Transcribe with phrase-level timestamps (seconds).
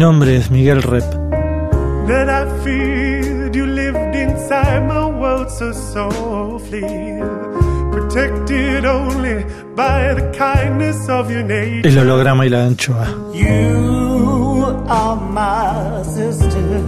[0.00, 1.04] Nombre es Miguel Rep.
[2.08, 3.54] that I feared.
[3.54, 7.20] You lived inside my world so softly,
[7.92, 9.44] protected only
[9.76, 11.86] by the kindness of your nature.
[11.86, 13.06] El holograma y la anchoa.
[13.34, 16.82] You are my sister,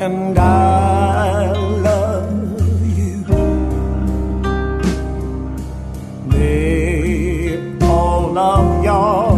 [0.00, 1.52] and I
[1.86, 3.24] love you.
[6.26, 9.37] May all of your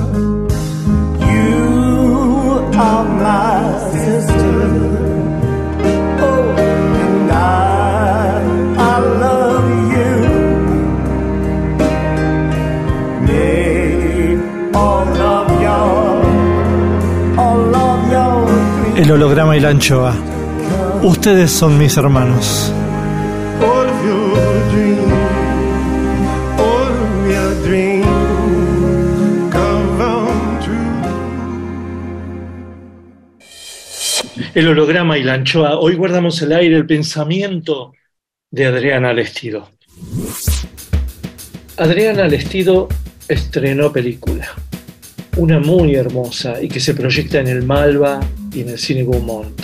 [19.01, 20.13] El holograma y la anchoa.
[21.01, 22.71] Ustedes son mis hermanos.
[34.53, 35.79] El holograma y la anchoa.
[35.79, 37.93] Hoy guardamos el aire el pensamiento
[38.49, 39.69] de Adriana Lestido.
[41.77, 42.89] Adriana Lestido
[43.29, 44.49] estrenó película.
[45.37, 48.19] Una muy hermosa y que se proyecta en el Malva
[48.53, 49.57] y en el Cine Gaumont.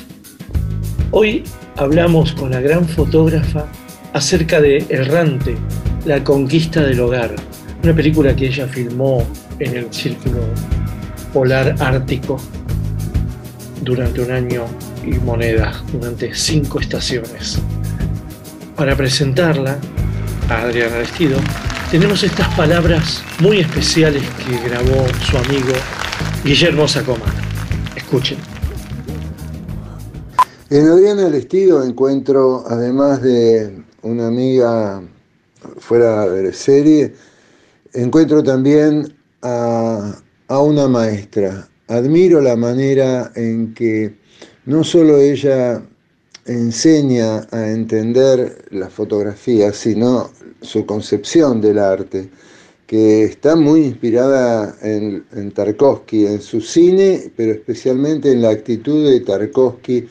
[1.12, 1.44] Hoy
[1.76, 3.68] hablamos con la gran fotógrafa
[4.14, 5.58] acerca de Errante,
[6.06, 7.36] la conquista del hogar.
[7.84, 9.28] Una película que ella filmó
[9.60, 10.40] en el Círculo
[11.34, 12.40] Polar Ártico
[13.88, 14.66] durante un año
[15.04, 17.58] y moneda, durante cinco estaciones.
[18.76, 19.80] Para presentarla
[20.50, 21.40] a Adriana Vestido,
[21.90, 25.74] tenemos estas palabras muy especiales que grabó su amigo
[26.44, 27.34] Guillermo Sacomano.
[27.96, 28.38] Escuchen.
[30.70, 35.02] En Adriana Lestido encuentro, además de una amiga
[35.80, 37.16] fuera de serie,
[37.94, 40.14] encuentro también a,
[40.50, 41.70] a una maestra.
[41.88, 44.14] Admiro la manera en que
[44.66, 45.82] no solo ella
[46.46, 50.32] enseña a entender la fotografía, sino
[50.62, 52.30] su concepción del arte,
[52.86, 59.10] que está muy inspirada en, en Tarkovsky, en su cine, pero especialmente en la actitud
[59.10, 60.08] de Tarkovsky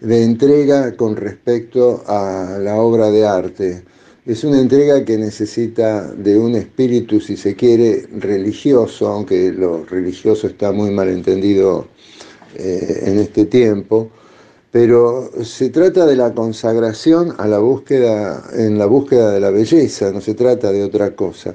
[0.00, 3.84] de entrega con respecto a la obra de arte.
[4.26, 10.48] Es una entrega que necesita de un espíritu, si se quiere, religioso, aunque lo religioso
[10.48, 11.86] está muy mal entendido
[12.56, 14.10] eh, en este tiempo,
[14.72, 20.10] pero se trata de la consagración a la búsqueda, en la búsqueda de la belleza,
[20.10, 21.54] no se trata de otra cosa.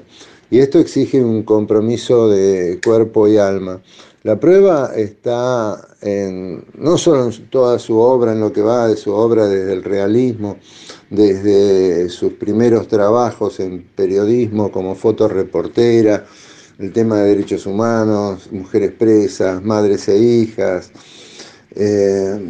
[0.50, 3.82] Y esto exige un compromiso de cuerpo y alma.
[4.22, 8.96] La prueba está en, no solo en toda su obra, en lo que va de
[8.96, 10.56] su obra desde el realismo,
[11.12, 16.24] desde sus primeros trabajos en periodismo como fotoreportera,
[16.78, 20.90] el tema de derechos humanos, mujeres presas, madres e hijas,
[21.74, 22.40] eh,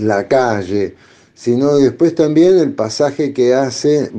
[0.00, 0.96] la calle,
[1.34, 4.10] sino después también el pasaje que hace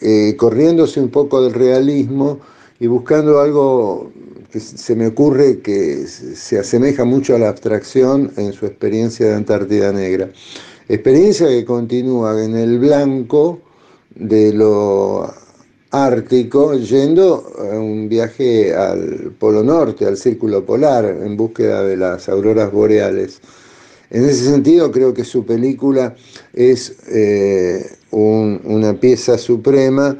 [0.00, 2.40] eh, corriéndose un poco del realismo
[2.80, 4.10] y buscando algo
[4.50, 9.34] que se me ocurre que se asemeja mucho a la abstracción en su experiencia de
[9.34, 10.28] Antártida Negra.
[10.92, 13.60] Experiencia que continúa en el blanco
[14.14, 15.26] de lo
[15.90, 22.28] ártico yendo a un viaje al Polo Norte, al Círculo Polar, en búsqueda de las
[22.28, 23.40] auroras boreales.
[24.10, 26.14] En ese sentido, creo que su película
[26.52, 30.14] es eh, un- una pieza suprema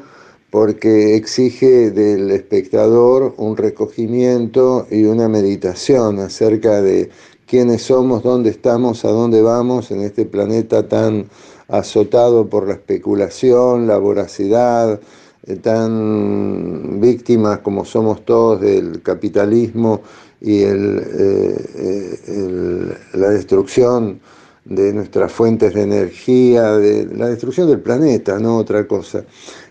[0.49, 7.11] porque exige del espectador un recogimiento y una meditación acerca de
[7.53, 11.27] quiénes somos, dónde estamos, a dónde vamos en este planeta tan
[11.67, 14.99] azotado por la especulación, la voracidad,
[15.45, 20.01] eh, tan víctimas como somos todos del capitalismo
[20.41, 24.19] y eh, eh, el- la destrucción
[24.65, 29.25] de nuestras fuentes de energía, de la destrucción del planeta, no otra cosa.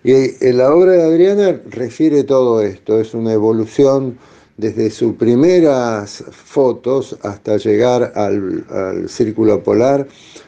[0.05, 4.19] Y la obra de Adriana refiere todo esto, es una evolución
[4.63, 10.07] desde sus primeras fotos hasta llegar al, al círculo polar,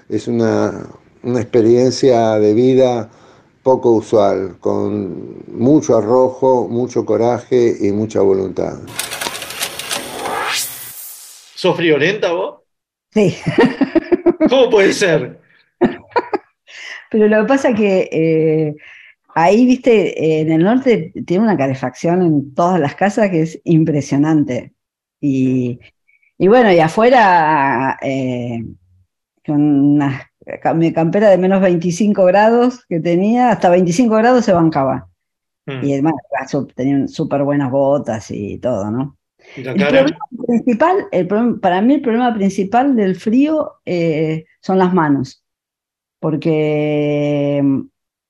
[0.08, 0.87] es una,
[1.25, 3.11] una experiencia de vida
[3.64, 8.78] poco usual, con mucho arrojo, mucho coraje y mucha voluntad.
[11.56, 12.61] ¿Sos friolenta vos?
[13.12, 13.37] Sí,
[14.49, 15.40] ¿Cómo puede ser?
[17.11, 18.76] pero lo que pasa es que eh,
[19.35, 24.75] ahí, viste, en el norte tiene una calefacción en todas las casas que es impresionante.
[25.21, 25.81] Y,
[26.39, 28.65] y bueno, y afuera, eh,
[29.47, 30.31] con una
[30.75, 35.09] mi campera de menos 25 grados que tenía, hasta 25 grados se bancaba.
[35.67, 35.85] Mm.
[35.85, 36.15] Y además
[36.49, 39.17] su- tenían súper buenas botas y todo, ¿no?
[39.57, 44.45] ¿Y la El problema principal, el problema- para mí el problema principal del frío eh,
[44.61, 45.45] son las manos,
[46.21, 47.63] porque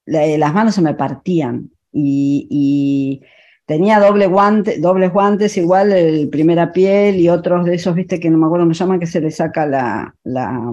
[0.07, 3.23] las manos se me partían y,
[3.67, 8.29] tenía doble guante, dobles guantes, igual el primera piel y otros de esos, viste, que
[8.29, 10.71] no me acuerdo cómo se llaman, que se le saca la, la,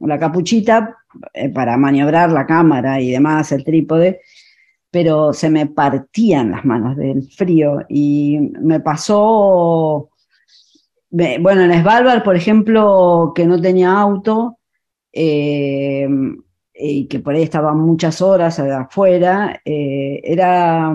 [0.00, 0.98] la capuchita
[1.32, 4.20] eh, para maniobrar la cámara y demás, el trípode
[4.94, 10.08] pero se me partían las manos del frío y me pasó,
[11.10, 14.58] bueno, en Svalbard, por ejemplo, que no tenía auto
[15.12, 16.08] eh,
[16.74, 20.92] y que por ahí estaba muchas horas afuera, eh, era,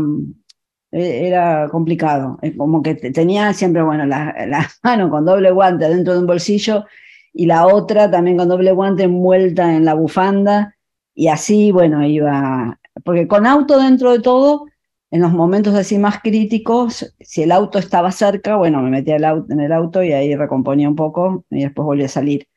[0.92, 5.88] eh, era complicado, como que te- tenía siempre, bueno, la, la mano con doble guante
[5.90, 6.86] dentro de un bolsillo
[7.34, 10.76] y la otra también con doble guante envuelta en la bufanda
[11.14, 14.66] y así, bueno, iba, porque con auto dentro de todo,
[15.12, 19.24] en los momentos así más críticos, si el auto estaba cerca, bueno, me metía el
[19.24, 22.48] au- en el auto y ahí recomponía un poco y después volvía a salir.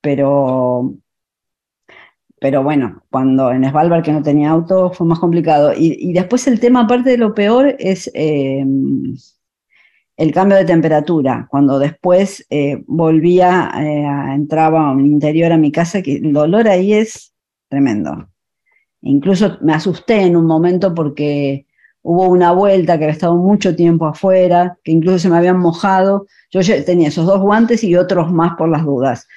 [0.00, 0.94] Pero,
[2.40, 5.72] pero bueno, cuando en Svalbard que no tenía auto fue más complicado.
[5.76, 8.64] Y, después el tema, aparte de lo peor, es eh,
[10.16, 11.46] el cambio de temperatura.
[11.50, 16.68] Cuando después eh, volvía, eh, entraba a un interior a mi casa, que el dolor
[16.68, 17.32] ahí es
[17.68, 18.28] tremendo.
[19.00, 21.66] Incluso me asusté en un momento porque
[22.02, 26.26] hubo una vuelta que había estado mucho tiempo afuera, que incluso se me habían mojado.
[26.50, 29.28] Yo tenía esos dos guantes y otros más por las dudas.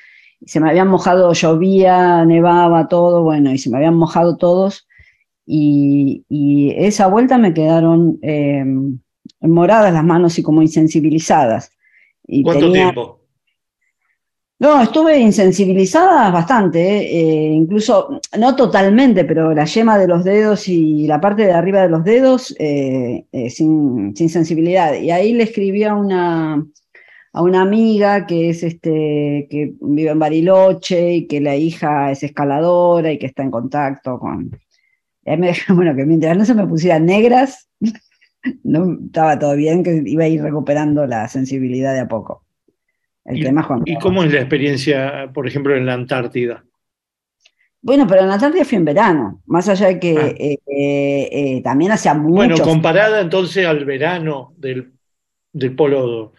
[0.46, 4.88] Se me habían mojado, llovía, nevaba, todo, bueno, y se me habían mojado todos.
[5.46, 8.64] Y, y esa vuelta me quedaron eh,
[9.42, 11.72] moradas las manos y como insensibilizadas.
[12.26, 13.20] Y ¿Cuánto tenía- tiempo?
[14.60, 20.68] no, estuve insensibilizada bastante, eh, eh, incluso, no totalmente, pero la yema de los dedos
[20.68, 24.94] y la parte de arriba de los dedos eh, eh, sin, sin sensibilidad.
[24.94, 26.64] Y ahí le escribí a una,
[27.34, 32.24] a una amiga que es este, que vive en Bariloche y que la hija es
[32.24, 34.52] escaladora y que está en contacto con.
[35.26, 37.70] Y ahí me dijeron, bueno, que mientras no se me pusieran negras,
[38.64, 42.44] no estaba todo bien, que iba a ir recuperando la sensibilidad de a poco.
[43.24, 46.66] El ¿Y, tema y cómo es la experiencia, por ejemplo, en la Antártida?
[47.84, 50.28] Bueno, pero en la Antártida fui en verano, más allá de que Ah.
[50.28, 54.92] eh, eh, eh, también hacía mucho Bueno, comparada entonces al verano del,
[55.54, 56.34] del Polo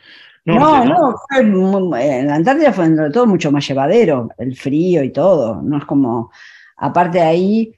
[0.44, 0.94] Norte, ¿no?
[1.12, 5.02] no, fue muy- en la Antártida fue dentro de todo mucho más llevadero, el frío
[5.04, 6.30] y todo, no es como,
[6.76, 7.74] aparte de ahí,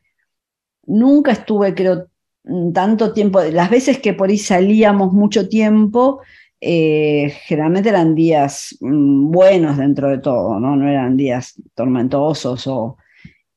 [0.86, 2.06] nunca estuve, creo,
[2.44, 6.20] mm, tanto tiempo, las veces que por ahí salíamos mucho tiempo,
[6.60, 10.76] eh, generalmente eran días mm, buenos dentro de todo, ¿no?
[10.76, 12.96] No eran días tormentosos o...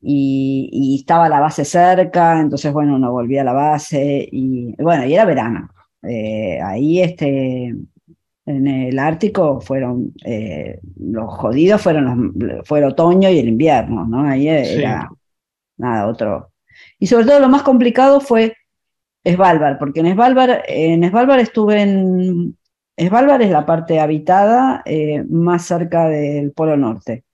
[0.01, 5.05] Y, y estaba la base cerca, entonces bueno, uno volvía a la base y bueno,
[5.05, 5.69] y era verano.
[6.03, 7.73] Eh, ahí este,
[8.47, 14.05] en el Ártico fueron, eh, los jodidos fueron los, fue el otoño y el invierno,
[14.05, 14.21] ¿no?
[14.27, 15.09] Ahí era
[15.77, 16.51] nada, otro.
[16.97, 18.55] Y sobre todo lo más complicado fue
[19.25, 22.57] Svalbard, porque en Svalbard, en Svalbard estuve en...
[22.97, 27.25] Svalbard es la parte habitada eh, más cerca del Polo Norte.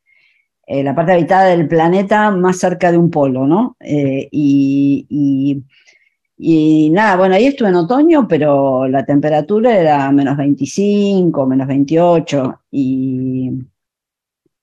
[0.65, 3.75] Eh, la parte habitada del planeta más cerca de un polo, ¿no?
[3.82, 5.63] Eh, y, y,
[6.45, 12.59] Y nada, bueno, ahí estuve en otoño, pero la temperatura era menos 25, menos 28,
[12.69, 13.50] y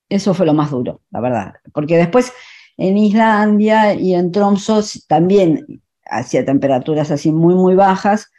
[0.06, 1.54] eso fue lo más duro, la verdad.
[1.72, 2.34] Porque después
[2.76, 8.30] en Islandia y en Tromso también hacía temperaturas así muy, muy bajas,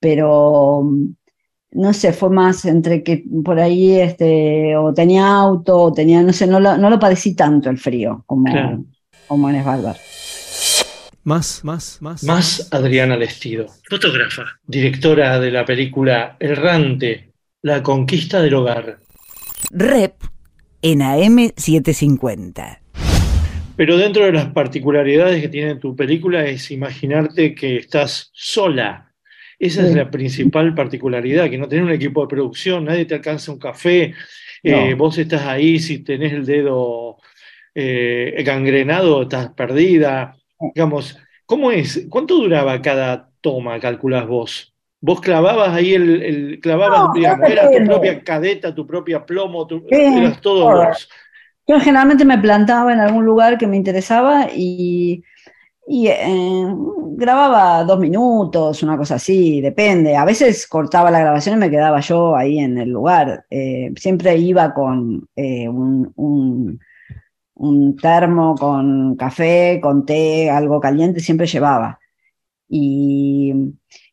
[0.00, 0.82] pero
[1.70, 6.32] no sé, fue más entre que por ahí este, o tenía auto, o tenía, no
[6.32, 8.84] sé, no lo, no lo padecí tanto el frío como, Claro.
[9.28, 9.98] como en Svalbard.
[11.22, 12.24] Más, más, más.
[12.24, 19.00] Más Adriana Lestido, fotógrafa, directora de la película Errante, La conquista del hogar.
[19.70, 20.14] Rep
[20.80, 22.78] en AM750.
[23.76, 29.12] Pero dentro de las particularidades que tiene tu película es imaginarte que estás sola.
[29.58, 33.52] Esa es la principal particularidad, que no tenés un equipo de producción, nadie te alcanza
[33.52, 34.14] un café,
[34.62, 37.18] eh, vos estás ahí, si tenés el dedo
[37.74, 40.39] eh, gangrenado, estás perdida.
[40.60, 42.06] Digamos, ¿cómo es?
[42.10, 44.74] ¿Cuánto duraba cada toma, calculás vos?
[45.00, 49.84] ¿Vos clavabas ahí el, el- clavabas, No, digamos, tu propia cadeta, tu propia plomo, tu-
[49.88, 51.08] Sí, eras todo vos?
[51.66, 55.22] Yo generalmente me plantaba en algún lugar que me interesaba y,
[55.88, 56.66] y, eh,
[57.16, 60.16] grababa dos minutos, una cosa así, depende.
[60.16, 63.46] A veces cortaba la grabación y me quedaba yo ahí en el lugar.
[63.50, 66.80] Eh, siempre iba con eh, un, un-
[67.60, 71.98] un termo con café, con té, algo caliente, siempre llevaba.
[72.68, 73.52] Y,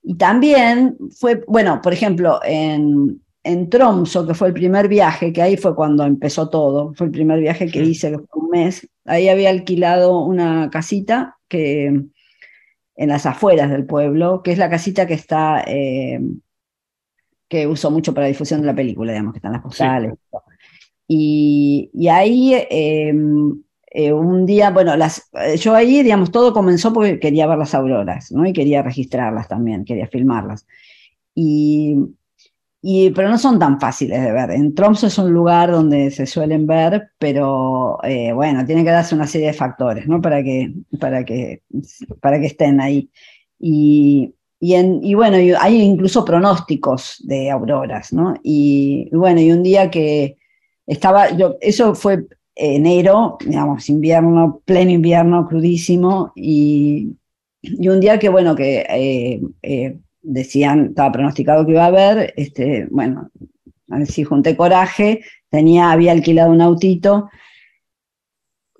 [0.03, 5.41] y también fue, bueno, por ejemplo, en, en Tromso, que fue el primer viaje, que
[5.41, 8.89] ahí fue cuando empezó todo, fue el primer viaje que hice, que fue un mes,
[9.05, 15.07] ahí había alquilado una casita que en las afueras del pueblo, que es la casita
[15.07, 16.19] que está, eh,
[17.47, 20.15] que usó mucho para la difusión de la película, digamos, que están las postales.
[21.07, 23.13] Y, y ahí eh,
[23.91, 27.73] eh, un día, bueno, las, eh, yo ahí, digamos, todo comenzó porque quería ver las
[27.73, 28.45] auroras, ¿no?
[28.45, 30.67] Y quería registrarlas también, quería filmarlas.
[31.33, 31.95] Y,
[32.81, 34.51] y, pero no son tan fáciles de ver.
[34.51, 39.15] En Tromso es un lugar donde se suelen ver, pero eh, bueno, tiene que darse
[39.15, 40.21] una serie de factores, ¿no?
[40.21, 41.63] Para que, para que,
[42.21, 43.09] para que estén ahí.
[43.59, 48.35] Y, y, en, y bueno, hay incluso pronósticos de auroras, ¿no?
[48.43, 50.37] Y, y bueno, y un día que
[50.87, 52.25] estaba, yo, eso fue
[52.55, 57.15] enero, digamos, invierno, pleno invierno, crudísimo, y,
[57.61, 62.33] y un día que, bueno, que eh, eh, decían, estaba pronosticado que iba a haber,
[62.35, 63.29] este, bueno,
[63.89, 67.29] así junté coraje, tenía, había alquilado un autito,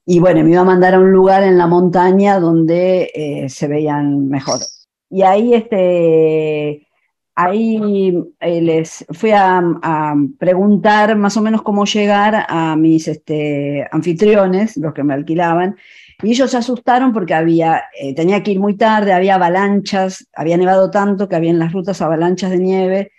[0.06, 3.68] y bueno, me iba a mandar a un lugar en la montaña donde eh, se
[3.68, 4.62] veían mejor.
[5.10, 6.87] Y ahí, este,
[7.38, 13.88] ahí eh, les fui a, a, preguntar más o menos cómo llegar a mis este,
[13.92, 15.76] anfitriones, los que me alquilaban,
[16.24, 20.58] y ellos se asustaron porque había, eh, tenía que ir muy tarde, había avalanchas, había
[20.58, 23.12] nevado tanto que había en las rutas avalanchas de nieve,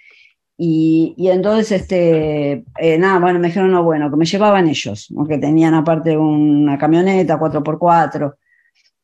[0.57, 5.13] y, y entonces, este, eh, nada, bueno, me dijeron, no, bueno, que me llevaban ellos,
[5.13, 5.25] ¿no?
[5.29, 8.35] que tenían aparte una camioneta 4x4.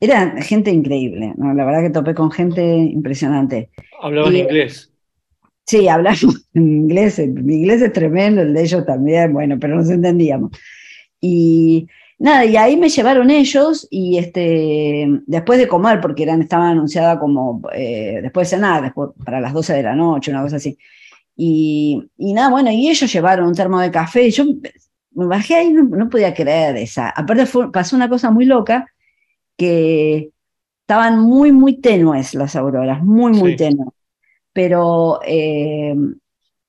[0.00, 1.54] Era gente increíble, ¿no?
[1.54, 3.70] la verdad que topé con gente impresionante.
[4.02, 4.90] Hablaban Y- inglés.
[5.66, 9.76] Sí, hablamos en inglés, eh, mi inglés es tremendo, el de ellos también, bueno, pero
[9.76, 10.50] nos entendíamos.
[11.20, 16.70] Y nada, y ahí me llevaron ellos y este, después de comer, porque eran, estaba
[16.70, 20.56] anunciada como eh, después de cenar, después, para las 12 de la noche, una cosa
[20.56, 20.78] así.
[21.36, 24.44] Y, y nada, bueno, y ellos llevaron un termo de café y yo
[25.12, 27.10] me bajé ahí, no, no podía creer esa.
[27.10, 28.86] Aparte fue- pasó una cosa muy loca,
[29.56, 30.32] que
[30.82, 33.56] estaban muy, muy tenues las auroras, muy, muy Sí.
[33.56, 33.88] tenues.
[34.54, 35.94] Pero eh,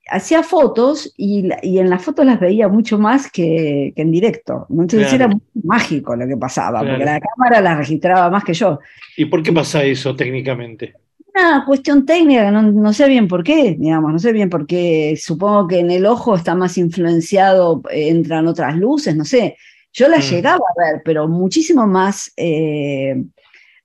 [0.09, 4.67] hacía fotos y, y en las fotos las veía mucho más que, que en directo.
[4.69, 5.15] Entonces Claro.
[5.15, 8.79] era muy mágico lo que pasaba, porque la cámara la registraba más que yo.
[9.17, 10.95] ¿Y por qué pasa eso técnicamente?
[11.35, 15.17] Una cuestión técnica, no, no sé bien por qué, digamos, no sé bien por qué.
[15.17, 19.57] Supongo que en el ojo está más influenciado, eh, entran otras luces, no sé.
[19.91, 20.29] Yo las Mm.
[20.31, 22.31] llegaba a ver, pero muchísimo más.
[22.37, 23.15] eh,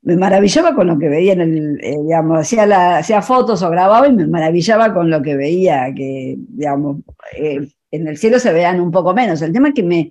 [0.03, 3.71] me maravillaba con lo que veía en el, eh, digamos, hacía, la, hacía fotos o
[3.71, 6.99] grababa y me maravillaba con lo que veía, que, digamos,
[7.37, 9.43] eh, en el cielo se veían un poco menos.
[9.43, 10.11] El tema es que me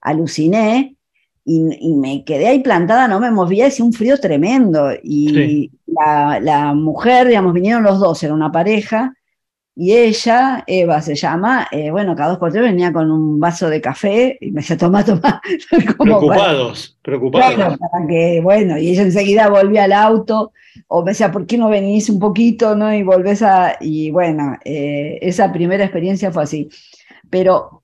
[0.00, 0.96] aluciné
[1.44, 4.90] y, y me quedé ahí plantada, no me movía, hacía un frío tremendo.
[5.02, 5.70] Y Sí.
[5.86, 9.14] la, la mujer, digamos, vinieron los dos, era una pareja,
[9.78, 13.68] y ella, Eva se llama, eh, bueno, cada dos por tres venía con un vaso
[13.68, 15.42] de café y me decía, toma, toma.
[15.98, 17.54] como Preocupados, preocupados.
[17.54, 20.52] Claro, para que, bueno, y ella enseguida volvía al auto,
[20.88, 22.94] o me decía, ¿por qué no venís un poquito, no?
[22.94, 26.68] Y volvés a, y bueno, eh, esa primera experiencia fue así.
[27.28, 27.82] Pero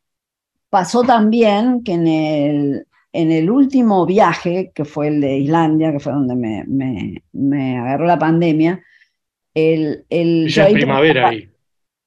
[0.70, 6.00] pasó también que en el, en el último viaje, que fue el de Islandia, que
[6.00, 8.82] fue donde me, me- me agarró la pandemia,
[9.54, 11.48] el, el, yo Ya es ahí- primavera ahí.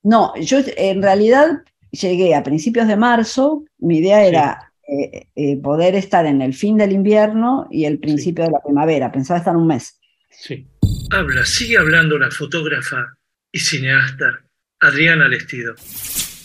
[0.06, 4.28] No, yo en realidad llegué a principios de marzo, mi idea Sí.
[4.28, 8.62] era eh, eh, poder estar en el fin del invierno y el principio de la
[8.64, 10.00] primavera, pensaba estar un mes.
[10.30, 10.68] Sí.
[11.10, 13.18] Habla, sigue hablando la fotógrafa
[13.52, 14.46] y cineasta
[14.80, 15.74] Adriana Lestido.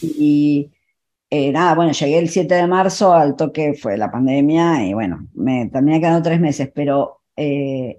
[0.00, 0.70] Y
[1.28, 5.28] eh, nada, bueno, llegué el 7 de marzo, al toque fue la pandemia y bueno,
[5.34, 7.98] me terminé quedando tres meses, pero eh,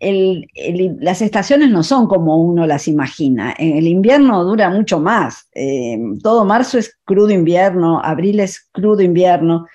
[0.00, 3.52] las estaciones no son como uno las imagina.
[3.58, 5.48] El invierno dura mucho más.
[5.54, 9.66] eh, todo marzo es crudo invierno, abril es crudo invierno.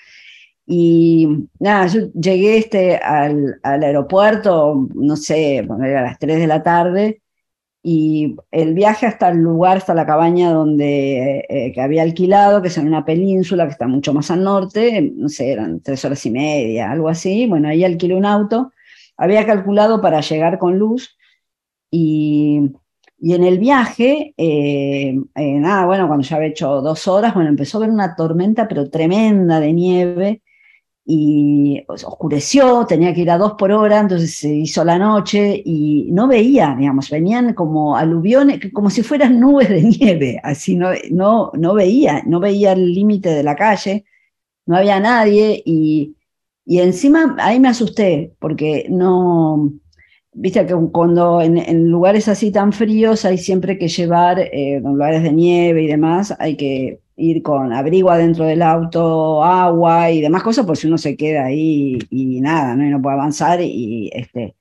[0.65, 1.27] Y
[1.59, 7.21] nada, yo llegué este al, aeropuerto, no sé, a las 3 de la tarde,
[7.85, 12.69] y el viaje hasta el lugar, hasta la cabaña donde eh, que había alquilado, que
[12.69, 16.25] es en una península que está mucho más al norte, no sé, eran tres horas
[16.25, 17.45] y media, algo así.
[17.45, 18.71] Bueno, ahí alquilé un auto,
[19.17, 21.17] había calculado para llegar con luz
[21.91, 22.71] y,
[23.19, 27.49] y en el viaje, eh, eh, nada, bueno, cuando ya había hecho dos horas, bueno,
[27.49, 30.41] empezó a haber una tormenta, pero tremenda de nieve
[31.05, 36.09] y oscureció, tenía que ir a dos por hora, entonces se hizo la noche y
[36.11, 41.51] no veía, digamos, venían como aluviones, como si fueran nubes de nieve, así no, no,
[41.55, 44.05] no veía, no veía el límite de la calle,
[44.65, 46.15] no había nadie y,
[46.65, 49.73] y encima ahí me asusté porque no,
[50.33, 54.83] viste que cuando en, en lugares así tan fríos hay siempre que llevar, eh, en
[54.83, 60.21] lugares de nieve y demás, hay que ir con abrigo adentro del auto, agua y
[60.21, 62.85] demás cosas, por si uno se queda ahí y, nada, ¿no?
[62.85, 64.55] Y no puede avanzar y este.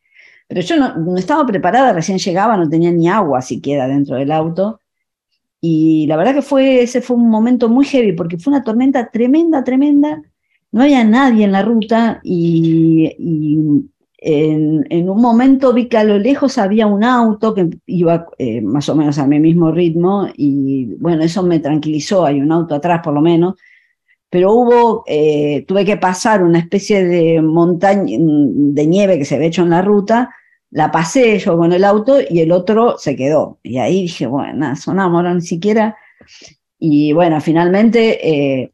[0.48, 4.32] Pero yo no, no estaba preparada, recién llegaba, no tenía ni agua siquiera dentro del
[4.32, 4.80] auto.
[5.60, 9.10] Y la verdad que fue, ese fue un momento muy heavy, porque fue una tormenta
[9.10, 10.22] tremenda, tremenda.
[10.72, 13.86] No había nadie en la ruta y,
[14.16, 18.88] en, un momento vi que a lo lejos había un auto que iba eh, más
[18.88, 23.00] o menos a mi mismo ritmo y bueno, eso me tranquilizó, hay un auto atrás
[23.04, 23.56] por lo menos,
[24.30, 29.48] pero hubo, eh, tuve que pasar una especie de montaña de nieve que se había
[29.48, 30.30] hecho en la ruta,
[30.70, 33.58] la pasé yo con el auto y el otro se quedó.
[33.62, 35.96] Y ahí dije, bueno, sonamos, no, ni siquiera.
[36.78, 38.26] Y bueno, finalmente...
[38.62, 38.72] Eh,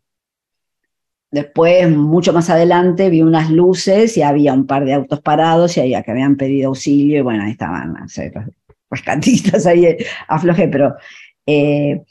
[1.30, 5.80] Después, mucho más adelante, vi unas luces y había un par de autos parados y
[5.80, 8.44] había que habían pedido auxilio y bueno, ahí estaban no sé, los
[8.90, 9.96] rescatistas ahí
[10.28, 10.96] aflojé, pero
[11.44, 12.02] eh,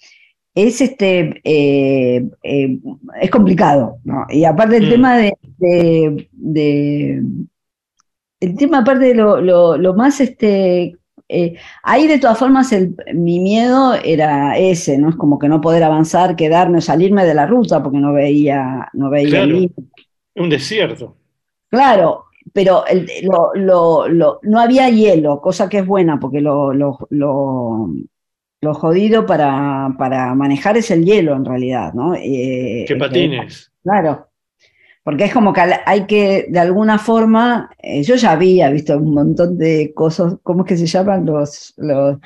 [0.54, 2.80] es este eh, eh,
[3.20, 4.26] es complicado, ¿no?
[4.30, 4.90] Y aparte el mm.
[4.90, 7.24] tema de, de, de,
[8.40, 10.96] el tema aparte de lo, lo, lo más este
[11.30, 15.10] eh, ahí de todas formas el, mi miedo era ese, ¿no?
[15.10, 19.10] Es como que no poder avanzar, quedarme salirme de la ruta porque no veía, no
[19.10, 19.58] veía claro,
[20.36, 21.18] un desierto.
[21.70, 26.72] Claro, pero el, lo, lo, no había hielo, cosa que es buena porque lo,
[28.62, 32.16] lo jodido para, para, manejar es el hielo en realidad, ¿no?
[32.16, 33.72] Eh, que patines.
[33.84, 34.27] claro.
[35.08, 39.14] Porque es como que hay que, de alguna forma, eh, yo ya había visto un
[39.14, 42.18] montón de cosas, ¿cómo es que se llaman los, los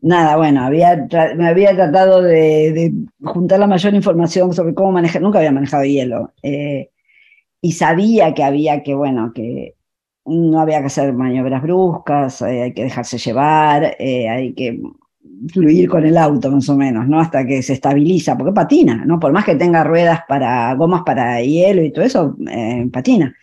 [0.00, 2.92] nada, bueno, había, me había tratado de, de,
[3.24, 6.90] juntar la mayor información sobre cómo manejar, nunca había manejado hielo, eh,
[7.60, 9.74] y sabía que había que, bueno, que
[10.24, 14.80] no había que hacer maniobras bruscas, eh, hay que dejarse llevar, eh, hay que
[15.48, 17.20] fluir con el auto más o menos, ¿no?
[17.20, 19.18] Hasta que se estabiliza, porque patina, ¿no?
[19.18, 23.34] Por más que tenga ruedas para, gomas para hielo y todo eso, eh, patina.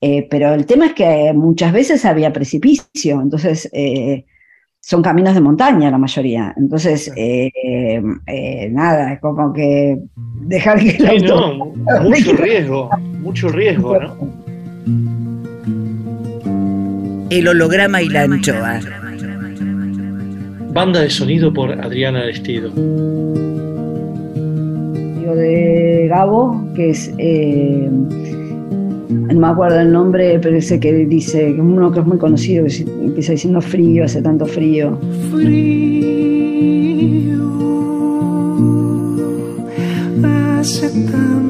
[0.00, 4.26] Eh, pero el tema es que muchas veces había precipicio, entonces eh,
[4.80, 6.54] son caminos de montaña la mayoría.
[6.56, 7.12] Entonces,
[8.70, 9.98] nada, es como que
[10.42, 11.72] dejar que el sí, auto...
[11.74, 14.48] No, mucho riesgo, mucho riesgo, ¿no?
[17.30, 18.80] El holograma y la anchoa.
[20.78, 22.70] Banda de sonido por Adriana Vestido.
[25.34, 31.60] de Gabo, que es, eh, no me acuerdo el nombre, pero ese que dice, que
[31.60, 34.96] uno que es muy conocido, que empieza diciendo frío, hace tanto frío.
[35.32, 36.68] Frío,
[40.60, 41.47] hace tanto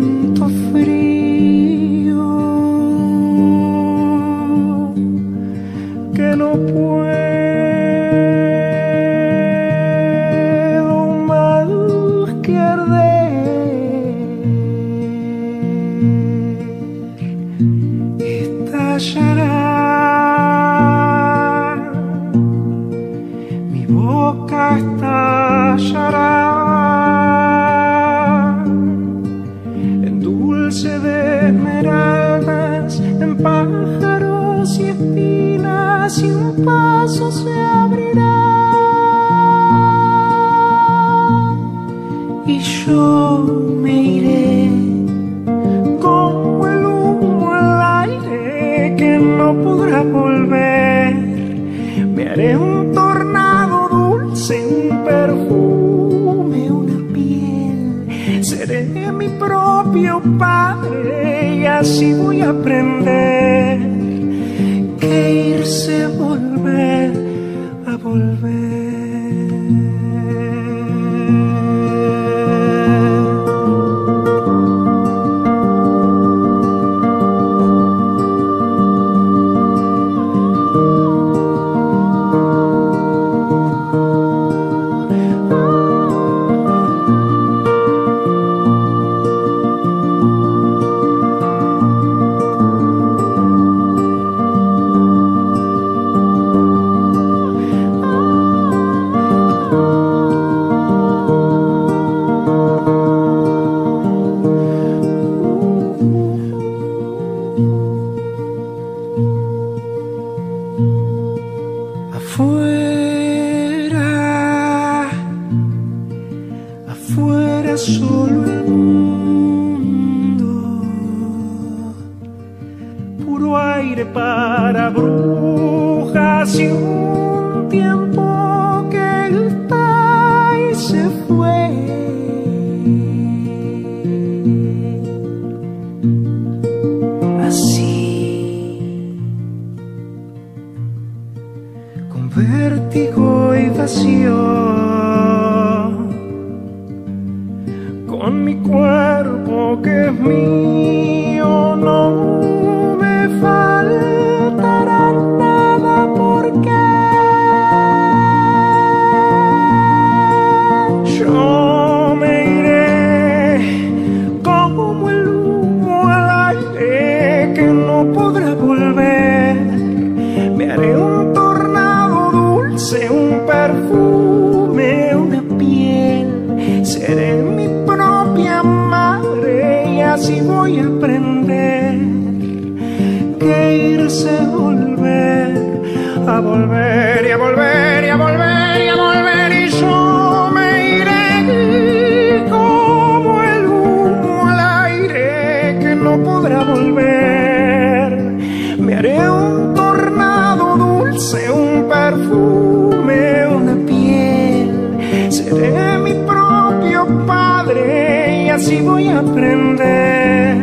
[208.59, 210.57] así voy a aprender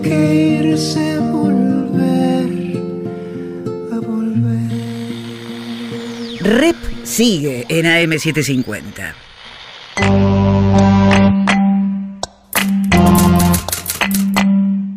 [0.00, 2.50] que irse a volver,
[3.90, 4.70] a volver.
[6.40, 9.12] Rep sigue en AM750.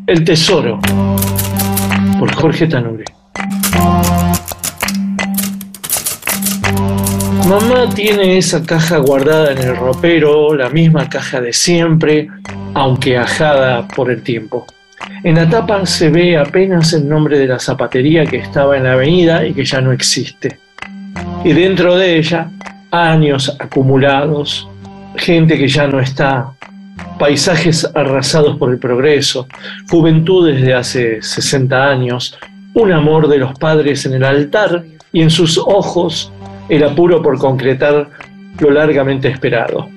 [0.05, 0.79] El Tesoro,
[2.19, 3.00] por Jorge Tanure.
[7.51, 12.29] Mamá tiene esa caja guardada en el ropero, la misma caja de siempre,
[12.73, 14.65] aunque ajada por el tiempo.
[15.21, 18.93] En la tapa se ve apenas el nombre de la zapatería que estaba en la
[18.93, 20.59] avenida y que ya no existe.
[21.43, 22.49] Y dentro de ella,
[22.89, 24.69] años acumulados,
[25.17, 26.53] gente que ya no está,
[27.19, 29.45] paisajes arrasados por el progreso,
[29.89, 32.39] juventudes de hace 60 años,
[32.75, 36.31] un amor de los padres en el altar y en sus ojos
[36.69, 38.09] el apuro por concretar
[38.59, 39.89] lo largamente esperado.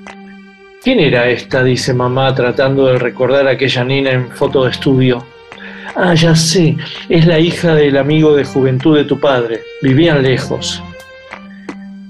[0.83, 1.65] ¿Quién era esta?
[1.65, 5.25] dice mamá tratando de recordar a aquella nena en foto de estudio.
[5.97, 6.77] Ah, ya sé,
[7.09, 9.63] es la hija del amigo de juventud de tu padre.
[9.81, 10.83] Vivían lejos.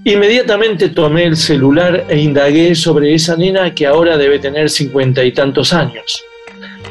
[0.04, 5.32] Inmediatamente tomé el celular e indagué sobre esa nena que ahora debe tener cincuenta y
[5.32, 6.24] tantos años.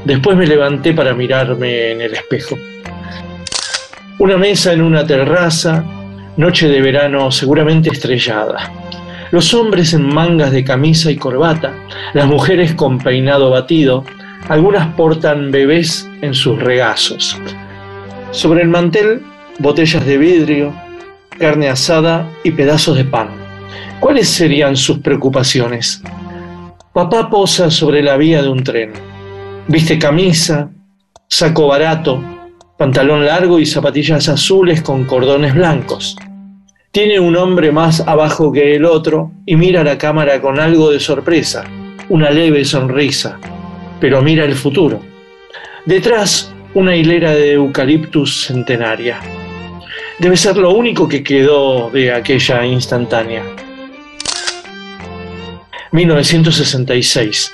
[0.05, 2.57] Después me levanté para mirarme en el espejo.
[4.19, 5.83] Una mesa en una terraza,
[6.37, 8.71] noche de verano seguramente estrellada.
[9.31, 11.73] Los hombres en mangas de camisa y corbata,
[12.13, 14.03] las mujeres con peinado batido,
[14.49, 17.39] algunas portan bebés en sus regazos.
[18.31, 19.21] Sobre el mantel,
[19.59, 20.73] botellas de vidrio,
[21.37, 23.29] carne asada y pedazos de pan.
[23.99, 26.01] ¿Cuáles serían sus preocupaciones?
[26.93, 28.93] Papá posa sobre la vía de un tren.
[29.67, 30.69] Viste camisa,
[31.27, 32.21] saco barato,
[32.83, 36.17] pantalón largo y zapatillas azules con cordones blancos.
[36.91, 40.99] Tiene un hombre más abajo que el otro y mira la cámara con algo de
[40.99, 41.63] sorpresa,
[42.09, 43.39] una leve sonrisa,
[44.01, 44.99] pero mira el futuro.
[45.85, 49.21] Detrás, una hilera de eucaliptus centenaria.
[50.19, 53.43] Debe ser lo único que quedó de aquella instantánea.
[55.93, 57.49] 1966.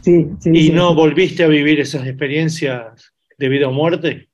[0.00, 0.72] Sí, sí, ¿Y sí.
[0.72, 4.28] no volviste a vivir esas experiencias de vida o muerte?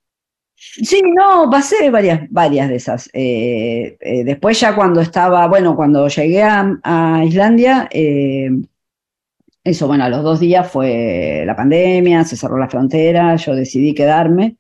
[0.56, 3.10] Sí, no, pasé varias, varias de esas.
[3.12, 8.50] Eh, eh, después ya cuando estaba, bueno, cuando llegué a, Islandia, eh,
[9.62, 13.94] eso, bueno, a los dos días fue la pandemia, se cerró la frontera, yo decidí
[13.94, 14.58] quedarme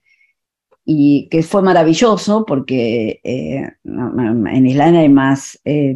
[0.84, 5.94] y que fue maravilloso porque en Islandia hay más eh,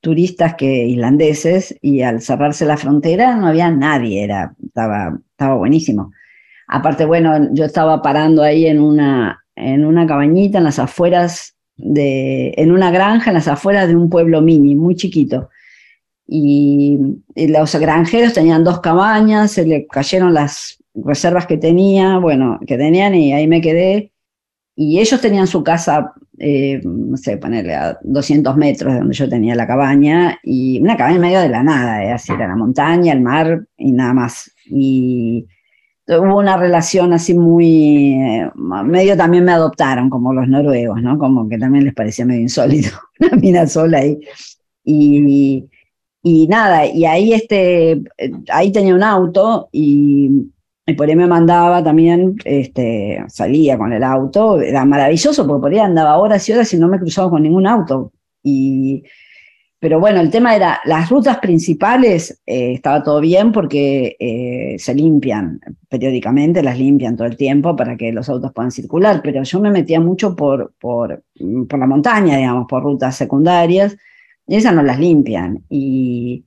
[0.00, 6.12] turistas que islandeses y al cerrarse la frontera no había nadie, era, estaba, estaba buenísimo.
[6.68, 12.52] Aparte, bueno, yo estaba parando ahí en una, en una cabañita en las afueras de,
[12.56, 15.48] en una granja en las afueras de un pueblo mini, muy chiquito.
[16.26, 16.98] Y,
[17.34, 23.14] los granjeros tenían dos cabañas, se le cayeron las reservas que tenía, bueno, que tenían
[23.14, 24.12] y ahí me quedé.
[24.76, 29.28] Y ellos tenían su casa, eh, no sé, ponerle a 200 metros de donde yo
[29.28, 32.56] tenía la cabaña, y una cabaña en medio de la nada, eh, así era la
[32.56, 34.52] montaña, el mar y nada más.
[34.66, 35.46] Y
[36.08, 38.50] hubo una relación así muy, eh,
[38.84, 41.18] medio también me adoptaron, como los noruegos, ¿no?
[41.18, 42.90] Como que también les parecía medio insólito,
[43.20, 44.18] una mina sola ahí.
[44.84, 45.68] Y,
[46.22, 50.50] y nada, y ahí, este, eh, ahí tenía un auto y,
[50.96, 55.78] por ahí me mandaba también, este, salía con el auto, era maravilloso porque por ahí
[55.78, 58.12] andaba horas y horas y no me cruzaba con ningún auto.
[58.42, 59.04] Y,
[59.80, 64.92] pero bueno, el tema era, las rutas principales eh, estaba todo bien porque eh, se
[64.92, 69.60] limpian periódicamente, las limpian todo el tiempo para que los autos puedan circular, pero yo
[69.60, 71.22] me metía mucho por, por,
[71.68, 73.96] por la montaña, digamos, por rutas secundarias,
[74.48, 75.62] y esas no las limpian.
[75.68, 76.44] Y,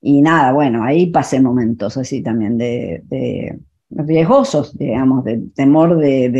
[0.00, 6.30] y nada, bueno, ahí pasé momentos así también de, de riesgosos, digamos, de temor de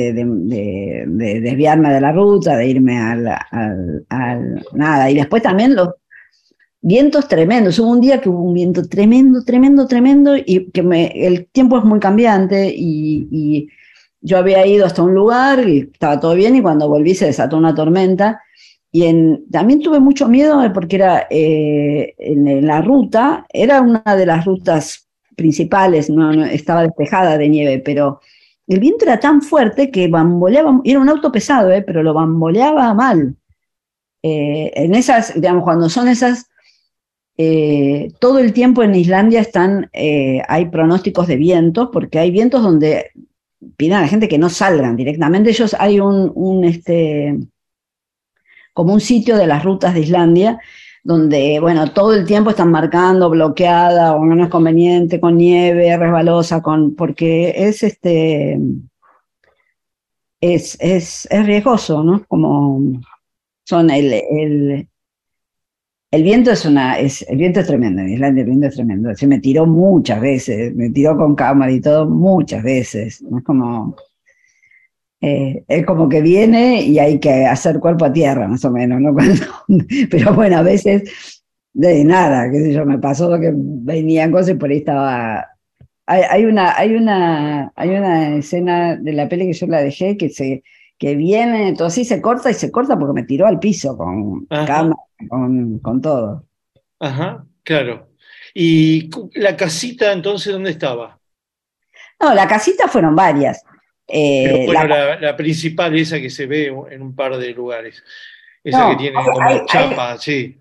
[1.10, 5.08] desviarme de la ruta, de irme al, al, al, nada.
[5.08, 5.90] Y después también los
[6.82, 7.78] vientos tremendos.
[7.78, 10.80] Hubo un día que hubo un viento tremendo, tremendo, tremendo, y que
[11.14, 13.68] el tiempo es muy cambiante y,
[14.24, 17.56] yo había ido hasta un lugar y estaba todo bien y cuando volví se desató
[17.56, 18.40] una tormenta.
[18.92, 19.04] Y
[19.50, 25.08] también tuve mucho miedo porque era eh, en, la ruta, era una de las rutas
[25.34, 28.20] principales, no, estaba despejada de nieve, pero
[28.68, 32.94] el viento era tan fuerte que bamboleaba, era un auto pesado, eh, pero lo bamboleaba
[32.94, 33.34] mal.
[34.22, 36.51] Eh, en esas, digamos, cuando son esas,
[37.36, 42.62] eh, todo el tiempo en Islandia están, eh, hay pronósticos de vientos, porque hay vientos
[42.62, 43.10] donde
[43.76, 45.50] piden a la gente que no salgan directamente.
[45.50, 47.38] Ellos hay un, un este,
[48.74, 50.58] como un sitio de las rutas de Islandia,
[51.04, 56.62] donde, bueno, todo el tiempo están marcando bloqueada o no es conveniente, con nieve, resbalosa,
[56.62, 58.58] con, porque es este,
[60.40, 62.24] es, es, es riesgoso, ¿no?
[62.26, 63.00] Como
[63.64, 64.88] son el, el,
[66.12, 69.14] el viento es una, es, el viento es tremendo, en Islandia el viento es tremendo.
[69.16, 73.22] Se me tiró muchas veces, me tiró con cámara y todo muchas veces.
[73.22, 73.96] Es como,
[75.22, 79.00] eh, es como que viene y hay que hacer cuerpo a tierra, más o menos,
[79.00, 79.14] ¿no?
[79.14, 79.42] Cuando,
[80.10, 84.54] pero bueno, a veces de nada, qué sé yo, me pasó que venían cosas y
[84.58, 85.48] por ahí estaba.
[86.04, 90.18] Hay, hay, una, hay, una, hay una escena de la peli que yo la dejé
[90.18, 90.62] que se
[90.98, 94.46] que viene, todo así se corta y se corta porque me tiró al piso con
[94.50, 94.66] Ajá.
[94.66, 96.44] cámara, con, con todo.
[97.00, 98.08] Ajá, claro.
[98.54, 101.18] ¿Y la casita entonces dónde estaba?
[102.20, 103.62] No, la casita fueron varias.
[104.06, 107.50] Eh, Pero bueno, la- la, la principal, esa que se ve en un par de
[107.52, 108.02] lugares.
[108.62, 110.58] Esa No, que tiene como hay- hay- chapa, sí.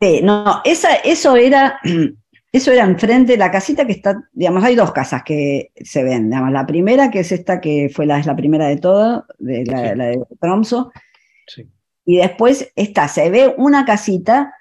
[0.00, 1.78] Sí, no, esa, eso era,
[2.52, 6.52] eso era enfrente, la casita que está, digamos, hay dos casas que se ven, digamos,
[6.52, 9.90] la primera que es esta que fue la, es la primera de todo, de la,
[9.90, 9.96] Sí.
[9.96, 10.92] la de Tromso,
[11.46, 11.66] Sí.
[12.04, 14.54] Y después está, se ve una casita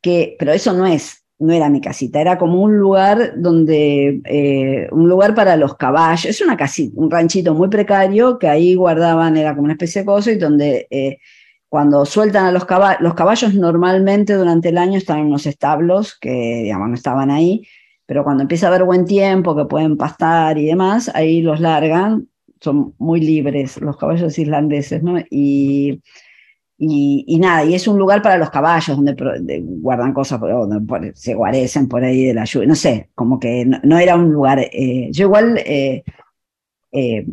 [0.00, 4.88] que, pero eso no es, no era mi casita, era como un lugar donde, eh,
[4.90, 9.36] un lugar para los caballos, es una casita, un ranchito muy precario que ahí guardaban,
[9.36, 11.18] era como una especie de cosa y donde eh,
[11.68, 16.16] cuando sueltan a los caballos, los caballos normalmente durante el año están en unos establos
[16.18, 17.66] que, digamos, no estaban ahí,
[18.06, 22.28] pero cuando empieza a haber buen tiempo, que pueden pastar y demás, ahí los largan,
[22.60, 25.18] son muy libres los caballos islandeses, ¿no?
[25.30, 26.00] Y,
[26.78, 30.40] y, y nada, y es un lugar para los caballos donde pro- de- guardan cosas,
[30.40, 33.98] donde por- se guarecen por ahí de la lluvia, no sé, como que no, no
[33.98, 35.58] era un lugar, eh, yo igual...
[35.64, 36.02] eh,
[36.92, 37.26] eh,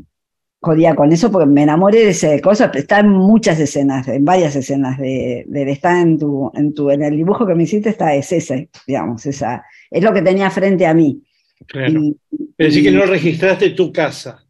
[0.66, 4.56] jodía con eso porque me enamoré de esa cosa, está en muchas escenas, en varias
[4.56, 8.16] escenas de, de está en tu, en tu, en el dibujo que me hiciste está,
[8.16, 11.22] es ese, digamos, esa, es lo que tenía frente a mí.
[11.68, 12.00] Claro.
[12.00, 12.18] Y-
[12.56, 14.43] Pero sí que no registraste tu casa.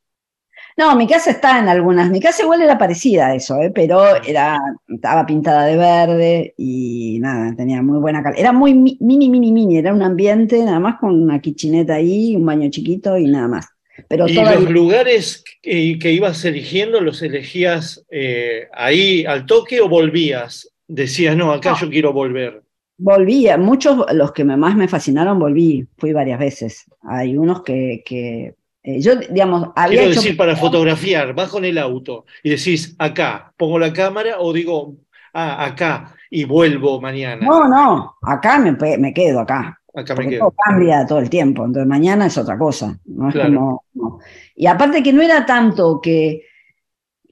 [0.77, 3.71] No, mi casa está en algunas, mi casa igual era parecida a eso, ¿eh?
[3.73, 8.41] pero era, estaba pintada de verde y nada, tenía muy buena calidad.
[8.41, 12.35] Era muy mi- mini, mini, mini, era un ambiente nada más con una kitcheneta ahí,
[12.35, 13.67] un baño chiquito y nada más.
[14.07, 19.89] Pero ¿Y los lugares que, que ibas eligiendo, los elegías eh, ahí al toque o
[19.89, 20.69] volvías?
[20.87, 21.79] Decías, no, acá No.
[21.81, 22.63] yo quiero volver.
[22.97, 26.85] Volví, muchos, los que más me fascinaron, volví, fui varias veces.
[27.01, 30.21] Hay unos que, que, eh, yo, digamos, había Quiero hecho...
[30.21, 34.95] decir, para fotografiar, vas con el auto y decís, acá, pongo la cámara o digo,
[35.33, 37.45] ah, acá y vuelvo mañana.
[37.45, 39.79] No, no, acá me, me quedo acá.
[39.95, 40.39] acá me quedo.
[40.39, 42.99] todo cambia todo el tiempo, entonces mañana es otra cosa.
[43.05, 44.19] No es como, no.
[44.55, 46.43] Y aparte que no era tanto que,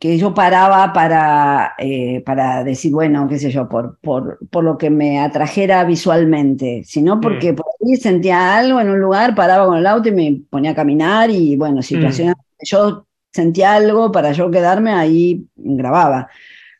[0.02, 4.78] que yo paraba para, eh, para decir, bueno, qué sé yo, por, por, por lo
[4.78, 7.56] que me atrajera visualmente, sino porque Mm.
[7.56, 10.76] por ahí sentía algo en un lugar, paraba con el auto y me ponía a
[10.76, 16.30] caminar y bueno, situaciones, yo sentía algo para yo quedarme ahí, grababa.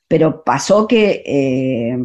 [0.07, 1.23] Pero pasó que...
[1.25, 1.99] eh,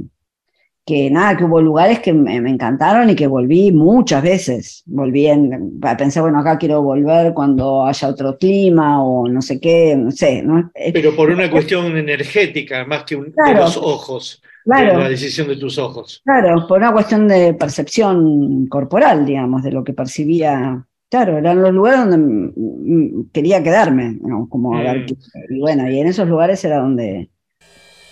[0.87, 4.83] que nada, que hubo lugares que me, me encantaron y que volví muchas veces.
[4.87, 9.96] Volví en, pensé, bueno, acá quiero volver cuando haya otro clima o no sé qué,
[9.96, 10.70] no sé, ¿no?
[10.92, 15.01] Pero por una cuestión energética, más que un- de los ojos, de Claro.
[15.01, 16.22] la decisión de tus ojos.
[16.25, 20.85] Claro, por una cuestión de percepción corporal, digamos, de lo que percibía.
[21.11, 24.49] Claro, eran los lugares donde quería quedarme, ¿no?
[24.49, 25.53] como a ver Mm.
[25.55, 27.29] y bueno, y en esos lugares era donde,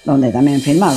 [0.05, 0.97] donde también filmaba.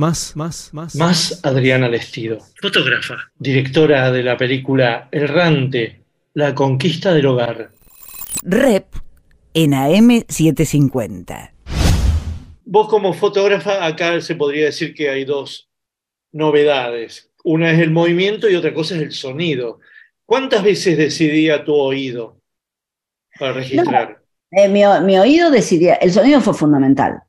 [0.00, 0.94] Más, más, más.
[0.94, 6.00] Más Adriana Lestido, fotógrafa, directora de la película Errante,
[6.32, 7.72] La conquista del hogar.
[8.40, 8.86] Rep
[9.52, 11.50] en AM750.
[12.64, 15.68] Vos como fotógrafa, acá se podría decir que hay dos
[16.32, 17.30] novedades.
[17.44, 19.80] Una es el movimiento y otra cosa es el sonido.
[20.24, 22.40] ¿Cuántas veces decidía tu oído
[23.38, 24.22] para registrar?
[24.50, 27.22] Eh, mi, mi oído decidía, el sonido fue fundamental.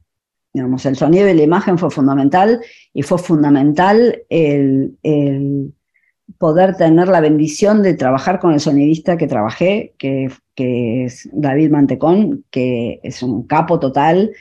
[0.54, 2.60] Digamos, el sonido y la imagen fue fundamental
[2.94, 5.74] y fue fundamental el, el
[6.38, 11.72] poder tener la bendición de trabajar con el sonidista que trabajé, que, que es David
[11.72, 14.32] Mantecón, que es un capo total.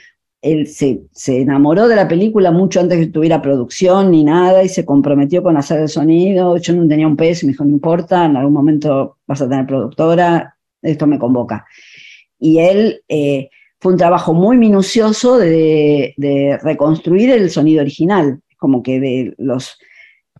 [0.42, 4.68] Él se, se enamoró de la película mucho antes que tuviera producción ni nada y
[4.68, 6.56] se comprometió con hacer el sonido.
[6.56, 9.66] Yo no tenía un peso me dijo, no importa, en algún momento vas a tener
[9.66, 11.66] productora, esto me convoca.
[12.38, 18.82] Y él eh, fue un trabajo muy minucioso de, de reconstruir el sonido original, como
[18.82, 19.78] que de los...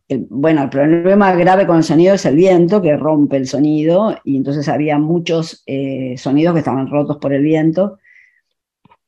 [0.08, 4.16] el- bueno, el problema grave con el sonido es el viento que rompe el sonido
[4.24, 7.98] y entonces había muchos eh, sonidos que estaban rotos por el viento,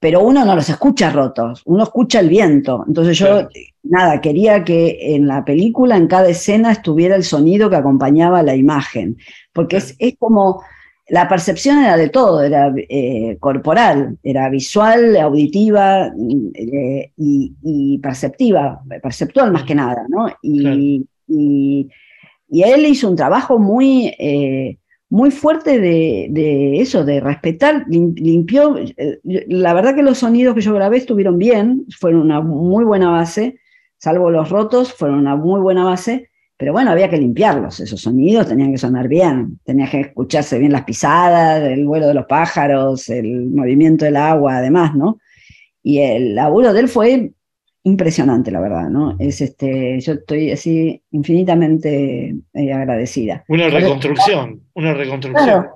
[0.01, 2.85] pero uno no los escucha rotos, uno escucha el viento.
[2.89, 3.49] Entonces yo, Claro.
[3.85, 8.57] nada, quería que en la película, en cada escena, estuviera el sonido que acompañaba la
[8.57, 9.17] imagen,
[9.53, 10.63] porque es, es como
[11.13, 16.07] la percepción era de todo, era eh, corporal, era visual, auditiva
[16.55, 20.29] eh, y, y perceptiva, perceptual más que nada, ¿no?
[20.43, 21.89] Y, y-
[22.49, 24.79] y él hizo un trabajo muy, eh,
[25.11, 28.77] muy fuerte de, de eso, de respetar, lim- limpió,
[29.25, 33.59] la verdad que los sonidos que yo grabé estuvieron bien, fueron una muy buena base,
[33.99, 36.31] salvo los rotos, fueron una muy buena base,
[36.63, 40.71] pero bueno, había que limpiarlos, esos sonidos tenían que sonar bien, tenía que escucharse bien
[40.71, 45.19] las pisadas, el vuelo de los pájaros, el movimiento del agua, además, ¿no?
[45.83, 47.33] y el laburo de él fue
[47.85, 49.17] impresionante, la verdad, ¿no?
[49.19, 53.45] Es este, yo estoy así infinitamente eh, agradecida.
[53.49, 55.45] Una reconstrucción, una reconstrucción.
[55.45, 55.71] Claro.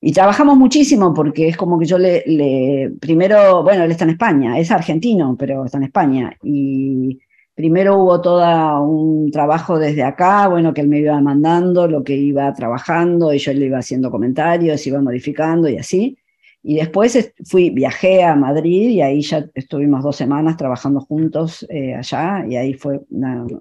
[0.00, 4.10] Y trabajamos muchísimo porque es como que yo le, le, primero, bueno, él está en
[4.10, 6.36] España, es argentino, pero está en España.
[6.42, 7.20] Y
[7.62, 12.16] primero hubo todo un trabajo desde acá, bueno, que él me iba mandando lo que
[12.16, 16.18] iba trabajando y yo le iba haciendo comentarios, iba modificando y así.
[16.64, 21.94] Y después fui, viajé a Madrid y ahí ya estuvimos dos semanas trabajando juntos eh,
[21.94, 23.60] allá y ahí fue donde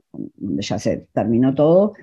[0.61, 1.93] ya se terminó todo.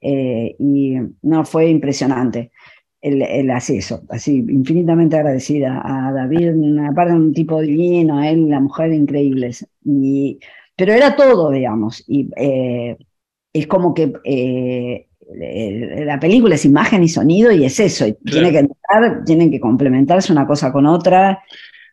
[0.00, 2.52] Eh, y no, fue impresionante
[3.00, 8.60] el, el acceso, así infinitamente agradecida a David, aparte un tipo divino, a él, la
[8.60, 9.66] mujer increíbles.
[9.84, 10.38] Y,
[10.76, 12.96] pero era todo, digamos, y eh,
[13.52, 14.12] es como que
[16.06, 19.60] la película es imagen y sonido y es eso, y tiene que entrar, tienen que
[19.60, 21.42] complementarse una cosa con otra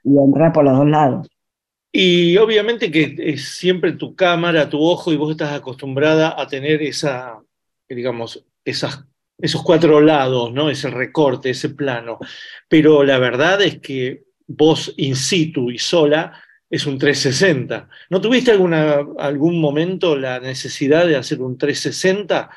[0.04, 1.28] y entrar por los dos lados.
[1.92, 6.82] Y obviamente que es siempre tu cámara, tu ojo, y vos estás acostumbrada a tener
[6.82, 7.40] esa,
[7.90, 9.06] digamos, esas,
[9.38, 10.70] esos cuatro lados, ¿no?
[10.70, 12.18] Ese recorte, ese plano.
[12.70, 16.32] Pero la verdad es que vos in situ y sola
[16.72, 17.88] es un 360.
[18.10, 22.50] ¿No tuviste alguna, algún momento la necesidad de hacer un 360?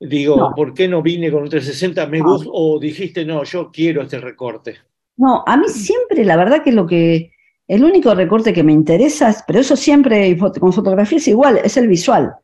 [0.00, 0.52] Digo, No.
[0.56, 2.06] ¿por qué no vine con un 360?
[2.06, 2.24] Me No.
[2.24, 4.76] gusta, o dijiste, no, yo quiero este recorte.
[5.18, 7.30] No, a mí siempre, la verdad que lo que,
[7.68, 11.76] el único recorte que me interesa, es- pero eso siempre con fotografía es igual, es
[11.76, 12.34] el visual.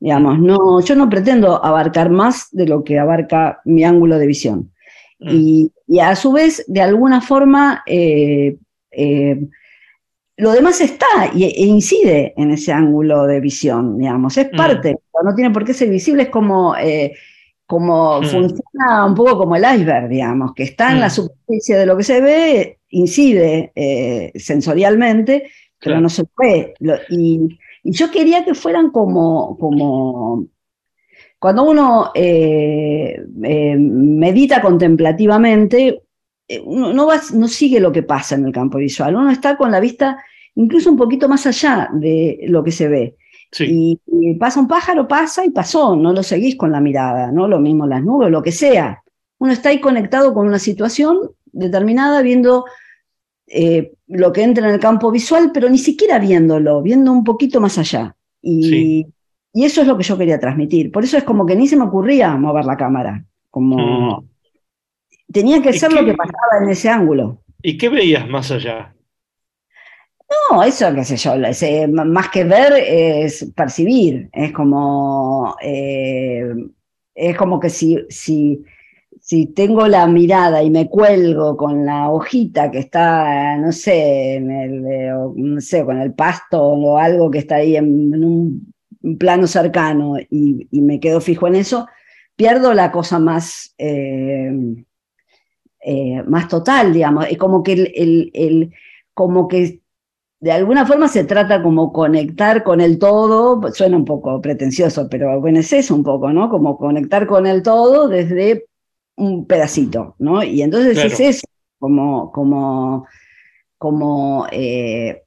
[0.00, 4.72] Digamos, no, yo no pretendo abarcar más de lo que abarca mi ángulo de visión.
[5.18, 5.28] Mm.
[5.30, 8.56] Y, y a su vez, de alguna forma, eh,
[8.90, 9.40] eh,
[10.42, 14.56] lo demás está y, e incide en ese ángulo de visión, digamos, es Mm.
[14.56, 17.12] parte, no tiene por qué ser visible, es como, eh,
[17.66, 18.24] como Mm.
[18.24, 21.10] funciona un poco como el iceberg, digamos, que está en la Mm.
[21.10, 25.44] superficie de lo que se ve, incide eh, sensorialmente,
[25.78, 26.00] pero Claro.
[26.02, 26.74] no se ve.
[26.80, 30.44] Lo- y, y yo quería que fueran como, como
[31.38, 33.16] cuando uno eh,
[33.78, 36.02] medita contemplativamente,
[36.64, 39.70] uno no, va- no sigue lo que pasa en el campo visual, uno está con
[39.70, 40.18] la vista
[40.54, 43.16] incluso un poquito más allá de lo que se ve.
[43.50, 47.30] Sí, Y, y pasa un pájaro, pasa y pasó, no lo seguís con la mirada,
[47.30, 47.46] ¿no?
[47.48, 49.02] Lo mismo las nubes, lo que sea.
[49.38, 51.18] Uno está ahí conectado con una situación
[51.52, 52.64] determinada, viendo
[53.46, 57.60] eh, lo que entra en el campo visual, pero ni siquiera viéndolo, viendo un poquito
[57.60, 58.16] más allá.
[58.40, 59.06] Y, Sí.
[59.52, 60.90] y eso es lo que yo quería transmitir.
[60.90, 64.24] Por eso es como que ni se me ocurría mover la cámara, como Mm.
[65.30, 67.42] tenía que ¿Y ser lo que pasaba en ese ángulo.
[67.62, 68.94] ¿Y qué veías más allá?
[70.50, 76.44] No, eso qué sé yo, es, más que ver es percibir, es como, eh,
[77.14, 78.62] es como que si, si,
[79.20, 85.12] si tengo la mirada y me cuelgo con la hojita que está, no sé, eh,
[85.36, 88.72] no sé, con el pasto o algo que está ahí en, un
[89.18, 91.86] plano cercano y, me quedo fijo en eso,
[92.36, 93.74] pierdo la cosa más,
[95.84, 98.72] eh, más total, digamos, es como que el- el-
[99.14, 99.81] como que
[100.42, 105.40] de alguna forma se trata como conectar con el todo, suena un poco pretencioso, pero
[105.40, 106.50] bueno, es eso un poco, ¿no?
[106.50, 108.66] Como conectar con el todo desde
[109.16, 110.42] un pedacito, ¿no?
[110.42, 111.14] Y entonces Claro.
[111.14, 111.46] es eso,
[111.78, 113.06] como, como,
[113.78, 115.22] como, eh,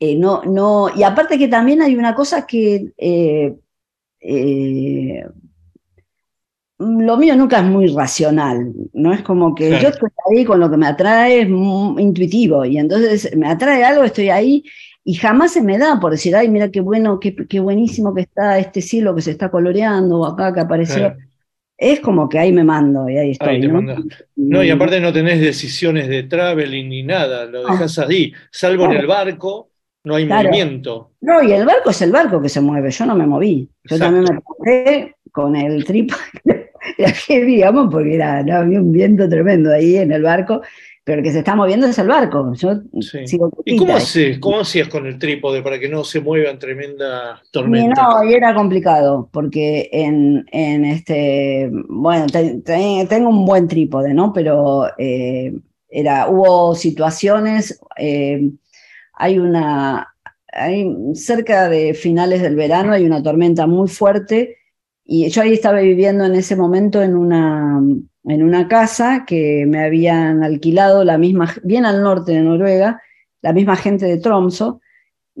[0.00, 3.54] eh, no, no, y aparte que también hay una cosa que eh,
[4.20, 5.24] eh,
[6.80, 9.12] lo mío nunca es muy racional, ¿no?
[9.12, 9.82] Es como que Claro.
[9.82, 13.84] yo estoy ahí con lo que me atrae, es muy intuitivo, y entonces me atrae
[13.84, 14.64] algo, estoy ahí,
[15.04, 18.22] y jamás se me da por decir, ay, mira qué bueno, qué, qué buenísimo que
[18.22, 20.96] está este cielo que se está coloreando, o acá que apareció.
[20.96, 21.18] Claro.
[21.76, 23.68] Es como que ahí me mando, y ahí estoy, Ahí
[24.36, 24.62] ¿no?
[24.62, 28.32] y aparte no tenés decisiones de traveling ni nada, lo dejas ahí.
[28.50, 29.70] Salvo en el barco,
[30.04, 31.12] no hay movimiento.
[31.22, 33.68] No, y el barco es el barco que se mueve, yo no me moví.
[33.84, 34.04] Yo Exacto.
[34.04, 39.72] también me puse con el trípode, heavy, digamos, porque era, no, había un viento tremendo
[39.72, 40.62] ahí en el barco,
[41.04, 42.52] pero el que se está moviendo es el barco.
[42.54, 43.26] Yo Sí.
[43.26, 43.96] sigo ¿Y cómo quietita.
[43.96, 44.38] haces?
[44.38, 48.02] ¿Cómo hacías con el trípode para que no se mueva en tremenda Y tormenta?
[48.02, 54.14] no, y era complicado, porque en, en este, bueno, te- te- tengo un buen trípode,
[54.14, 54.32] ¿no?
[54.32, 55.52] Pero eh,
[55.88, 58.50] era, hubo situaciones, eh,
[59.14, 60.14] hay una,
[60.52, 64.56] hay, cerca de finales del verano hay una tormenta muy fuerte
[65.12, 67.82] y yo ahí estaba viviendo en ese momento en una,
[68.24, 73.02] en una casa que me habían alquilado la misma, bien al norte de Noruega,
[73.42, 74.80] la misma gente de Tromso,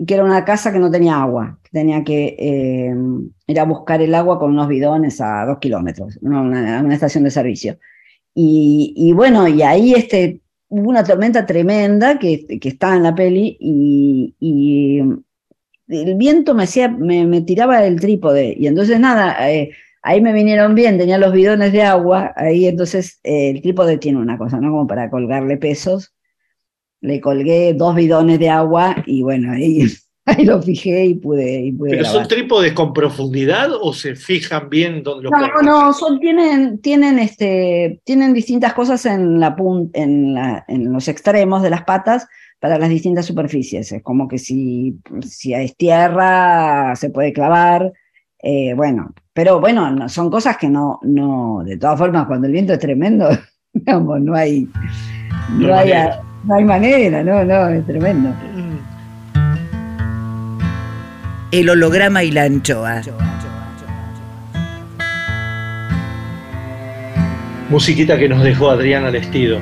[0.06, 2.94] que era una casa que no tenía agua, que tenía que eh,
[3.46, 7.30] ir a buscar el agua con unos bidones a dos kilómetros, una, una- estación de
[7.30, 7.78] servicio.
[8.34, 13.56] Y, bueno, y ahí este, hubo una tormenta tremenda que, que está en la peli
[13.60, 15.02] y
[15.90, 19.70] el viento me hacía, me, me tiraba el trípode y entonces nada, eh,
[20.02, 24.18] ahí me vinieron bien, tenía los bidones de agua, ahí entonces eh, el trípode tiene
[24.18, 24.70] una cosa, ¿no?
[24.70, 26.14] Como para colgarle pesos.
[27.02, 29.84] Le colgué dos bidones de agua y bueno, ahí,
[30.26, 32.20] ahí lo fijé y pude, y pude ¿Pero grabar.
[32.20, 38.00] son trípodes con profundidad o se fijan bien donde No, no, son, tienen, tienen, este,
[38.04, 42.26] tienen distintas cosas en, la pun- en, la- en los extremos de las patas
[42.60, 43.90] para las distintas superficies.
[43.90, 47.92] Es como que si, si es tierra se puede clavar,
[48.42, 52.52] eh, bueno, pero bueno, no- son cosas que no, no, de todas formas, cuando el
[52.52, 53.28] viento es tremendo,
[53.72, 54.68] digamos, no hay,
[55.58, 55.92] No no, hay
[56.44, 58.28] no hay manera, no, no, es tremendo.
[58.28, 58.78] Mm.
[61.52, 63.02] El holograma y la anchoa.
[67.68, 69.60] Musiquita que nos dejó Adriana Lestido.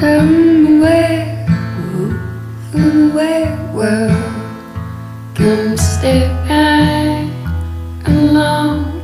[0.00, 1.46] Where,
[2.72, 4.16] from where world
[5.34, 7.30] come step right
[8.06, 9.02] along.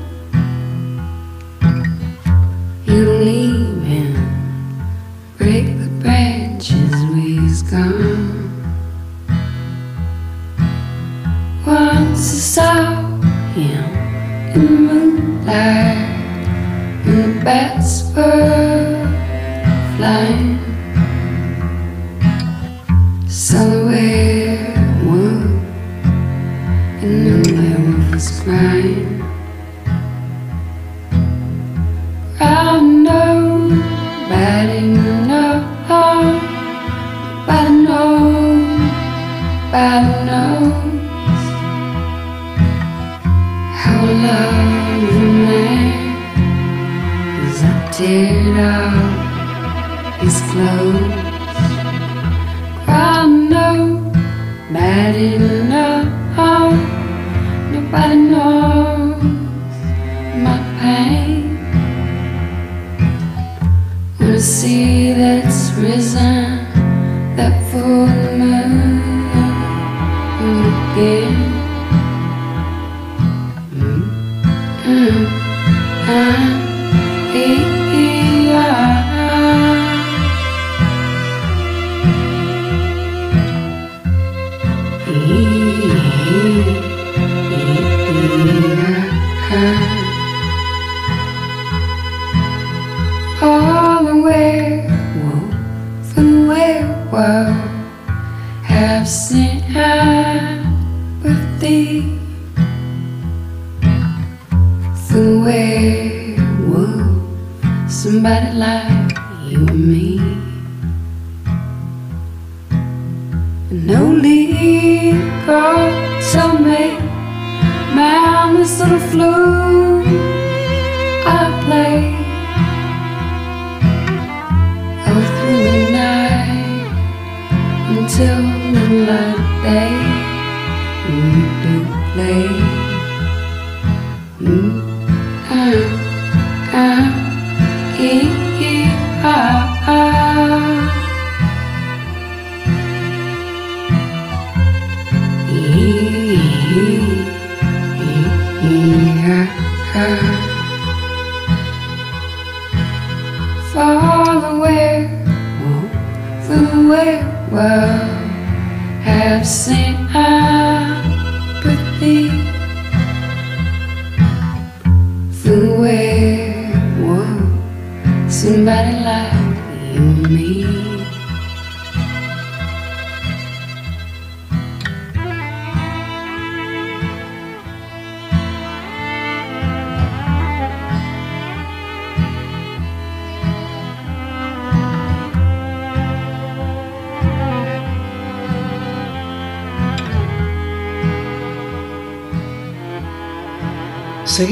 [2.86, 4.14] You leave him,
[5.36, 8.48] break the branches where he's gone.
[11.66, 12.74] Once I saw
[13.52, 13.84] him
[14.54, 15.98] in the moonlight,
[17.04, 18.96] and the bats were
[19.98, 20.65] flying.
[23.36, 24.72] Somewhere
[25.04, 25.60] warm
[27.02, 29.20] in the werewolf's grind.
[32.40, 35.54] Round nobody know,
[37.46, 38.80] but nobody
[40.24, 41.44] knows
[43.82, 44.60] how love
[45.12, 46.40] remains.
[47.44, 49.12] Is up, teared out,
[50.22, 51.15] his clothes.
[55.06, 55.65] I didn't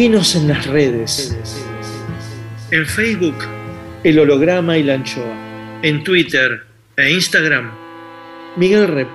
[0.04, 1.34] Seguinos en las redes.
[2.70, 3.36] En Facebook,
[4.02, 5.80] El Holograma y la Anchoa.
[5.80, 6.60] En Twitter
[6.94, 7.72] e Instagram,
[8.58, 9.08] Miguel Rep.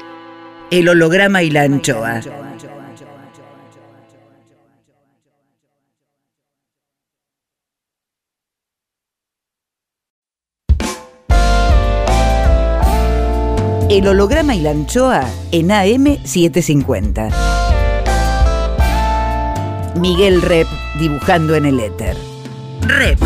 [0.71, 2.21] El holograma y la anchoa.
[13.91, 17.48] El holograma y la anchoa en AM750.
[19.99, 22.15] Miguel Rep dibujando en el éter.
[22.83, 23.19] Rep.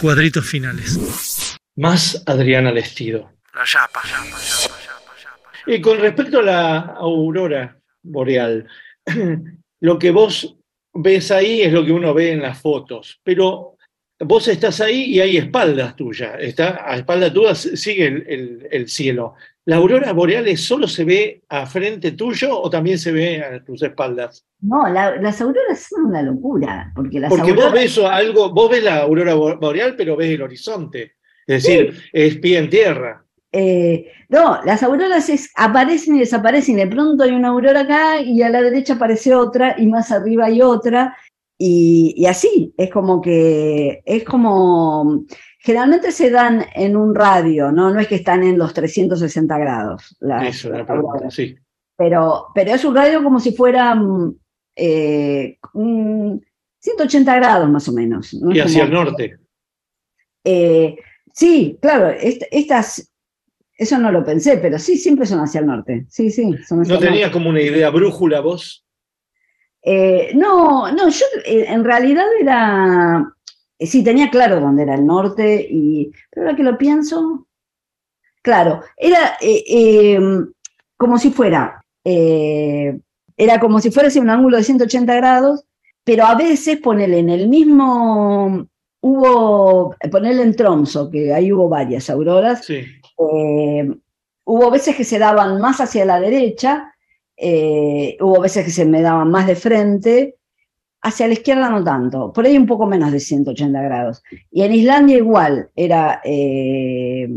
[0.00, 1.58] Cuadritos finales.
[1.76, 3.30] Más Adriana Lestido.
[3.54, 5.50] La yapa, yapa, yapa, yapa, yapa.
[5.66, 8.66] Y con respecto a la aurora boreal,
[9.80, 10.56] lo que vos
[10.94, 13.76] ves ahí es lo que uno ve en las fotos, pero
[14.20, 18.88] vos estás ahí y hay espaldas tuyas, está, a espaldas tuyas sigue el, el- el
[18.88, 19.34] cielo.
[19.64, 23.82] ¿La aurora boreal solo se ve a frente tuyo o también se ve a tus
[23.82, 24.46] espaldas?
[24.62, 28.82] No, la- las auroras son una locura, porque las Porque vos ves algo, vos ves
[28.82, 31.12] la aurora bo- boreal, pero ves el horizonte.
[31.46, 33.24] Es decir, es pie en tierra.
[33.52, 36.76] Eh, no, las auroras es- aparecen y desaparecen.
[36.76, 40.46] De pronto hay una aurora acá y a la derecha aparece otra y más arriba
[40.46, 41.16] hay otra.
[41.60, 45.24] Y, y así, es como que, es como,
[45.58, 47.92] generalmente se dan en un radio, ¿no?
[47.92, 50.16] No es que están en los 360 grados.
[50.20, 51.56] las- Eso, la pregunta, sí.
[51.96, 54.36] pero, pero es un radio como si fuera mm,
[54.76, 55.58] eh,
[56.80, 58.32] 180 grados más o menos.
[58.34, 58.54] ¿no?
[58.54, 59.38] Y hacia como- el norte.
[60.44, 60.96] eh,
[61.32, 63.12] sí, claro, est- estas,
[63.76, 66.06] eso no lo pensé, pero sí, siempre son hacia el norte.
[66.08, 67.06] Sí, sí, son hacia ¿No norte.
[67.06, 68.84] tenías como una idea brújula vos?
[69.90, 73.26] Eh, no, no, yo eh, en realidad era,
[73.78, 77.46] eh, sí, tenía claro dónde era el norte, y, pero ahora que lo pienso,
[78.42, 80.20] claro, era eh, eh,
[80.98, 85.64] como si fuera, era como si fuese un ángulo de 180 grados,
[86.04, 88.66] pero a veces ponele en el mismo,
[89.00, 92.84] hubo, ponele en Tromso, que ahí hubo varias auroras, Sí.
[93.16, 96.92] hubo veces que se daban más hacia la derecha,
[97.40, 100.36] eh, hubo veces que se me daban más de frente,
[101.00, 104.22] hacia la izquierda no tanto, por ahí un poco menos de 180 grados.
[104.50, 107.28] Y en Islandia igual, era eh,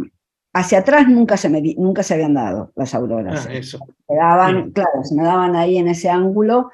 [0.53, 3.45] hacia atrás nunca se, me, nunca se habían dado las auroras.
[3.47, 3.79] Ah, eso.
[4.07, 4.71] Se daban, Sí.
[4.73, 6.71] claro, se me daban ahí en ese ángulo.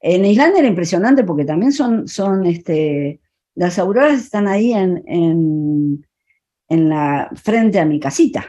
[0.00, 3.20] En Islandia era impresionante porque también son, son este,
[3.54, 6.06] las auroras están ahí en, en,
[6.68, 8.46] en la frente a mi casita.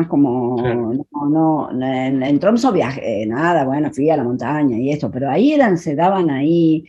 [0.00, 0.92] Es como, Claro.
[1.12, 5.30] no, no, en, en Tromso viajé, nada, bueno, fui a la montaña y esto, pero
[5.30, 6.86] ahí eran, se daban ahí,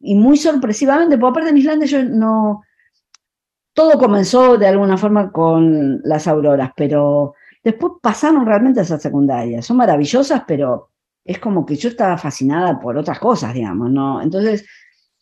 [0.00, 2.62] y muy sorpresivamente, porque aparte en Islandia yo no,
[3.78, 9.66] todo comenzó de alguna forma con las auroras, pero después pasaron realmente a ser secundarias.
[9.66, 10.88] Son maravillosas, pero
[11.24, 14.20] es como que yo estaba fascinada por otras cosas, digamos, ¿no?
[14.20, 14.66] Entonces,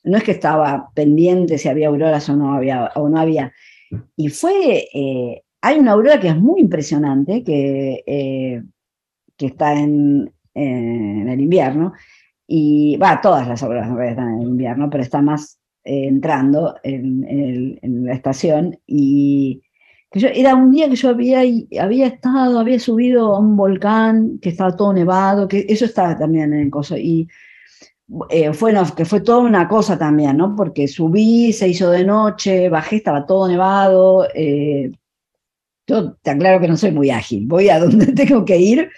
[0.05, 2.93] no es que estaba pendiente si había auroras o no había.
[2.95, 3.53] O no había.
[4.17, 8.63] Y fue, eh, hay una aurora que es muy impresionante, que, eh,
[9.37, 11.93] que está en, en el invierno,
[12.47, 18.05] y va, todas las auroras están en el invierno, pero está más eh, entrando en,
[18.05, 19.61] la estación, y
[20.13, 21.41] era un día que yo había,
[21.81, 26.53] había estado, había subido a un volcán que estaba todo nevado, que eso estaba también
[26.53, 27.29] en el coso, y
[28.31, 30.55] eh, fue, que fue toda una cosa también, ¿no?
[30.55, 34.29] Porque subí, se hizo de noche, bajé, estaba todo nevado.
[34.33, 34.93] eh,
[35.87, 38.91] yo te aclaro que no soy muy ágil, voy a donde tengo que ir,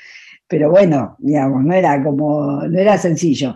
[0.47, 3.55] pero bueno, digamos, no era como, no era sencillo.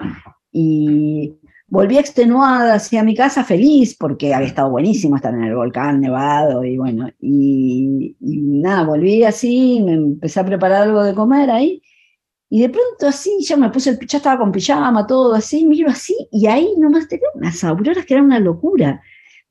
[0.52, 1.34] Y
[1.72, 6.62] volví extenuada hacia mi casa feliz porque había estado buenísimo estar en el volcán nevado
[6.64, 11.82] y bueno, y, nada, volví así, me empecé a preparar algo de comer ahí.
[12.50, 15.88] Y de pronto así, ya me puse, el, ya estaba con pijama, todo así, miro
[15.88, 19.00] así, y ahí nomás tenía unas auroras que eran una locura.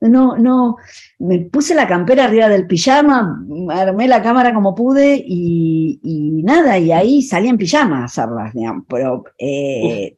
[0.02, 0.78] No, no,
[1.20, 6.80] me puse la campera arriba del pijama, armé la cámara como pude y, y nada,
[6.80, 10.16] y ahí salí en pijama a hacerlas, digamos, pero eh,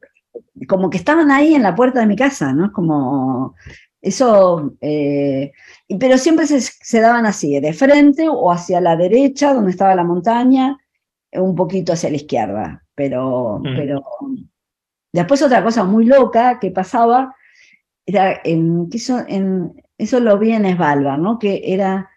[0.66, 2.72] como que estaban ahí en la puerta de mi casa, ¿no?
[2.72, 3.54] Como
[4.00, 5.52] eso, eh,
[6.00, 10.04] pero siempre se, se daban así, de frente o hacia la derecha, donde estaba la
[10.04, 10.78] montaña,
[11.32, 13.76] un poquito hacia la izquierda, pero, Mm.
[13.76, 14.04] pero
[15.12, 17.34] después otra cosa muy loca que pasaba
[18.06, 21.38] era en, eso, en, eso lo vi en Svalbard, ¿no?
[21.38, 22.10] Que era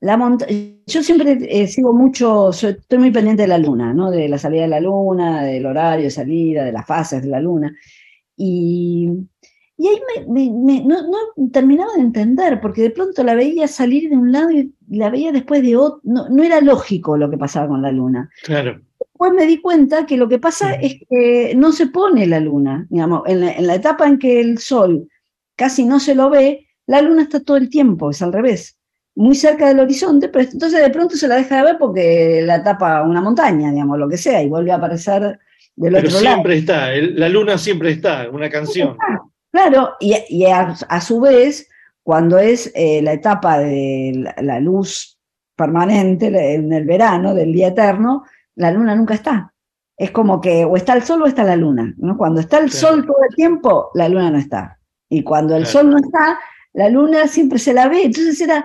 [0.00, 0.46] la monta-
[0.86, 4.10] Yo siempre eh, sigo mucho, estoy muy pendiente de la luna, ¿no?
[4.10, 7.40] De la salida de la luna, del horario de salida, de las fases de la
[7.40, 7.74] luna.
[8.36, 9.08] Y,
[9.76, 10.96] y ahí me, no,
[11.52, 15.32] terminaba de entender, porque de pronto la veía salir de un lado y la veía
[15.32, 16.00] después de otro.
[16.04, 18.30] No era lógico lo que pasaba con la luna.
[18.42, 18.80] Claro.
[19.14, 22.84] Después me di cuenta que lo que pasa es que no se pone la luna,
[22.90, 25.08] digamos, en la, en la etapa en que el sol
[25.54, 28.76] casi no se lo ve, la luna está todo el tiempo, es al revés,
[29.14, 32.64] muy cerca del horizonte, pero entonces de pronto se la deja de ver porque la
[32.64, 35.38] tapa una montaña, digamos, lo que sea, y vuelve a aparecer
[35.76, 36.34] del Pero otro lado.
[36.34, 38.96] siempre está, el- la luna siempre está, una canción.
[39.52, 41.68] Claro, y, y a, a su vez,
[42.02, 45.20] cuando es eh, la etapa de la, la luz
[45.54, 48.24] permanente, en el verano del día eterno,
[48.56, 49.52] la luna nunca está.
[49.96, 51.94] Es como que o está el sol o está la luna.
[51.98, 52.16] ¿no?
[52.16, 52.78] Cuando está el Claro.
[52.88, 54.78] sol todo el tiempo, la luna no está.
[55.08, 55.72] Y cuando el Claro.
[55.72, 56.38] sol no está,
[56.72, 58.04] la luna siempre se la ve.
[58.04, 58.64] Entonces era,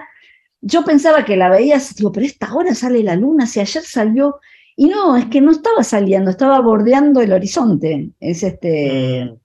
[0.61, 4.39] yo pensaba que la veías, digo, pero esta hora sale la luna, si ayer salió.
[4.75, 8.11] Y no, es que no estaba saliendo, estaba bordeando el horizonte.
[8.19, 9.25] Es este.
[9.25, 9.37] Mm,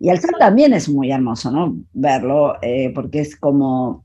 [0.00, 1.76] Y al sol también es muy hermoso, ¿no?
[1.92, 4.04] Verlo, eh, porque es como.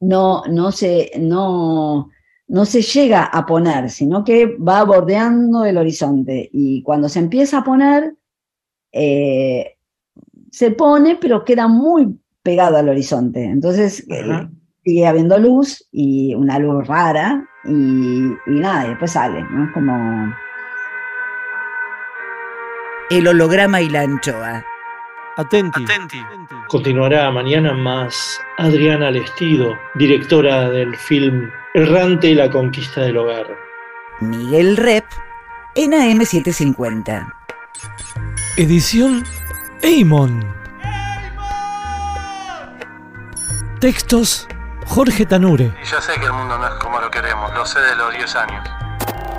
[0.00, 2.10] No, no se, no,
[2.46, 6.48] no se llega a poner, sino que va bordeando el horizonte.
[6.52, 8.14] Y cuando se empieza a poner,
[8.92, 9.76] eh,
[10.50, 13.44] se pone, pero queda muy pegado al horizonte.
[13.44, 14.48] Entonces eh,
[14.84, 19.64] sigue habiendo luz y una luz rara, y, y nada, y después sale, ¿no?
[19.64, 20.34] Es como.
[23.10, 24.64] El holograma y la anchoa.
[25.36, 25.84] Atenti.
[26.68, 33.48] Continuará mañana más Adriana Lestido, directora del film Errante la conquista del hogar.
[34.20, 35.04] Miguel Rep
[35.74, 37.34] en AM750.
[38.56, 39.24] Edición
[39.82, 40.46] Eimon.
[43.80, 44.46] Textos
[44.86, 45.74] Jorge Tanure.
[45.82, 48.14] Y ya sé que el mundo no es como lo queremos, lo sé de los
[48.14, 48.68] 10 años.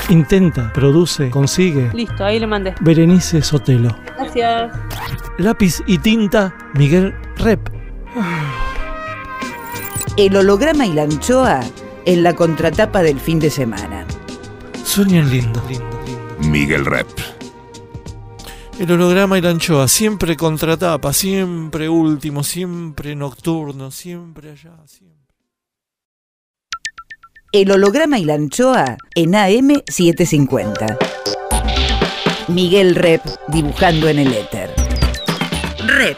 [0.10, 1.90] Intenta, produce, consigue.
[1.94, 2.76] Listo, ahí le mandé.
[2.82, 3.98] Berenice Sotelo.
[4.18, 4.78] Gracias.
[5.38, 7.62] Lápiz y tinta Miguel Rep.
[10.18, 11.62] El holograma y la anchoa
[12.06, 14.06] en la contratapa del fin de semana.
[14.84, 15.62] Sueñan lindo.
[16.40, 17.08] Miguel Rep.
[18.80, 25.16] El holograma y la anchoa, siempre contratapa, siempre último, siempre nocturno, siempre allá, siempre.
[27.54, 30.98] El holograma y la anchoa en AM750.
[32.50, 34.70] Miguel Rep dibujando en el éter.
[35.88, 36.18] Rep.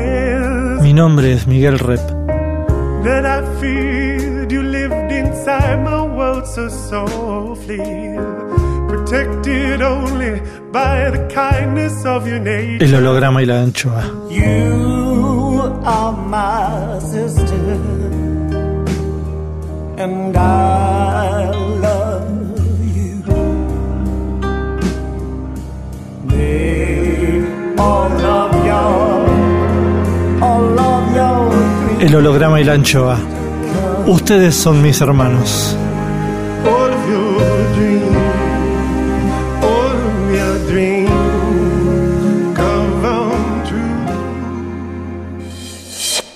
[0.91, 2.01] Mi nombre es Miguel Rep.
[3.05, 4.51] that I feared.
[4.51, 8.17] You lived inside my world so softly,
[8.89, 10.41] protected only
[10.73, 12.83] by the kindness of your nature.
[12.83, 14.03] El holograma y la anchoa.
[14.29, 17.79] You are my sister,
[19.97, 21.51] and I
[21.85, 23.23] love you.
[26.25, 27.45] May
[27.79, 29.10] all of your, all of your
[32.01, 33.19] El holograma y la anchoa.
[34.07, 35.77] Ustedes son mis hermanos.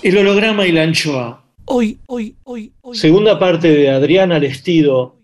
[0.04, 1.44] El holograma y la anchoa.
[1.66, 2.96] Hoy, hoy, hoy, hoy.
[2.96, 5.16] Segunda parte de Adriana Lestido,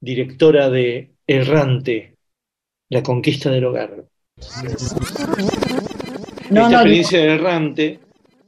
[0.00, 2.14] directora de Errante,
[2.90, 4.04] la conquista del hogar.
[6.48, 8.00] No, Esta no, experiencia de Errante,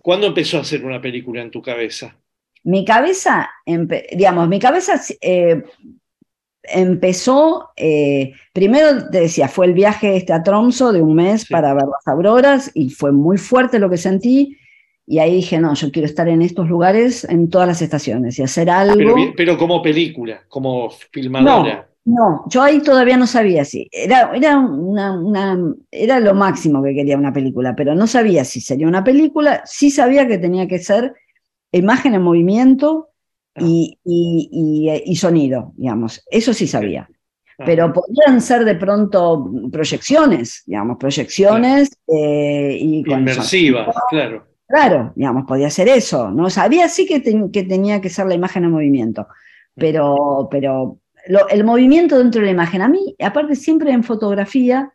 [0.03, 2.17] ¿cuándo empezó a hacer una película en tu cabeza?
[2.65, 3.51] mi cabeza,
[4.13, 5.63] digamos, mi cabeza eh,
[6.63, 11.75] empezó, eh, primero te decía, fue el viaje este a Tromso de un mes para
[11.75, 14.57] ver las auroras y fue muy fuerte lo que sentí
[15.05, 18.43] y ahí dije, no, yo quiero estar en estos lugares en todas las estaciones y
[18.45, 19.17] hacer algo.
[19.37, 21.75] Pero, como película, como filmadora.
[21.75, 23.89] No, yo ahí todavía no sabía si.
[23.93, 28.61] Era, era, una, una- era lo máximo que quería una película, pero no sabía si
[28.61, 29.63] sería una película.
[29.65, 31.15] Sí sabía que tenía que ser
[31.73, 33.11] imagen en movimiento
[33.57, 36.25] y, y- y- y sonido, digamos.
[36.31, 37.09] Eso sí sabía.
[37.59, 44.03] Ah, Pero podían ser de pronto proyecciones, digamos, proyecciones eh, y con Inmersiva, sonido.
[44.11, 44.47] claro.
[44.67, 46.49] Claro, digamos, podía ser eso, ¿no?
[46.49, 47.23] Sabía sí que,
[47.53, 49.29] que tenía que ser la imagen en movimiento,
[49.75, 54.93] pero, pero el movimiento dentro de la imagen, a mí, aparte siempre en fotografía,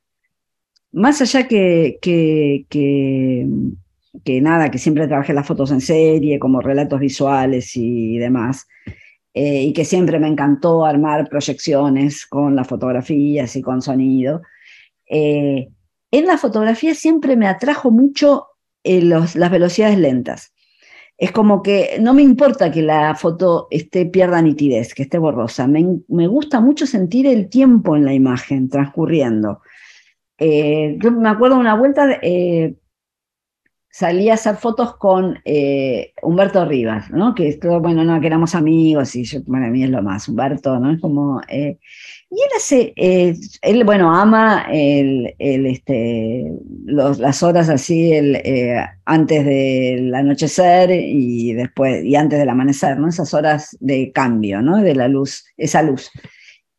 [0.92, 3.46] más allá que, que,
[4.42, 8.68] nada, que siempre trabajé las fotos en serie, como relatos visuales y demás,
[9.34, 14.42] eh, y que siempre me encantó armar proyecciones con las fotografías y con sonido,
[15.10, 15.70] eh,
[16.12, 18.48] en la fotografía siempre me atrajo mucho
[18.84, 20.54] eh, las velocidades lentas.
[21.18, 25.68] Es como que no me importa que la foto esté, pierda nitidez, que esté borrosa.
[25.68, 29.61] Me, me gusta mucho sentir el tiempo en la imagen transcurriendo.
[30.38, 32.76] Eh, yo me acuerdo una vuelta, eh,
[34.00, 37.34] salí a hacer fotos con eh, Humberto Rivas, ¿no?
[37.34, 40.78] Que esto, bueno, no, que éramos amigos y yo, para mí es lo más, Humberto,
[40.80, 40.91] ¿no?
[40.91, 41.80] Es como, eh,
[42.30, 46.45] y él hace, eh, él, bueno, ama el, el, este,
[46.86, 48.39] los- las horas así, el,
[49.06, 53.08] antes del anochecer y después, y antes del amanecer, ¿no?
[53.10, 54.78] Esas horas de cambio, ¿no?
[54.78, 56.12] De la luz, esa luz.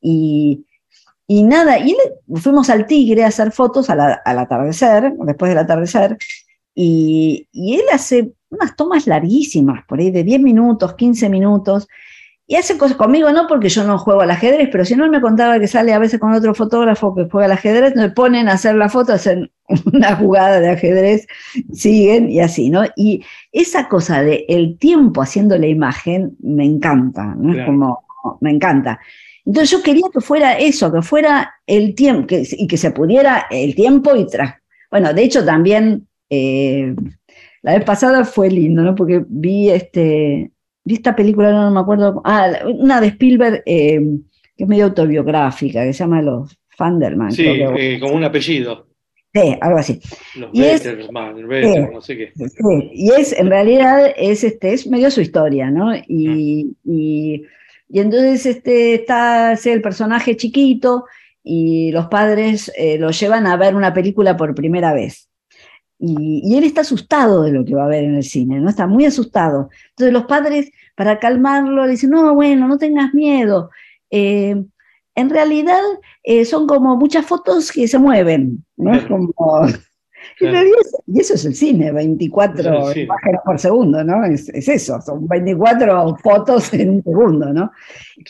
[0.00, 0.64] Y,
[1.26, 5.48] y nada, y él- fuimos al Tigre a hacer fotos a la- al atardecer, después
[5.48, 6.16] del atardecer,
[6.80, 11.88] y, y él hace unas tomas larguísimas, por ahí de 10 minutos, 15 minutos,
[12.46, 15.10] y hace cosas conmigo, no porque yo no juego al ajedrez, pero si no él
[15.10, 18.48] me contaba que sale a veces con otro fotógrafo que juega al ajedrez, me ponen
[18.48, 19.50] a hacer la foto, hacen
[19.92, 21.26] una jugada de ajedrez,
[21.72, 22.84] siguen y así, ¿no?
[22.96, 23.22] Y
[23.52, 27.50] esa cosa de el tiempo haciendo la imagen me encanta, ¿no?
[27.50, 27.72] Es Claro.
[27.72, 28.98] como, me encanta.
[29.44, 33.46] Entonces yo quería que fuera eso, que fuera el tiempo, que- y que se pudiera
[33.50, 34.54] el tiempo y tras.
[34.90, 36.94] Bueno, de hecho también eh,
[37.62, 38.94] la vez pasada fue lindo, ¿no?
[38.94, 40.50] Porque vi este,
[40.84, 44.00] vi esta película, no, me acuerdo, ah, una de Spielberg eh,
[44.56, 47.32] que es medio autobiográfica, que se llama Los Fanderman.
[47.32, 48.86] Sí, eh, como un apellido.
[49.34, 50.00] sí, algo así.
[50.36, 52.32] Los Y es- Better, no sé qué.
[52.34, 55.94] Sí, y es, en realidad, es, este, es medio su historia, ¿no?
[55.96, 57.44] Y, y,
[57.88, 61.04] y entonces este, está sí, el personaje chiquito
[61.42, 65.27] y los padres eh, lo llevan a ver una película por primera vez.
[65.98, 68.68] Y, y él está asustado de lo que va a ver en el cine, ¿no?
[68.70, 69.68] Está muy asustado.
[69.90, 73.70] Entonces los padres, para calmarlo, le dicen, no, bueno, no tengas miedo.
[74.10, 74.54] Eh,
[75.14, 75.80] en realidad
[76.22, 78.92] eh, son como muchas fotos que se mueven, ¿no?
[78.96, 79.32] Es como...
[81.06, 83.04] Y eso es el cine, 24 Eso es el cine.
[83.06, 84.24] imágenes por segundo, ¿no?
[84.24, 87.72] Es, es eso, son 24 fotos en un segundo, ¿no?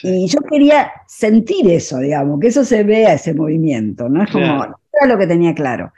[0.03, 4.23] Y yo quería sentir eso, digamos, que eso se vea ese movimiento, ¿no?
[4.23, 4.81] Es como, Claro.
[4.93, 5.93] era lo que tenía claro.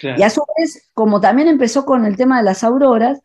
[0.00, 0.18] Claro.
[0.18, 3.20] Y a su vez, como también empezó con el tema de las auroras,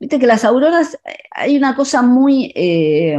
[0.00, 3.18] viste que las auroras, eh, hay una cosa muy eh,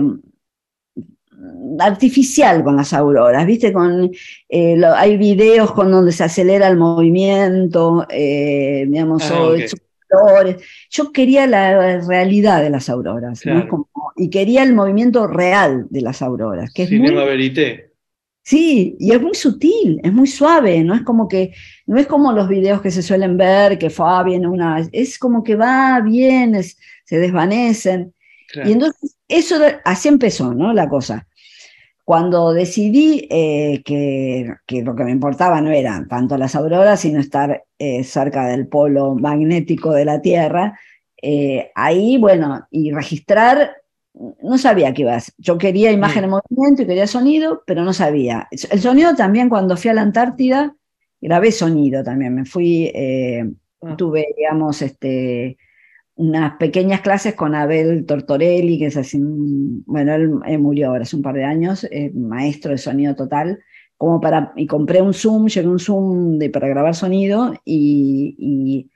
[1.80, 4.12] artificial con las auroras, viste, con,
[4.50, 9.62] eh, lo- hay videos con donde se acelera el movimiento, eh, digamos, Ah, o ok.
[9.68, 10.58] sus colores.
[10.90, 13.68] Yo quería la realidad de las auroras, ¿no?
[13.68, 17.87] Como- y quería el movimiento real de las auroras, que es muy, Cinema Verité.
[18.48, 21.52] Sí, y es muy sutil, es muy suave, no es como que,
[21.86, 25.44] no es como los videos que se suelen ver, que fue, viene una, es como
[25.44, 28.14] que va, viene, se desvanecen.
[28.48, 28.70] Claro.
[28.70, 30.72] Y entonces, eso, así empezó, ¿no?
[30.72, 31.28] La cosa.
[32.06, 37.20] Cuando decidí eh, que, que lo que me importaba no eran tanto las auroras, sino
[37.20, 40.80] estar eh, cerca del polo magnético de la Tierra,
[41.22, 43.76] eh, ahí, bueno, y registrar,
[44.42, 45.34] no sabía qué ibas.
[45.38, 48.48] Yo quería imagen en movimiento y quería sonido, pero no sabía.
[48.52, 50.76] El sonido también, cuando fui a la Antártida,
[51.22, 52.36] grabé sonido también.
[52.36, 53.46] Me fui, eh,
[53.98, 55.58] tuve, digamos, este,
[56.16, 61.16] unas pequeñas clases con Abel Tortorelli, que es así, bueno, él, él murió ahora hace
[61.16, 63.60] un par de años, eh, maestro de sonido total,
[63.98, 68.92] como para, y compré un Zoom, llevé un Zoom de, para grabar sonido y, y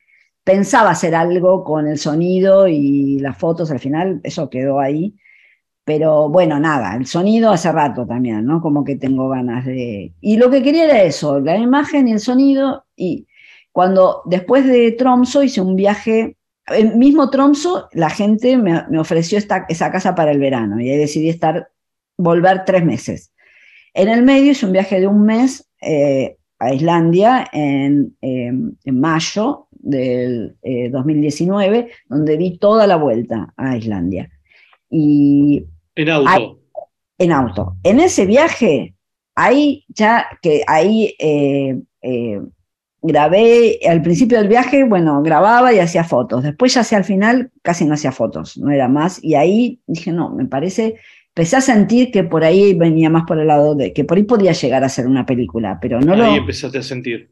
[0.52, 5.16] pensaba hacer algo con el sonido y las fotos, al final eso quedó ahí,
[5.86, 8.62] pero bueno, nada, el sonido hace rato también, ¿no?
[8.62, 10.14] Como que tengo ganas de...
[10.20, 13.28] Y lo que quería era eso, la imagen y el sonido, y
[13.72, 16.36] cuando después de Tromso hice un viaje
[16.68, 20.89] el mismo Tromso, la gente me, me ofreció esta, esa casa para el verano y
[20.89, 21.70] ahí decidí estar,
[22.18, 23.32] volver tres meses.
[23.93, 28.52] En el medio hice un viaje de un mes eh, a Islandia en, eh,
[28.84, 34.29] en mayo del eh, 2019, donde di toda la vuelta a Islandia.
[34.89, 35.65] Y
[35.95, 36.29] En auto.
[36.29, 36.57] Ahí-
[37.17, 37.77] en auto.
[37.84, 38.95] En ese viaje,
[39.36, 42.41] ahí ya que ahí eh, eh,
[43.01, 46.43] grabé, al principio del viaje, bueno, grababa y hacía fotos.
[46.43, 49.23] Después ya hacia el final casi no hacía fotos, no era más.
[49.23, 50.95] Y ahí dije, no, me parece,
[51.36, 54.23] empecé a sentir que por ahí venía más por el lado de, que por ahí
[54.23, 57.32] podía llegar a ser una película, pero no Ahí lo, empezaste a sentir.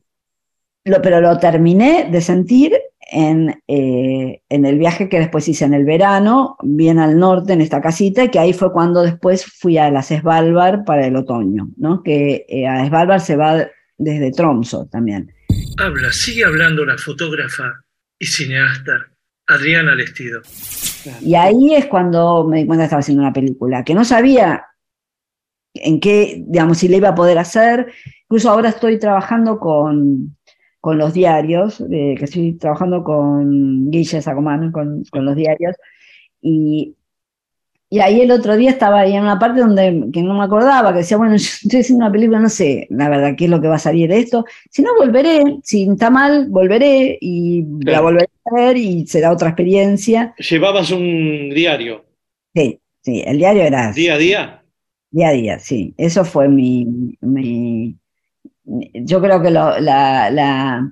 [0.85, 2.73] Lo- pero lo terminé de sentir
[3.11, 7.61] en, eh, en el viaje que después hice en el verano, bien al norte, en
[7.61, 11.69] esta casita, y que ahí fue cuando después fui a las Svalbard para el otoño,
[11.77, 12.03] ¿no?
[12.03, 13.67] Que eh, a Svalbard se va
[13.97, 15.31] desde Tromso también.
[15.77, 17.81] Habla, sigue hablando la fotógrafa
[18.19, 19.07] y cineasta
[19.47, 20.41] Adriana Lestido.
[21.21, 24.65] Y ahí es cuando me di cuenta que estaba haciendo una película, que no sabía
[25.73, 27.91] en qué, digamos, si le iba a poder hacer.
[28.23, 30.37] Incluso ahora estoy trabajando con,
[30.81, 35.75] con los diarios, eh, que estoy trabajando con Guille Sacomán, con, con los diarios,
[36.41, 36.95] y,
[37.91, 40.91] y ahí el otro día estaba ahí en una parte donde que no me acordaba,
[40.93, 43.59] que decía, bueno, yo estoy haciendo una película, no sé, la verdad, qué es lo
[43.61, 44.45] que va a salir de esto.
[44.69, 49.49] Si no, volveré, si está mal, volveré y la volveré a ver y será otra
[49.49, 50.35] experiencia.
[50.37, 52.05] Llevabas un diario,
[52.55, 54.63] Sí, sí, el diario era día a día.
[55.11, 55.93] día a día, sí.
[55.97, 57.95] Eso fue mi- mi-
[58.93, 60.91] yo creo que lo- la, la-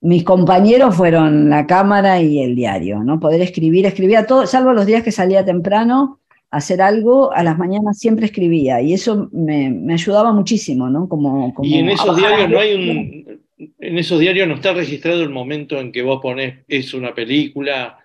[0.00, 3.18] mis compañeros fueron la cámara y el diario, ¿no?
[3.18, 6.20] Poder escribir, escribía todo, salvo los días que salía temprano
[6.50, 11.08] a hacer algo, a las mañanas siempre escribía y eso me, me ayudaba muchísimo, ¿no?
[11.08, 13.40] Como, como Y en esos diarios no hay un,
[13.78, 17.98] en esos diarios no está registrado el momento en que vos ponés es una película,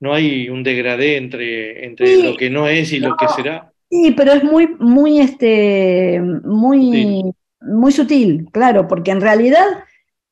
[0.00, 3.72] no hay un degradé entre, entre Sí, lo que no es y lo que será.
[3.88, 7.22] Sí, pero es muy, muy, este, muy,
[7.60, 9.64] muy sutil, claro, porque en realidad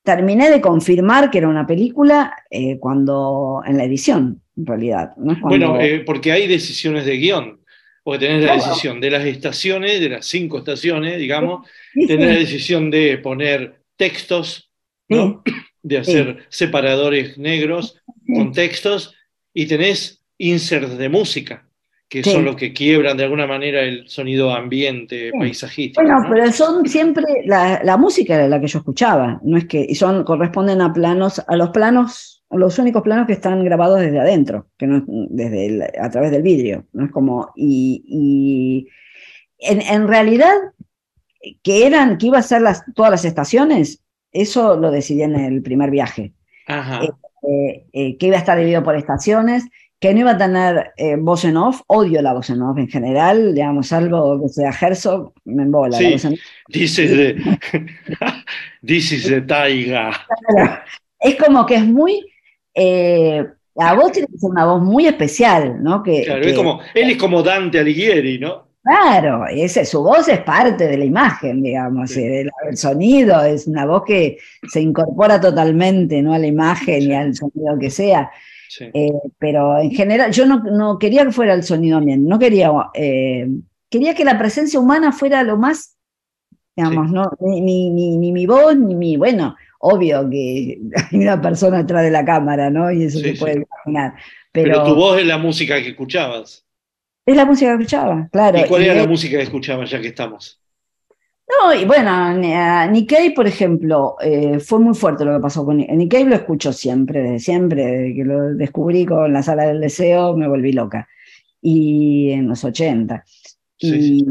[0.02, 5.12] terminé de confirmar que era una película eh, cuando en la edición, en realidad.
[5.18, 7.60] No es cuando- Bueno, eh, porque hay decisiones de guion,
[8.02, 12.38] porque tenés la decisión de las estaciones, de las cinco estaciones, digamos, Sí, tenés la
[12.38, 14.70] decisión de poner textos,
[15.08, 15.42] ¿no?
[15.82, 19.14] de hacer separadores negros con textos,
[19.52, 21.67] y tenés inserts de música,
[22.08, 22.30] que Sí.
[22.32, 26.00] son los que quiebran de alguna manera el sonido ambiente, paisajístico.
[26.02, 26.30] Bueno, ¿no?
[26.30, 29.94] pero son siempre, la, la música era la que yo escuchaba, no es que, y
[29.94, 34.18] son, corresponden a planos, a los planos, a los únicos planos que están grabados desde
[34.20, 38.88] adentro, que no es desde el- a través del vidrio, no es como, y, y
[39.58, 40.54] en, en realidad,
[41.62, 44.02] que eran, que iba a ser las, todas las estaciones,
[44.32, 46.32] eso lo decidí en el primer viaje,
[46.66, 47.00] Ajá.
[47.04, 49.64] eh, eh, que iba a estar dividido por estaciones,
[50.00, 52.88] que no iba a tener eh, voz en off, odio la voz en off en
[52.88, 56.38] general, digamos, salvo que sea Herzog, me embola la Sí, voz en off.
[56.70, 57.36] this is the,
[58.84, 60.10] this is the taiga.
[61.20, 62.24] Es como que es muy.
[62.74, 63.44] eh,
[63.74, 66.02] la voz tiene que ser una voz muy especial, ¿no?
[66.02, 68.66] Que, Claro, que- es como, él es como Dante Alighieri, ¿no?
[68.82, 72.20] claro, ese, su voz es parte de la imagen, digamos, Sí.
[72.22, 74.38] eh, el, el sonido es una voz que
[74.68, 76.32] se incorpora totalmente, ¿no?
[76.32, 78.30] A la imagen y al sonido que sea.
[78.68, 78.94] Sí.
[78.94, 82.70] Eh, pero en general, yo no, no quería que fuera el sonido ambiente, no quería.
[82.94, 83.46] eh,
[83.90, 85.96] quería que la presencia humana fuera lo más,
[86.76, 89.16] digamos, no, ni, ni, ni- ni mi voz, ni mi.
[89.16, 90.80] Bueno, obvio que
[91.12, 92.90] hay una persona atrás de la cámara, ¿no?
[92.92, 93.56] Y eso Sí, se puede
[93.86, 94.14] imaginar.
[94.52, 96.66] Pero, Pero, tu voz es la música que escuchabas.
[97.26, 98.58] es la música que escuchaba, claro.
[98.58, 100.60] ¿Y cuál y era la música que escuchabas ya que estamos?
[101.48, 105.78] No, y bueno, Nick Cave, por ejemplo, eh, fue muy fuerte lo que pasó con
[105.78, 105.90] Nick.
[105.90, 109.80] Nick Cave lo escucho siempre, desde siempre, desde que lo descubrí con la sala del
[109.80, 111.08] deseo, me volví loca.
[111.62, 113.24] Y en los 80.
[113.78, 114.26] Y,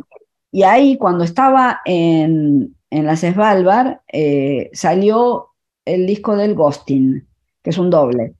[0.51, 5.49] y ahí, cuando estaba en, en las Svalbard, eh, salió
[5.86, 7.26] el disco del Ghosting,
[7.63, 8.36] que es un doble.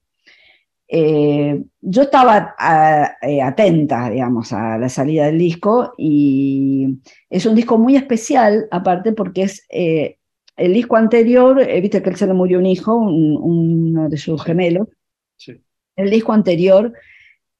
[0.90, 7.56] Eh, yo estaba a- eh, atenta, digamos, a la salida del disco y es un
[7.56, 10.18] disco muy especial, aparte porque es eh,
[10.56, 14.18] el disco anterior, eh, viste que él se le murió un hijo, un- uno de
[14.18, 14.88] sus gemelos.
[15.36, 15.62] Sí.
[15.96, 16.94] El disco anterior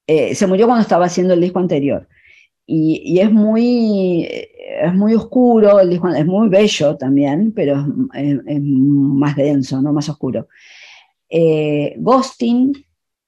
[0.06, 2.08] eh, se murió cuando estaba haciendo el disco anterior.
[2.66, 4.50] Y, y es muy, eh,
[4.84, 9.82] es muy oscuro, el disco es muy bello también, pero es, es- es más denso,
[9.82, 9.92] ¿no?
[9.92, 10.48] más oscuro.
[11.98, 12.72] Ghosting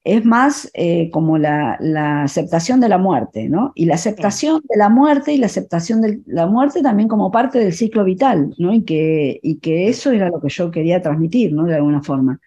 [0.02, 3.72] es más eh, como la, la aceptación de la muerte, ¿no?
[3.74, 7.58] Y la aceptación de la muerte y la aceptación de la muerte también como parte
[7.58, 8.72] del ciclo vital, ¿no?
[8.72, 11.64] Y que, y que eso era lo que yo quería transmitir, ¿no?
[11.64, 12.40] De alguna forma.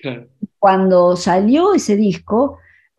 [0.00, 0.26] Claro.
[0.58, 2.58] Cuando salió ese disco,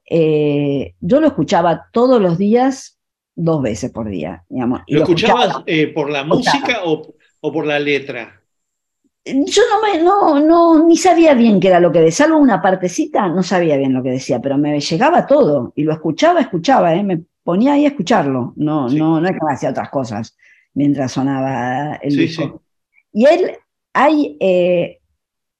[0.10, 2.98] eh, yo lo escuchaba todos los días,
[3.36, 4.82] dos veces por día, digamos.
[4.88, 5.64] y ¿Lo escuchabas escuchaba.
[5.68, 8.42] eh, por la música o, o por la letra?
[9.34, 12.62] Yo no, me, no, no, ni sabía bien qué era lo que decía, salvo una
[12.62, 16.96] partecita, no sabía bien lo que decía, pero me llegaba todo y lo escuchaba, escuchaba,
[16.96, 17.04] ¿eh?
[17.04, 20.36] me ponía ahí a escucharlo, no, no, no es que me hacía otras cosas
[20.74, 22.62] mientras sonaba el Sí, disco.
[23.14, 23.52] Y él,
[23.94, 25.00] hay eh,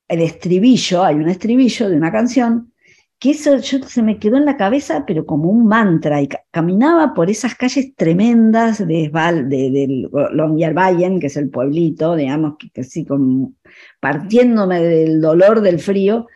[0.08, 2.72] el estribillo, hay un estribillo de una canción
[3.20, 6.44] que eso yo, se me quedó en la cabeza, pero como un mantra, y ca-
[6.52, 13.06] caminaba por esas calles tremendas de, de, del Longyearbyen, que es el pueblito, digamos, que,
[13.06, 13.58] con,
[14.00, 16.28] partiéndome del dolor del frío,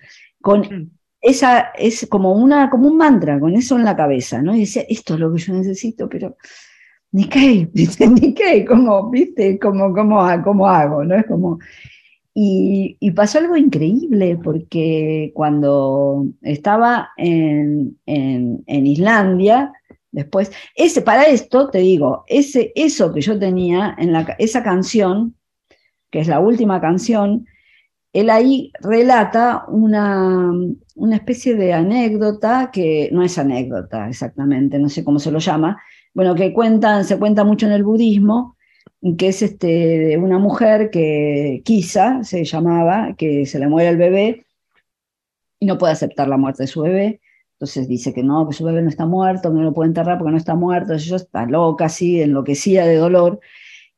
[0.42, 0.64] con
[1.22, 4.56] esa, es como, una, como un mantra, con eso en la cabeza, ¿no?
[4.56, 6.36] Y decía, esto es lo que yo necesito, pero
[7.12, 9.60] ni qué, dice, ni qué, ¿cómo, viste?
[9.60, 11.04] ¿Cómo, cómo, cómo hago?
[11.04, 11.16] ¿no?
[11.16, 11.60] Es como...
[12.34, 19.74] Y, pasó algo increíble porque cuando estaba en, en- en Islandia,
[20.12, 25.36] después, ese, para esto te digo, ese, eso que yo tenía en la, esa canción,
[26.12, 27.46] que es la última canción,
[28.14, 30.52] él ahí relata una,
[30.96, 35.82] una especie de anécdota que no es anécdota exactamente, no sé cómo se lo llama,
[36.14, 38.58] bueno, que cuentan, se cuenta mucho en el budismo,
[39.18, 43.98] que es este, de una mujer que Kisa se llamaba, que se le muere el
[43.98, 44.46] bebé
[45.60, 47.22] y no puede aceptar la muerte de su bebé.
[47.54, 50.32] Entonces dice que no, que su bebé no está muerto, no lo puede enterrar porque
[50.32, 50.94] no está muerto.
[50.94, 53.40] Ella está loca, así, enloquecida de dolor.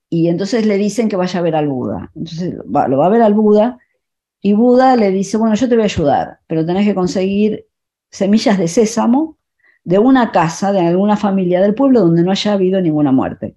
[0.09, 2.11] Y entonces le dicen que vaya a ver al Buda.
[2.15, 3.79] Entonces va- lo va a ver al Buda
[4.41, 7.67] y Buda le dice, bueno, yo te voy a ayudar, pero tenés que conseguir
[8.11, 9.37] semillas de sésamo
[9.85, 13.55] de una casa, de alguna familia del pueblo donde no haya habido ninguna muerte.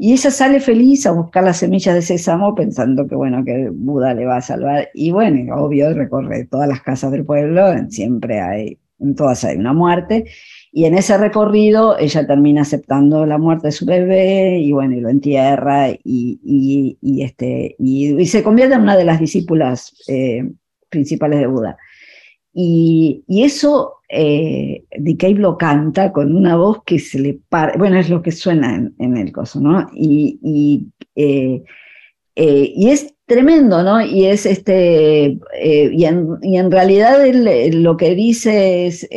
[0.00, 4.14] Y ella sale feliz a buscar las semillas de sésamo pensando que, bueno, que Buda
[4.14, 4.88] le va a salvar.
[4.94, 9.72] Y bueno, obvio, recorre todas las casas del pueblo, siempre hay, en todas hay una
[9.72, 10.26] muerte.
[10.70, 15.00] Y en ese recorrido ella termina aceptando la muerte de su bebé y bueno, y
[15.00, 19.94] lo entierra y, y, y, este, y, y se convierte en una de las discípulas
[20.06, 20.48] eh,
[20.88, 21.76] principales de Buda.
[22.60, 24.82] Y, eso eh,
[25.16, 28.90] Cave lo canta con una voz que se le para, bueno, es lo que suena
[28.98, 29.88] en, el coso, ¿no?
[29.94, 31.62] Y, eh,
[32.34, 34.04] eh, y es tremendo, ¿no?
[34.04, 37.24] Y es este, eh, y, en, y, en, realidad
[37.74, 39.08] lo que dice es,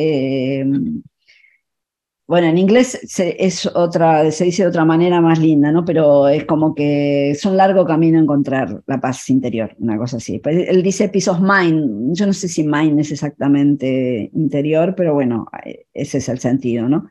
[2.31, 5.83] bueno, en inglés se, es otra, se dice de otra manera más linda, ¿no?
[5.83, 10.39] Pero es como que es un largo camino encontrar la paz interior, una cosa así.
[10.39, 15.13] Pues él dice peace of mind, yo no sé si mind es exactamente interior, pero
[15.13, 15.45] bueno,
[15.93, 17.09] ese es el sentido, ¿no?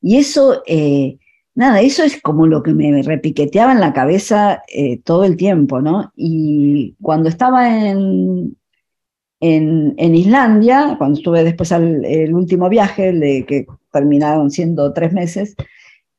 [0.00, 1.18] Y eso, eh,
[1.54, 5.82] nada, eso es como lo que me repiqueteaba en la cabeza eh, todo el tiempo,
[5.82, 6.14] ¿no?
[6.16, 8.56] Y cuando estaba en,
[9.40, 15.12] en, en, Islandia, cuando estuve después al el último viaje, de que terminaron siendo tres
[15.12, 15.56] meses,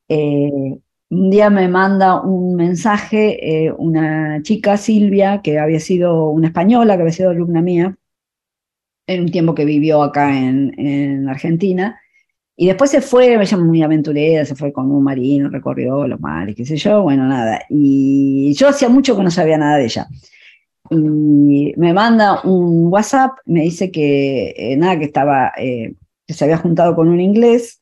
[0.10, 0.78] eh,
[1.10, 6.96] un día me manda un mensaje eh, una chica, Silvia, que había sido una española,
[6.96, 7.96] que había sido alumna mía,
[9.08, 12.00] en un tiempo que vivió acá en, en Argentina,
[12.56, 16.56] y después se fue, ella muy aventurera, se fue con un marino, recorrió los mares,
[16.56, 17.62] qué sé yo, bueno, nada.
[17.70, 20.08] Y yo hacía mucho que no sabía nada de ella
[20.92, 25.96] y me manda un WhatsApp, me dice que eh, nada, que estaba, eh,
[26.28, 27.82] que se había juntado con un inglés,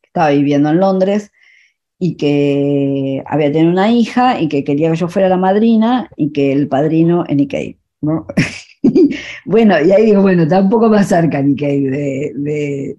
[0.00, 1.30] que estaba viviendo en Londres
[1.98, 6.32] y que había tenido una hija y que quería que yo fuera la madrina y
[6.32, 7.78] que el padrino en Ikei.
[8.00, 8.26] ¿no?
[9.44, 12.96] bueno, y ahí digo, bueno, tampoco más cerca Ikei de, de,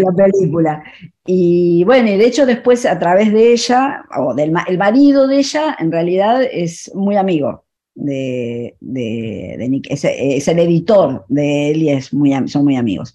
[0.00, 0.82] la película.
[1.26, 5.38] Y bueno, y de hecho después a través de ella, o del el marido de
[5.38, 7.64] ella, en realidad es muy amigo
[7.94, 12.76] de, de, de Nick, es, es, el editor de él y es muy, son muy
[12.76, 13.14] amigos.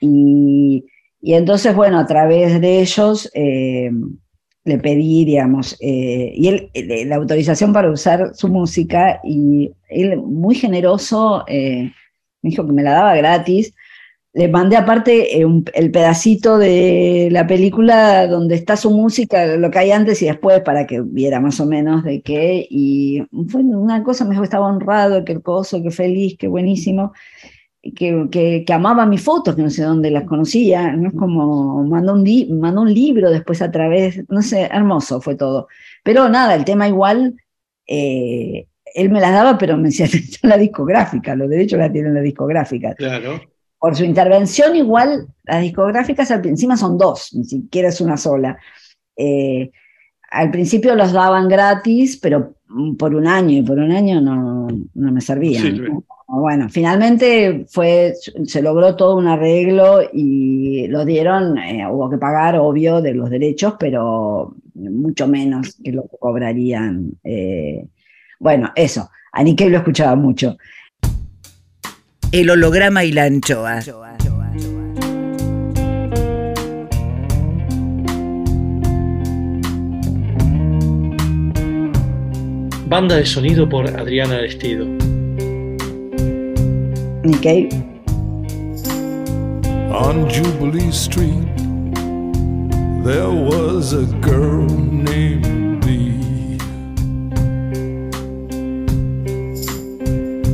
[0.00, 0.84] Y,
[1.20, 3.90] y entonces, bueno, a través de ellos eh,
[4.68, 6.70] le pedí, digamos, eh, y él,
[7.08, 11.92] la autorización para usar su música y él muy generoso, eh,
[12.42, 13.74] me dijo que me la daba gratis
[14.38, 19.78] le mandé aparte eh, el pedacito de la película donde está su música, lo que
[19.80, 22.66] hay antes y después, para que viera más o menos de qué.
[22.70, 26.46] Y fue una cosa, me dijo que estaba honrado, que el coso, que feliz, que
[26.46, 27.12] buenísimo,
[27.82, 31.08] que, que, que, amaba mis fotos, que no sé dónde las conocía, ¿no?
[31.08, 35.68] Es como mandó un, mandó un libro después a través, no sé, hermoso fue todo.
[36.02, 37.34] Pero nada, el tema igual.
[37.86, 40.06] Eh, él me las daba, pero me decía,
[40.42, 42.94] la discográfica, los derechos la tienen la discográfica.
[42.94, 43.40] Claro
[43.78, 48.58] por su intervención, igual las discográficas al encima son dos, ni siquiera es una sola.
[49.16, 49.70] Eh,
[50.30, 52.54] al principio los daban gratis, pero
[52.98, 55.62] por un año, y por un año no, no me servían.
[55.62, 55.82] Sí.
[56.28, 58.14] Bueno, finalmente fue,
[58.44, 63.30] se logró todo un arreglo y lo dieron, eh, hubo que pagar, obvio, de los
[63.30, 67.12] derechos, pero mucho menos que lo que cobrarían.
[67.24, 67.86] Eh,
[68.38, 70.58] bueno, eso, a Nikkei lo escuchaba mucho
[72.32, 73.80] el holograma y la anchoa.
[82.88, 84.86] Banda de sonido por Adriana Arestido.
[87.22, 87.68] Nikkei.
[89.92, 91.54] On Jubilee Street,
[93.04, 96.58] there was a girl named Bee.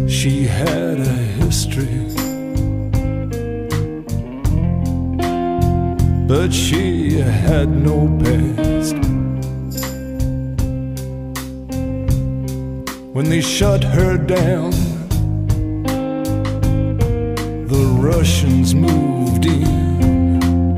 [0.09, 1.86] She had a history.
[6.27, 9.14] But she had no past.
[13.15, 14.73] when they shut her down.
[17.69, 20.74] The Russians moved in.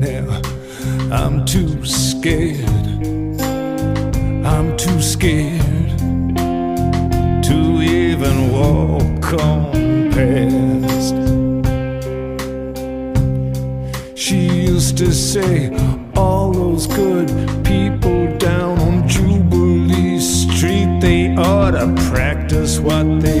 [0.00, 0.42] Now,
[1.12, 2.58] I'm too scared.
[4.44, 5.96] I'm too scared
[7.44, 11.14] to even walk on past.
[14.16, 15.83] She used to say,
[21.92, 23.33] practice what they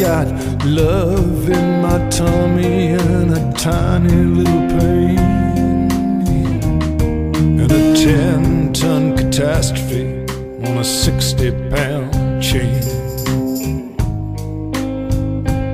[0.00, 0.26] got
[0.64, 5.18] love in my tummy and a tiny little pain.
[7.60, 10.24] And a 10 ton catastrophe
[10.66, 12.82] on a 60 pound chain.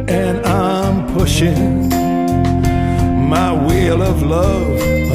[0.09, 1.89] And I'm pushing
[3.29, 5.06] my wheel of love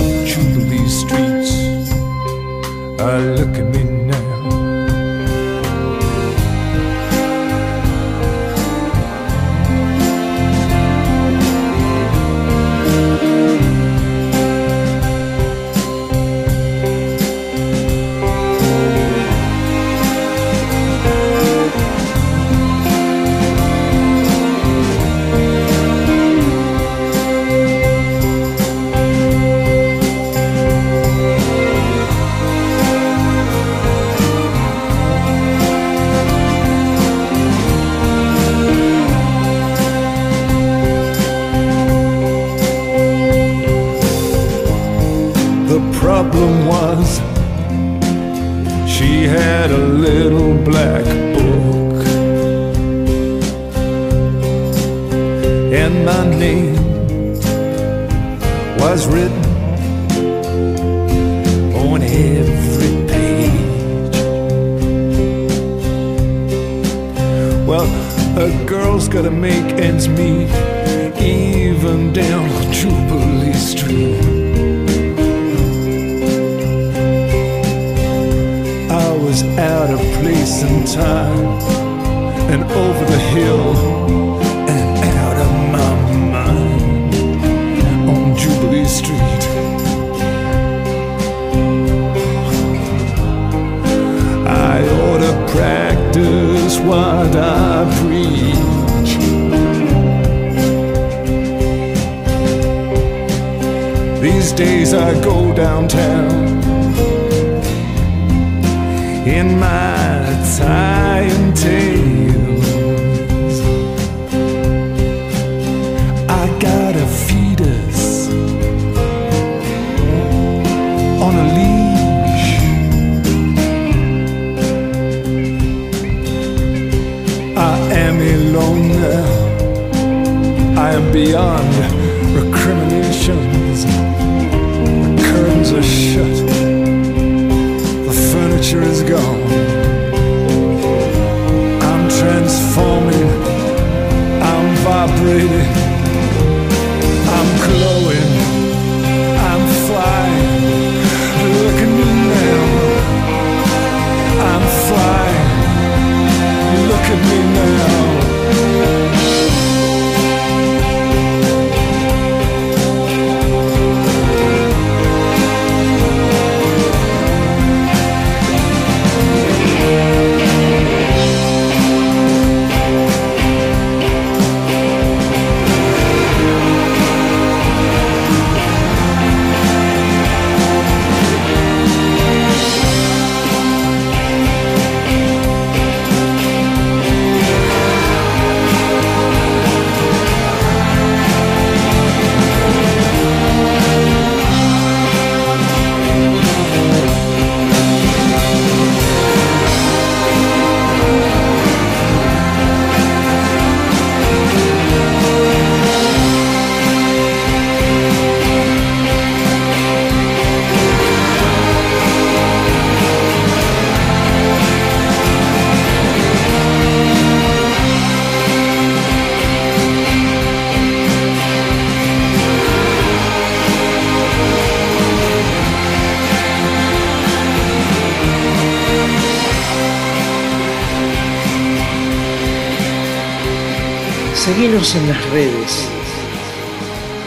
[234.81, 235.87] En las redes.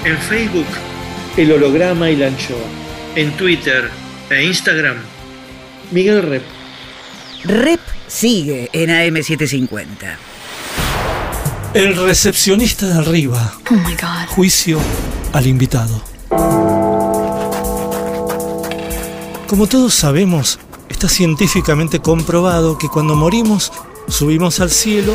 [0.04, 0.66] En Facebook,
[1.36, 2.58] el holograma y la anchoa.
[3.14, 3.88] En Twitter
[4.28, 4.96] e Instagram,
[5.92, 6.42] Miguel Rep.
[7.44, 10.16] Rep sigue en AM750.
[11.74, 13.54] El recepcionista de arriba.
[13.70, 14.26] Oh my God.
[14.30, 14.80] Juicio
[15.32, 16.02] al invitado.
[19.46, 20.58] Como todos sabemos,
[20.88, 23.70] está científicamente comprobado que cuando morimos
[24.08, 25.14] subimos al cielo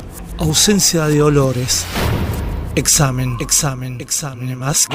[0.41, 1.85] ausencia de olores.
[2.75, 4.87] Examen, examen, examen más.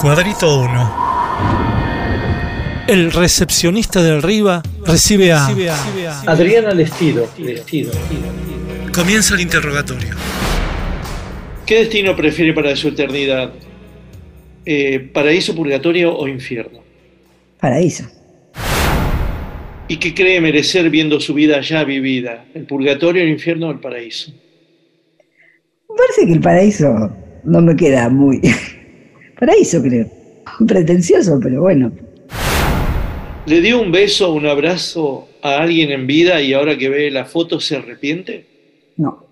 [0.00, 1.04] Cuadrito 1.
[2.86, 5.48] El recepcionista de arriba recibe a
[6.26, 7.28] Adriana Lestido.
[7.38, 7.92] Lestido.
[8.94, 10.14] Comienza el interrogatorio.
[11.66, 13.52] ¿Qué destino prefiere para su eternidad?
[14.64, 16.78] Eh, ¿Paraíso, purgatorio o infierno?
[17.58, 18.04] Paraíso.
[19.86, 22.46] ¿Y qué cree merecer viendo su vida ya vivida?
[22.54, 24.32] ¿El purgatorio, el infierno o el paraíso?
[25.86, 27.10] Parece que el paraíso
[27.44, 28.40] no me queda muy.
[29.38, 30.08] Paraíso, creo.
[30.66, 31.92] Pretencioso, pero bueno.
[33.46, 37.26] ¿Le dio un beso un abrazo a alguien en vida y ahora que ve la
[37.26, 38.46] foto se arrepiente?
[38.96, 39.26] No.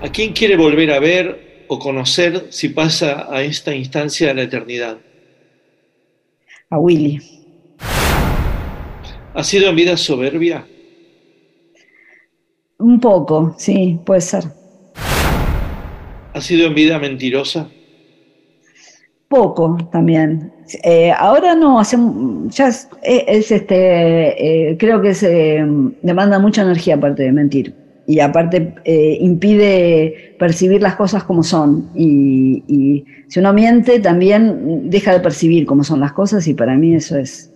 [0.00, 4.42] ¿A quién quiere volver a ver o conocer si pasa a esta instancia de la
[4.42, 4.98] eternidad?
[6.70, 7.43] A Willy.
[9.34, 10.64] ¿Ha sido en vida soberbia?
[12.78, 14.44] Un poco, sí, puede ser.
[16.32, 17.68] ¿Ha sido en vida mentirosa?
[19.28, 20.52] Poco también.
[20.84, 21.96] Eh, ahora no, hace,
[22.50, 25.66] ya es, es este, eh, creo que se
[26.02, 27.74] demanda mucha energía aparte de mentir.
[28.06, 31.90] Y aparte eh, impide percibir las cosas como son.
[31.96, 36.46] Y, y si uno miente, también deja de percibir cómo son las cosas.
[36.46, 37.50] Y para mí eso es.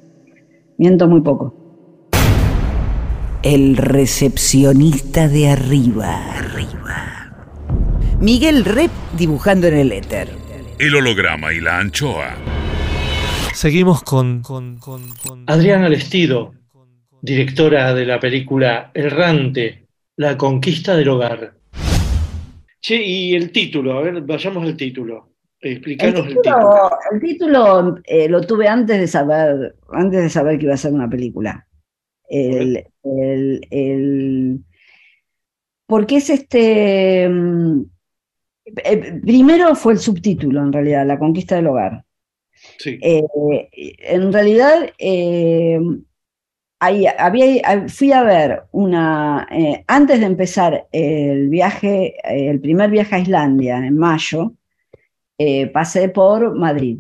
[0.77, 1.68] Miento muy poco.
[3.43, 6.39] El recepcionista de arriba.
[6.39, 7.33] Arriba.
[8.21, 10.29] Miguel Rep dibujando en el éter.
[10.79, 12.35] El holograma y la anchoa.
[13.55, 16.55] Seguimos con, con, con- con- Adriana Lestido,
[17.23, 19.87] directora de la película Errante,
[20.17, 21.55] La conquista del hogar.
[22.81, 25.29] Che, y el título, a ver, vayamos al título.
[25.61, 26.43] Explícanos el título.
[26.43, 30.79] título, el título, eh, lo tuve antes de saber, antes de saber que iba a
[30.79, 31.67] ser una película.
[32.29, 34.65] El, el- el-
[35.87, 37.29] porque es este.
[37.29, 37.83] mm,
[38.85, 42.05] eh, primero fue el subtítulo, en realidad, La conquista del hogar.
[42.79, 42.99] Sí.
[43.03, 43.23] Eh,
[44.01, 45.79] en realidad, eh,
[46.81, 53.15] ahí había, fui a ver una, eh, antes de empezar el viaje, el primer viaje
[53.17, 54.55] a Islandia en mayo,
[55.73, 56.99] pasé por Madrid.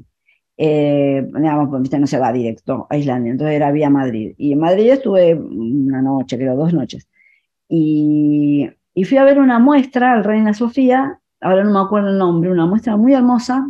[0.61, 4.35] Eh, digamos, pues, no se va directo a Islandia, entonces era vía Madrid.
[4.39, 7.09] Y en Madrid estuve una noche, creo, dos noches.
[7.69, 12.19] Y, y fui a ver una muestra al Reina Sofía, ahora no me acuerdo el
[12.19, 13.69] nombre, una muestra muy hermosa,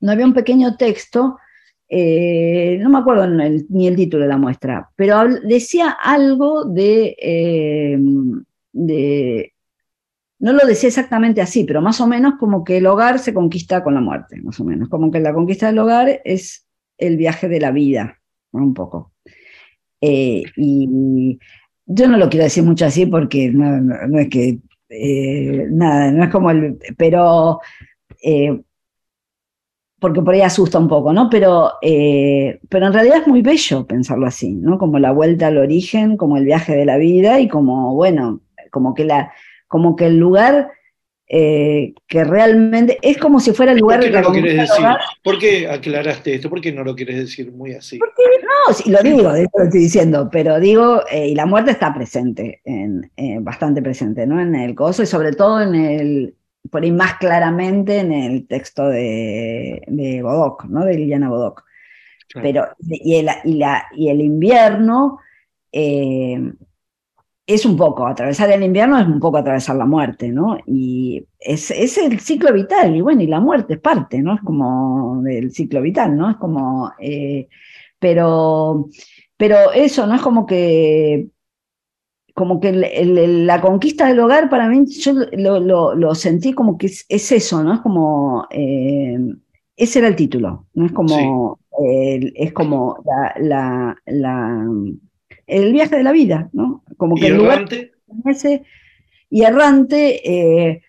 [0.00, 1.38] donde había un pequeño texto,
[1.88, 7.16] eh, no me acuerdo el- ni el título de la muestra, pero decía algo de,
[7.20, 7.98] eh,
[8.72, 9.53] de-
[10.38, 13.82] no lo decía exactamente así, pero más o menos como que el hogar se conquista
[13.82, 16.66] con la muerte, más o menos, como que la conquista del hogar es
[16.98, 18.20] el viaje de la vida,
[18.52, 19.12] un poco.
[20.00, 21.38] Eh, y
[21.86, 24.58] yo no lo quiero decir mucho así porque no, es que,
[24.90, 27.60] eh, nada, no es como el, pero,
[28.22, 28.60] eh,
[29.98, 31.30] porque por ahí asusta un poco, ¿no?
[31.30, 34.76] Pero, pero en realidad es muy bello pensarlo así, ¿no?
[34.76, 38.92] Como la vuelta al origen, como el viaje de la vida y como, bueno, como
[38.92, 39.32] que, la,
[39.74, 40.70] como que el lugar
[41.26, 44.56] eh, que realmente es como si fuera el lugar ¿Por qué de no lo del
[44.56, 44.86] decir?
[45.24, 46.48] ¿Por qué aclaraste esto?
[46.48, 47.98] ¿Por qué no lo quieres decir muy así?
[47.98, 51.92] No, sí, lo digo, de lo estoy diciendo, pero digo, eh, y la muerte está
[51.92, 54.40] presente, en, eh, bastante presente, ¿no?
[54.40, 56.36] En el coso y sobre todo en el,
[56.70, 60.84] por ahí más claramente en el texto de, de Bodoc, ¿no?
[60.84, 61.64] De Liliana Bodoc.
[62.32, 65.18] Pero, y el, y la, y el invierno
[67.46, 70.56] es un poco, atravesar el invierno es un poco atravesar la muerte, ¿no?
[70.66, 74.34] Y es, es el ciclo vital, y bueno, y la muerte es parte, ¿no?
[74.34, 76.30] Es como del ciclo vital, ¿no?
[76.30, 77.48] Es como, eh,
[77.98, 78.88] pero,
[79.36, 80.14] pero eso, ¿no?
[80.16, 81.28] Es como que
[82.34, 86.14] como que el- el- el- la conquista del hogar para mí, yo lo, lo- lo
[86.14, 87.74] sentí como que es, es eso, ¿no?
[87.74, 89.16] Es como, eh,
[89.76, 90.86] ese era el título, ¿no?
[90.86, 94.68] Es como, eh, es como la, la- la-
[95.46, 96.84] el viaje de la vida, ¿no?
[96.96, 97.92] Como que ¿Y el lugar errante?
[98.26, 98.64] ese
[99.30, 100.22] y errante,
[100.70, 100.82] eh,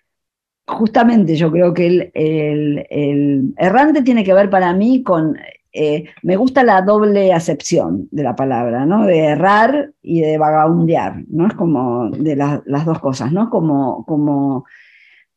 [0.67, 5.37] justamente yo creo que el, el- el errante tiene que ver para mí con,
[5.73, 9.05] eh, me gusta la doble acepción de la palabra, ¿no?
[9.05, 11.47] De errar y de vagabundear, ¿no?
[11.47, 13.49] Es como de la- las dos cosas, ¿no?
[13.49, 14.65] Como, como,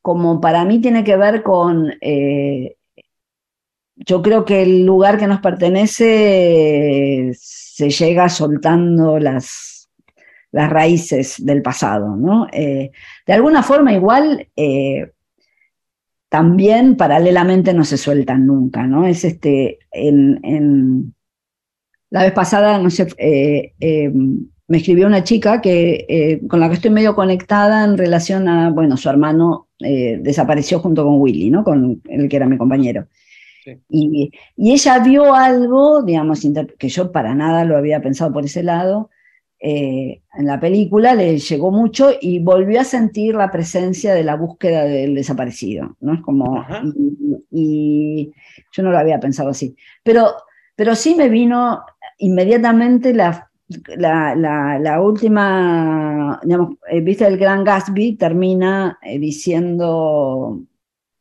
[0.02, 2.76] como para mí tiene que ver con, eh,
[3.96, 7.32] yo creo que el lugar que nos pertenece
[7.78, 9.88] se llega soltando las,
[10.50, 12.48] las raíces del pasado, ¿no?
[12.52, 12.90] Eh,
[13.24, 15.12] de alguna forma igual eh,
[16.28, 19.06] también paralelamente no se sueltan nunca, ¿no?
[19.06, 21.14] Es este, en, en-
[22.10, 23.74] la vez pasada, no sé, eh,
[24.66, 28.96] me escribió una chica que, con la que estoy medio conectada en relación a, bueno,
[28.96, 31.62] su hermano desapareció junto con Willy, ¿no?
[31.64, 33.06] Con el que era mi compañero.
[33.88, 36.40] Y, y ella vio algo, digamos,
[36.78, 39.10] que yo para nada lo había pensado por ese lado,
[39.60, 44.36] eh, en la película le llegó mucho y volvió a sentir la presencia de la
[44.36, 46.14] búsqueda del desaparecido, ¿no?
[46.14, 46.64] Es como,
[46.94, 48.32] y, y
[48.72, 50.28] yo no lo había pensado así, pero,
[50.76, 51.82] pero sí me vino
[52.18, 53.50] inmediatamente la,
[53.96, 60.60] la, la- la última, digamos, eh, viste, el gran Gatsby termina eh, diciendo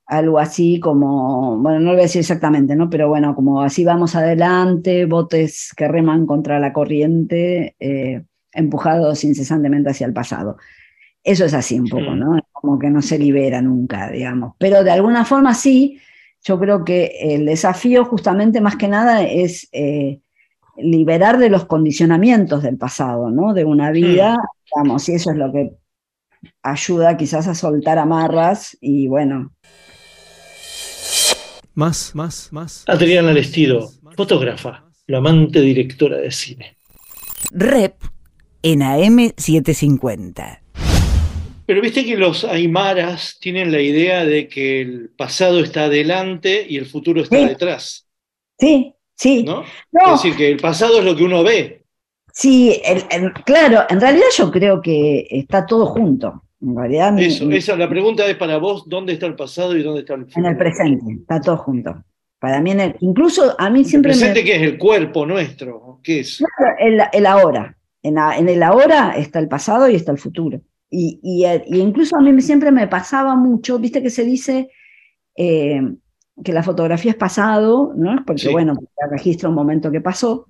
[0.07, 2.89] algo así como, bueno, no lo voy a decir exactamente, ¿no?
[2.89, 8.23] Pero bueno, como así vamos adelante, botes que reman contra la corriente, eh,
[8.53, 10.57] empujados incesantemente hacia el pasado.
[11.23, 12.39] Eso es así un poco, ¿no?
[12.53, 14.53] Como que no se libera nunca, digamos.
[14.57, 15.99] Pero de alguna forma sí,
[16.41, 20.21] yo creo que el desafío justamente más que nada es eh,
[20.77, 23.53] liberar de los condicionamientos del pasado, ¿no?
[23.53, 24.37] De una vida,
[24.71, 25.73] digamos, y eso es lo que
[26.63, 29.51] ayuda quizás a soltar amarras y bueno,
[31.77, 32.83] Más, más, más.
[32.87, 36.75] Adriana Lestido, fotógrafa, la amante directora de cine.
[37.51, 37.93] Rep
[38.63, 40.59] en AM750.
[41.67, 46.77] Pero viste que los aymaras tienen la idea de que el pasado está adelante y
[46.77, 47.45] el futuro está Sí.
[47.45, 48.07] detrás,
[48.59, 49.43] sí, sí.
[49.43, 49.63] ¿no?
[49.91, 50.15] No.
[50.15, 51.83] Es decir, que el pasado es lo que uno ve.
[52.33, 56.41] Sí, el- el- claro, en realidad yo creo que está todo junto.
[56.61, 59.83] En realidad mi- Eso, esa, la pregunta es para vos, ¿dónde está el pasado y
[59.83, 60.45] dónde está el futuro?
[60.45, 62.03] en el presente, está todo junto.
[62.39, 64.17] Para mí, en el- incluso a mí El siempre me...
[64.17, 66.43] presente que es el cuerpo nuestro, ¿qué es?
[66.79, 67.75] El, el ahora.
[68.03, 70.61] En, la- en el ahora está el pasado y está el futuro.
[70.89, 74.23] Y, y, eh, y incluso a mí me- siempre me pasaba mucho, viste que se
[74.23, 74.69] dice
[75.35, 75.81] eh,
[76.43, 78.23] que la fotografía es pasado, ¿no?
[78.25, 78.51] Porque Sí.
[78.51, 78.75] bueno,
[79.11, 80.47] registra un momento que pasó.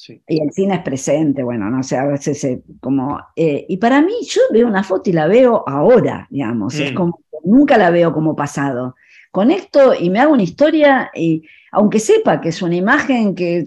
[0.00, 0.22] Sí.
[0.28, 3.18] Y el cine es presente, bueno, no sé, a veces eh, como...
[3.34, 6.94] eh, y para mí, yo veo una foto y la veo ahora, digamos, es Mm.
[6.94, 8.94] como, nunca la veo como pasado.
[9.32, 11.42] Conecto y me hago una historia, y
[11.72, 13.66] aunque sepa que es una imagen que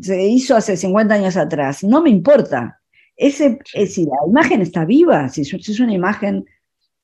[0.00, 2.80] se hizo hace 50 años atrás, no me importa.
[3.16, 6.44] Ese, eh, si la imagen está viva, si es, si es una imagen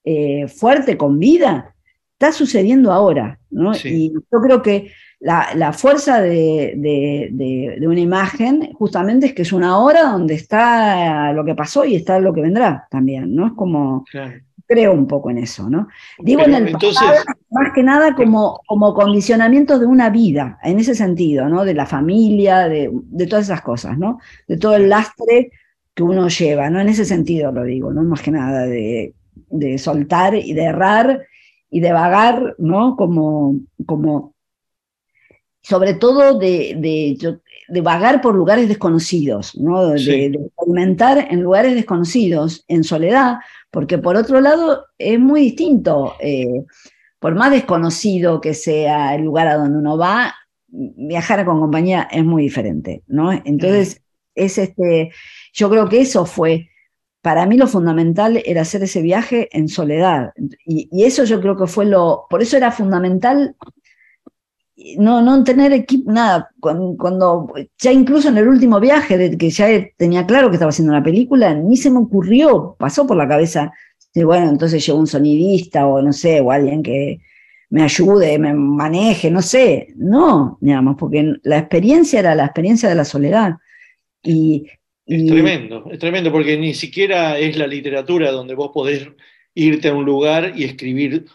[0.04, 1.74] eh, fuerte, con vida,
[2.12, 3.74] está sucediendo ahora, ¿no?
[3.74, 3.88] Sí.
[3.88, 4.92] Y yo creo que
[5.24, 10.02] la, la fuerza de, de- de- de una imagen justamente es que es una hora
[10.12, 13.46] donde está lo que pasó y está lo que vendrá también, ¿no?
[13.46, 14.34] Es como, Claro.
[14.66, 15.88] creo un poco en eso, ¿no?
[16.18, 17.16] Digo Pero en el entonces- pasado,
[17.50, 21.64] más que nada como, como condicionamientos de una vida, en ese sentido, ¿no?
[21.64, 24.18] De la familia, de, de todas esas cosas, ¿no?
[24.46, 25.50] De todo el lastre
[25.94, 26.80] que uno lleva, ¿no?
[26.80, 28.02] En ese sentido lo digo, ¿no?
[28.02, 29.14] Más que nada de,
[29.48, 31.22] de soltar y de errar
[31.70, 32.94] y de vagar, ¿no?
[32.96, 33.56] Como,
[33.86, 34.33] como
[35.64, 36.76] sobre todo de,
[37.68, 39.88] de, vagar por lugares desconocidos, ¿no?
[39.88, 43.38] De, de experimentar en lugares desconocidos, en soledad,
[43.70, 46.64] porque por otro lado es muy distinto, eh,
[47.18, 50.34] por más desconocido que sea el lugar a donde uno va,
[50.68, 53.32] viajar con compañía es muy diferente, ¿no?
[53.32, 54.02] Entonces,
[54.34, 55.12] es este,
[55.54, 56.68] yo creo que eso fue,
[57.22, 60.34] para mí lo fundamental era hacer ese viaje en soledad,
[60.66, 63.56] y, y eso yo creo que fue lo, por eso era fundamental
[64.98, 69.66] no, no tener equipo, nada, cuando, cuando- ya incluso en el último viaje, que ya
[69.96, 73.72] tenía claro que estaba haciendo una película, ni se me ocurrió, pasó por la cabeza,
[74.14, 77.18] de, bueno, entonces llevo un sonidista o no sé, o alguien que
[77.70, 82.94] me ayude, me maneje, no sé, no, digamos, porque la experiencia era la experiencia de
[82.94, 83.54] la soledad.
[84.22, 84.66] Y,
[85.06, 89.08] Es tremendo, es tremendo, porque ni siquiera es la literatura donde vos podés
[89.54, 91.26] irte a un lugar y escribir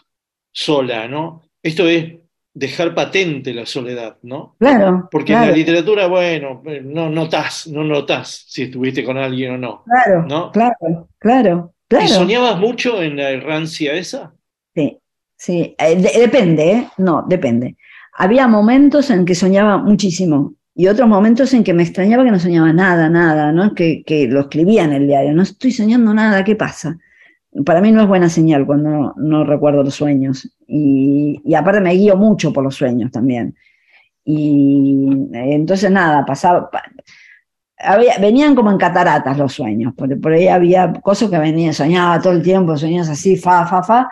[0.52, 1.42] sola, ¿no?
[1.62, 2.14] Esto es
[2.52, 4.56] dejar patente la soledad, ¿no?
[4.58, 5.08] Claro.
[5.10, 9.84] Porque en la literatura, bueno, no notás, no notás si estuviste con alguien o no.
[9.84, 10.50] Claro, ¿no?
[10.50, 12.04] claro, claro, claro.
[12.04, 14.32] ¿Y soñabas mucho en la errancia esa?
[14.74, 14.98] Sí,
[15.36, 16.88] sí, eh, de- depende, ¿eh?
[16.98, 17.76] No, depende.
[18.16, 22.38] Había momentos en que soñaba muchísimo y otros momentos en que me extrañaba que no
[22.40, 23.74] soñaba nada, nada, ¿no?
[23.74, 26.98] Que, que lo escribía en el diario, no estoy soñando nada, ¿qué pasa?
[27.64, 31.80] Para mí no es buena señal cuando no, no recuerdo los sueños y, y aparte
[31.80, 33.56] me guío mucho por los sueños también.
[34.24, 36.82] Y entonces nada, pasaba, pa-
[37.78, 42.20] había- venían como en cataratas los sueños, por, por ahí había cosas que venían, soñaba
[42.20, 44.08] todo el tiempo, sueños así, fa, fa, fa,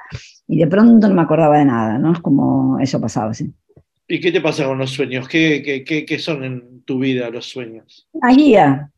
[0.46, 2.12] y de pronto no me acordaba de nada, ¿no?
[2.12, 3.52] Es como eso pasaba así.
[4.08, 5.28] ¿Y qué te pasa con los sueños?
[5.28, 8.08] ¿Qué, qué, qué- qué son en tu vida los sueños?
[8.12, 8.90] Una guía,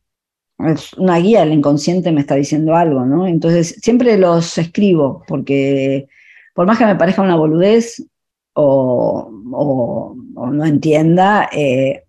[0.66, 3.26] es una guía, el inconsciente me está diciendo algo, ¿no?
[3.26, 6.08] Entonces siempre los escribo, porque
[6.54, 8.02] por más que me parezca una boludez
[8.54, 10.16] o, o-
[10.52, 12.04] no entienda, eh,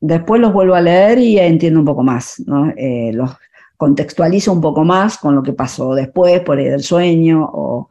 [0.00, 2.70] después los vuelvo a leer y entiendo un poco más, ¿no?
[2.76, 3.30] Eh, los
[3.76, 7.88] contextualizo un poco más con lo que pasó después, por del sueño, o,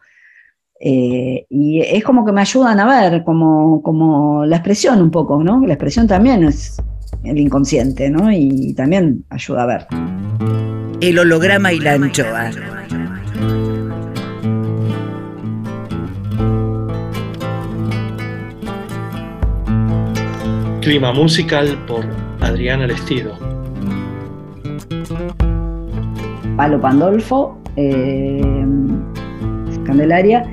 [0.79, 5.43] eh, y es como que me ayudan a ver, como, como la expresión un poco,
[5.43, 5.65] ¿no?
[5.65, 6.77] La expresión también es
[7.23, 8.31] el inconsciente, ¿no?
[8.31, 9.87] Y también ayuda a ver.
[11.01, 12.51] El holograma y la anchoa.
[20.81, 22.05] Clima musical por
[22.41, 23.37] Adriana Lestido.
[26.57, 28.41] Palo Pandolfo, eh,
[29.85, 30.43] Candelaria,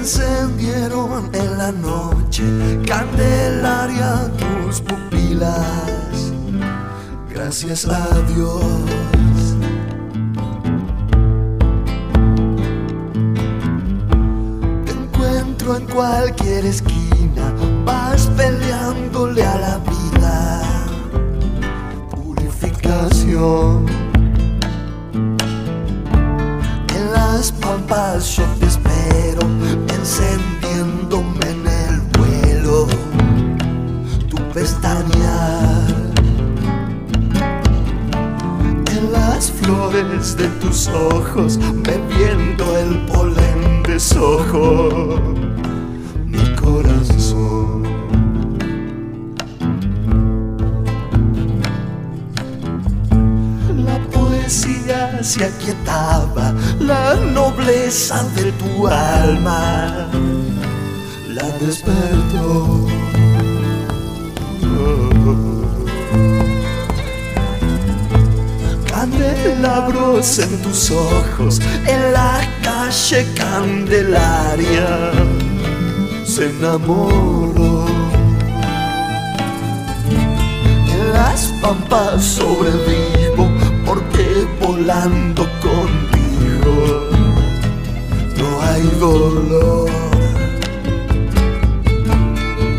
[0.00, 2.42] encendieron en la noche,
[2.86, 6.32] Candelaria, tus pupilas.
[7.28, 8.64] Gracias a Dios.
[14.86, 17.52] Te encuentro en cualquier esquina,
[17.84, 20.62] vas peleándole a la vida.
[22.10, 23.86] Purificación.
[26.96, 28.89] En las pampas yo te espero,
[29.96, 32.86] encendiéndome en el vuelo,
[34.28, 35.86] tu pestañear.
[38.96, 44.88] En las flores de tus ojos, bebiendo el polen de sojo,
[46.26, 47.19] mi corazón.
[55.22, 60.08] Se aquietaba, la nobleza de tu alma
[61.28, 62.86] la despertó.
[68.86, 75.12] Candelabros en tus ojos, en la calle Candelaria
[76.24, 77.86] se enamoró.
[80.88, 87.08] En las pampas sobrevivo porque volando contigo
[88.38, 89.90] no hay dolor.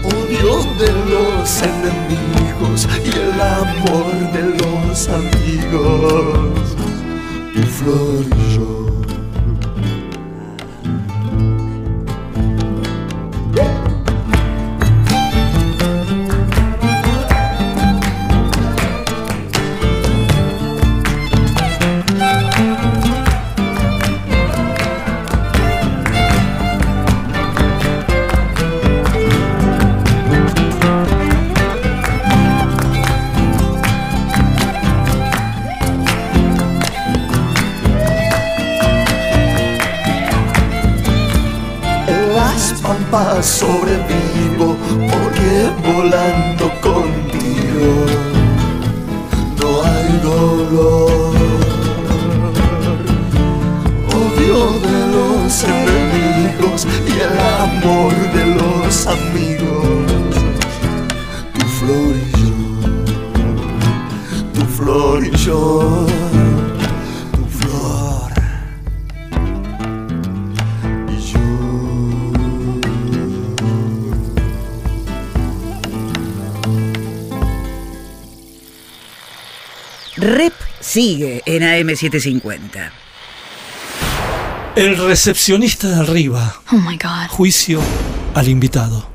[0.06, 6.78] Odio de los enemigos y el amor de los amigos.
[7.56, 8.91] Tu flor y yo.
[43.62, 43.91] Pampas
[81.52, 82.92] en AM750.
[84.76, 86.56] El recepcionista de arriba.
[86.72, 87.28] Oh my God.
[87.30, 87.82] Juicio
[88.34, 89.06] al invitado.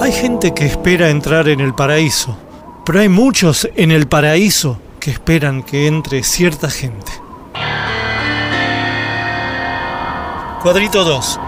[0.00, 2.38] Hay gente que espera entrar en el paraíso,
[2.86, 7.10] pero hay muchos en el paraíso que esperan que entre cierta gente.
[10.62, 11.40] Cuadrito 2.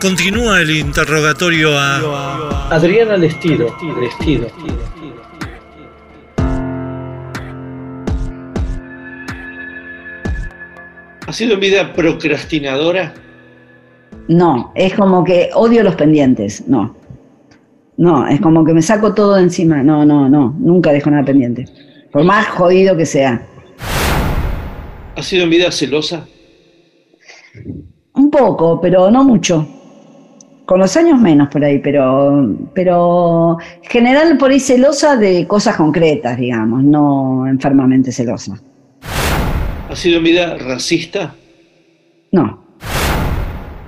[0.00, 2.47] Continúa el interrogatorio a...
[2.70, 3.74] Adriana Lestido.
[3.98, 4.46] Lestido.
[11.26, 13.14] ¿Ha sido en vida procrastinadora?
[14.28, 16.94] No, es como que odio los pendientes, no.
[17.96, 19.82] No, es como que me saco todo de encima.
[19.82, 21.64] No, no, no, nunca dejo nada pendiente.
[22.12, 23.46] Por más jodido que sea.
[25.16, 26.26] ¿Ha sido en vida celosa?
[28.12, 29.66] Un poco, pero no mucho.
[30.68, 35.76] Con los años menos por ahí, pero, pero en general por ahí celosa de cosas
[35.76, 38.60] concretas, digamos, no enfermamente celosa.
[39.88, 41.34] ¿Ha sido en vida racista?
[42.32, 42.68] No,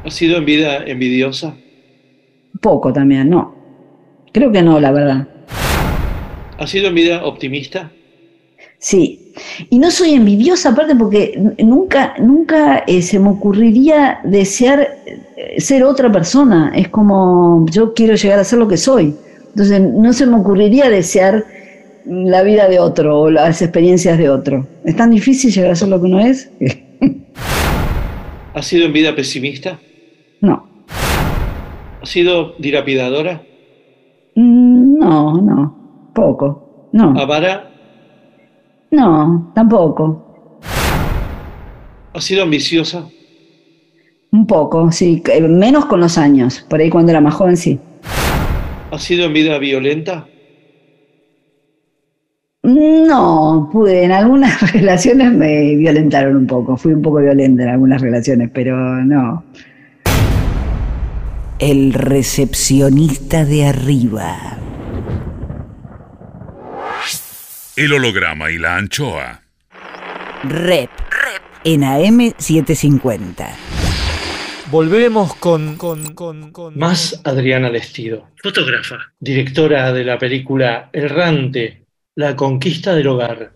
[0.07, 1.55] ¿Ha sido en vida envidiosa?
[2.63, 3.55] poco también, no.
[4.33, 5.29] Creo que no, la verdad.
[6.59, 7.91] ¿Ha sido en vida optimista?
[8.81, 9.35] Sí.
[9.69, 15.85] Y no soy envidiosa aparte porque nunca, nunca eh, se me ocurriría desear eh, ser
[15.85, 16.73] otra persona.
[16.75, 19.15] Es como yo quiero llegar a ser lo que soy.
[19.51, 21.45] Entonces no se me ocurriría desear
[22.07, 24.67] la vida de otro o las experiencias de otro.
[24.85, 26.51] Es tan difícil llegar a ser lo que uno es.
[28.55, 29.79] ¿Ha sido en vida pesimista?
[30.41, 30.67] No.
[32.03, 33.43] ¿Ha sido dilapidadora?
[34.35, 36.11] Mm, No, no.
[36.15, 36.89] Poco.
[36.93, 37.11] No.
[37.21, 37.70] ¿Avara?
[38.91, 40.61] No, tampoco.
[42.13, 43.07] ¿Ha sido ambiciosa?
[44.33, 45.23] Un poco, sí.
[45.49, 46.65] Menos con los años.
[46.69, 47.79] Por ahí cuando era más joven, sí.
[48.91, 50.27] ¿Ha sido en vida violenta?
[52.63, 58.01] No, pude, en algunas relaciones me violentaron un poco, fui un poco violenta en algunas
[58.01, 59.45] relaciones, pero no.
[61.59, 64.59] El recepcionista de arriba.
[67.81, 69.41] El holograma y la anchoa.
[70.45, 70.91] Rep.
[71.65, 73.49] En AM750.
[74.71, 81.87] Volvemos con, con, con, con- Más Adriana Lestido, fotógrafa, directora de la película Errante,
[82.17, 83.53] La conquista del hogar.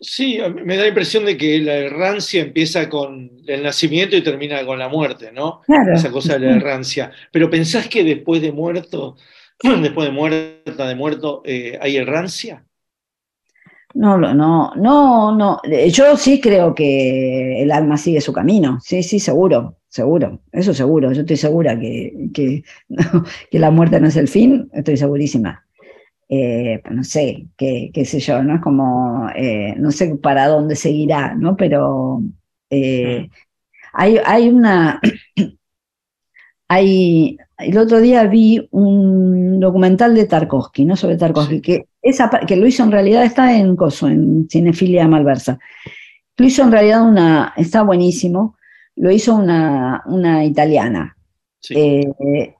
[0.00, 4.64] Sí, me da la impresión de que la errancia empieza con el nacimiento y termina
[4.64, 5.62] con la muerte, ¿no?
[5.66, 5.92] Claro.
[5.92, 7.10] Esa cosa de la errancia.
[7.32, 9.16] Pero ¿pensás que después de muerto,
[9.82, 12.62] después de muerta, de muerto, eh, hay errancia?
[13.94, 15.60] No, no, no, no.
[15.64, 18.78] Eh, Yo sí creo que el alma sigue su camino.
[18.80, 20.40] Sí, sí, seguro, seguro.
[20.52, 21.12] Eso seguro.
[21.12, 22.64] Yo estoy segura que, que,
[23.50, 24.68] que la muerte no es el fin.
[24.72, 25.64] Estoy segurísima.
[26.28, 28.56] Eh, no sé, qué, qué sé yo, ¿no?
[28.56, 31.56] Es como, eh, no sé para dónde seguirá, ¿no?
[31.56, 32.22] Pero
[32.70, 33.28] eh,
[33.94, 35.00] hay, hay una.
[36.68, 40.96] Hay, el otro día vi un documental de Tarkovsky, ¿no?
[40.96, 45.08] Sobre Tarkovsky, que, esa, pa- que lo hizo en realidad, está en Coso, en Cinefilia
[45.08, 45.58] Malversa.
[46.36, 48.56] Lo hizo en realidad una, está buenísimo,
[48.96, 51.16] lo hizo una, una italiana.
[51.70, 52.54] Eh,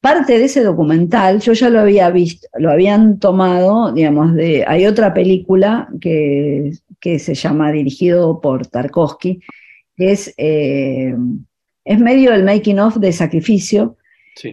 [0.00, 4.86] parte de ese documental, yo ya lo había visto, lo habían tomado, digamos, de, hay
[4.86, 9.40] otra película que, que se llama Dirigido por Tarkovsky,
[9.96, 11.14] que es, eh,
[11.84, 13.96] es medio el making of de Sacrificio,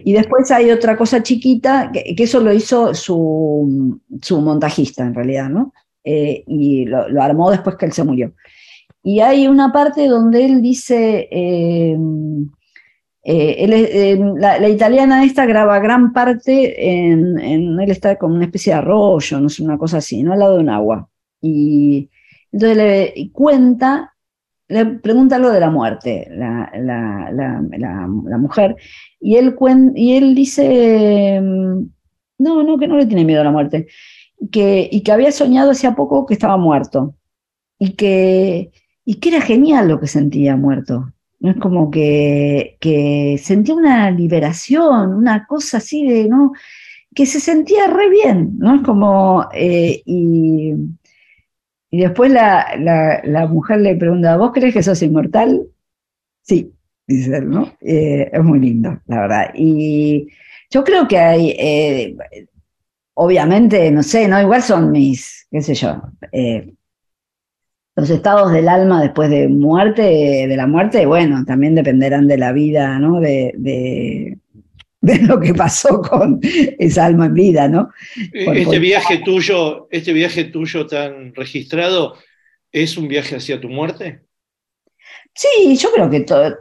[0.04, 5.14] y después hay otra cosa chiquita, que, que eso lo hizo su, su montajista en
[5.14, 5.72] realidad, ¿no?
[6.04, 8.32] Eh, y lo, lo armó después que él se murió.
[9.02, 11.96] Y hay una parte donde él dice, eh,
[13.24, 18.34] eh, él eh, la, la italiana esta graba gran parte en, en- él está como
[18.34, 20.32] una especie de arroyo, no sé, una cosa así, ¿no?
[20.32, 21.08] Al lado de un agua.
[21.40, 22.08] Y
[22.52, 24.14] entonces le cuenta,
[24.68, 28.76] le pregunta algo de la muerte, la, la- la- la- mujer,
[29.20, 31.82] y él, cuen- y él dice, mm,
[32.38, 33.86] no, no, que no le tiene miedo a la muerte,
[34.52, 37.14] que, y que había soñado hacía poco que estaba muerto,
[37.78, 38.72] y que,
[39.04, 41.12] y que era genial lo que sentía muerto.
[41.40, 46.52] Es como que, que sentía una liberación, una cosa así de, ¿no?
[47.14, 48.76] Que se sentía re bien, ¿no?
[48.76, 50.02] Es como, eh,
[51.90, 55.62] y después la, la, mujer le pregunta, ¿vos crees que sos inmortal?
[56.42, 56.72] Sí,
[57.06, 57.72] dice él, ¿no?
[57.80, 59.50] Eh, es muy lindo, la verdad.
[59.54, 60.28] Y
[60.70, 62.16] yo creo que hay, eh,
[63.14, 64.40] obviamente, no sé, ¿no?
[64.40, 66.02] Igual son mis, qué sé yo,
[66.32, 66.74] eh,
[67.96, 70.02] los estados del alma después de muerte,
[70.46, 73.18] de la muerte, bueno, también dependerán de la vida, ¿no?
[73.18, 74.38] De,
[75.08, 77.90] de lo que pasó con esa alma en vida, ¿no?
[78.44, 82.14] Por- Este por- viaje tuyo, este viaje tuyo tan registrado,
[82.72, 84.22] ¿es un viaje hacia tu muerte?
[85.34, 86.56] Sí, yo creo que to-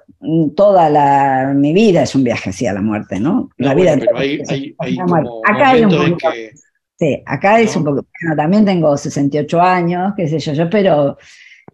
[0.56, 3.50] toda la, mi vida es un viaje hacia la muerte, ¿no?
[3.58, 4.98] La No, vida pero hay, hay, hay
[5.46, 6.52] Acá hay un poquito- que
[7.00, 11.16] Sí, acá es un poco, bueno, también tengo 68 años, qué sé yo, yo espero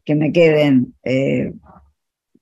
[0.04, 1.54] que me queden eh,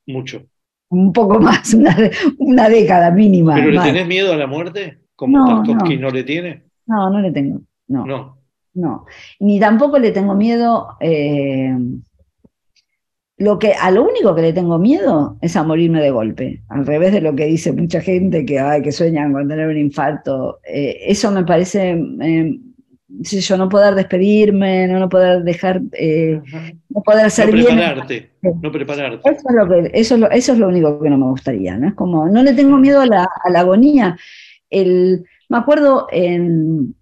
[0.08, 0.48] mucho.
[0.92, 1.96] Un poco más, una,
[2.38, 3.56] una década mínima.
[3.56, 3.88] ¿Pero le más.
[3.88, 5.00] tenés miedo a la muerte?
[5.16, 6.10] Como No, Tarkovsky no.
[6.10, 6.10] no.
[6.12, 6.64] le tiene.
[6.88, 7.62] No, no le tengo.
[7.88, 8.38] No, No.
[8.74, 9.06] no.
[9.40, 10.98] Ni tampoco le tengo miedo.
[11.02, 11.76] eh,
[13.38, 16.64] lo que, a lo único que le tengo miedo es a morirme de golpe.
[16.70, 19.78] Al revés de lo que dice mucha gente que, ay, que sueñan con tener un
[19.78, 20.60] infarto.
[20.64, 21.92] Eh, eso me parece.
[22.22, 22.62] eh, si
[23.20, 25.82] yo no poder despedirme, no, no poder dejar.
[25.94, 26.42] eh,
[26.90, 27.66] no poder hacer no bien.
[27.68, 28.32] prepararte.
[28.42, 29.30] No prepararte.
[29.30, 31.78] Eso es, lo que, eso, es lo, eso es lo único que no me gustaría,
[31.78, 31.88] ¿no?
[31.90, 34.18] Es como, no le tengo miedo a la, a la agonía.
[34.70, 36.96] El, me acuerdo en,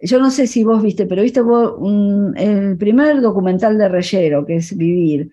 [0.00, 4.44] yo no sé si vos viste, pero viste vos un- el primer documental de Reyero,
[4.46, 5.30] que es Vivir.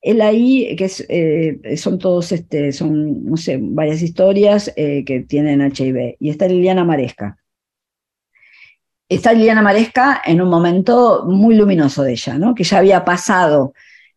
[0.00, 5.20] Él ahí, que es, eh, son todos, este, son, no sé, varias historias eh, que
[5.22, 6.16] tienen HIV.
[6.20, 7.36] Y está Liliana Maresca.
[9.08, 12.54] Está Liliana Maresca en un momento muy luminoso de ella, ¿no?
[12.54, 13.72] Que ya había pasado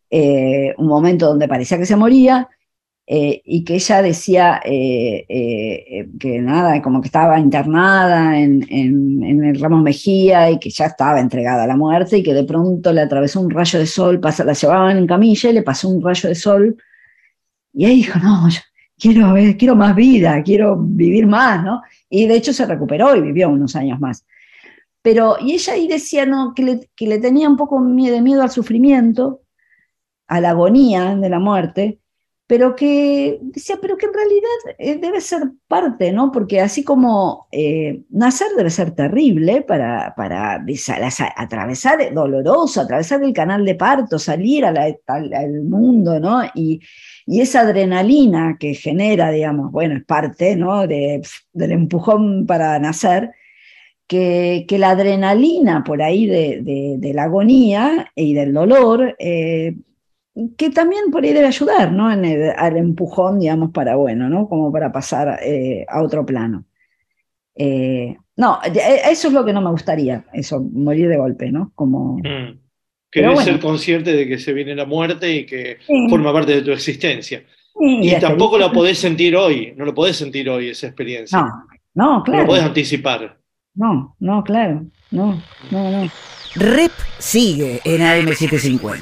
[0.10, 2.50] eh, un momento donde parecía que se moría
[3.08, 8.64] eh, y que ella decía eh, que nada, como que estaba internada en,
[9.24, 12.92] el Ramos Mejía y que ya estaba entregada a la muerte y que de pronto
[12.92, 16.28] le atravesó un rayo de sol, la llevaban en camilla y le pasó un rayo
[16.28, 16.78] de sol
[17.74, 18.60] y ahí dijo, no, yo
[19.00, 21.82] quiero, quiero más vida, quiero vivir más, ¿no?
[22.10, 24.26] Y de hecho se recuperó y vivió unos años más.
[25.02, 28.42] Pero, y ella ahí decía, no, que le, que le tenía un poco de miedo
[28.42, 29.42] al sufrimiento,
[30.28, 32.02] a la agonía de la muerte,
[32.52, 36.34] pero que decía, pero que en realidad eh, debe ser parte, ¿no?
[36.34, 40.62] Porque así como eh, nacer debe ser terrible para, para
[41.38, 46.44] atravesar, doloroso, atravesar el canal de parto, salir al mundo, ¿no?
[46.54, 46.82] Y,
[47.26, 50.88] y esa adrenalina que genera, digamos, bueno, es parte, ¿no?
[50.88, 51.22] De,
[51.54, 53.32] del empujón para nacer,
[54.12, 59.78] que, que la adrenalina por ahí de, de- de la agonía y del dolor, eh,
[60.58, 62.12] que también por ahí debe ayudar, ¿no?
[62.12, 64.50] En el- al empujón, digamos, para, bueno, ¿no?
[64.50, 66.66] Como para pasar eh, a otro plano.
[67.56, 71.72] Eh, no, eso es lo que no me gustaría, eso, morir de golpe, ¿no?
[71.74, 72.18] Como...
[72.18, 72.60] Mm.
[73.10, 73.42] Querés bueno.
[73.50, 76.08] ser consciente de que se viene la muerte y que Sí.
[76.10, 77.44] forma parte de tu existencia.
[77.80, 81.40] Sí, Y la tampoco la podés sentir hoy, no lo podés sentir hoy esa experiencia.
[81.40, 81.48] No,
[81.94, 82.42] no, No claro.
[82.44, 83.38] lo podés anticipar.
[83.74, 84.86] No, no, claro.
[85.12, 85.42] No,
[85.72, 86.12] no, no.
[86.56, 89.00] Rep sigue en AM750.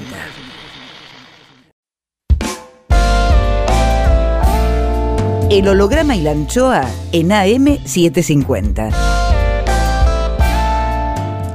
[5.49, 8.93] El holograma y la anchoa en AM750.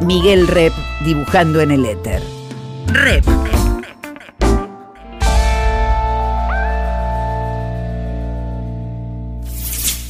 [0.00, 0.72] Miguel Rep
[1.04, 2.20] dibujando en el éter.
[2.88, 3.24] Rep.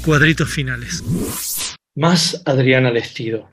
[0.03, 1.03] Cuadritos finales.
[1.97, 3.51] Más Adriana Lestido.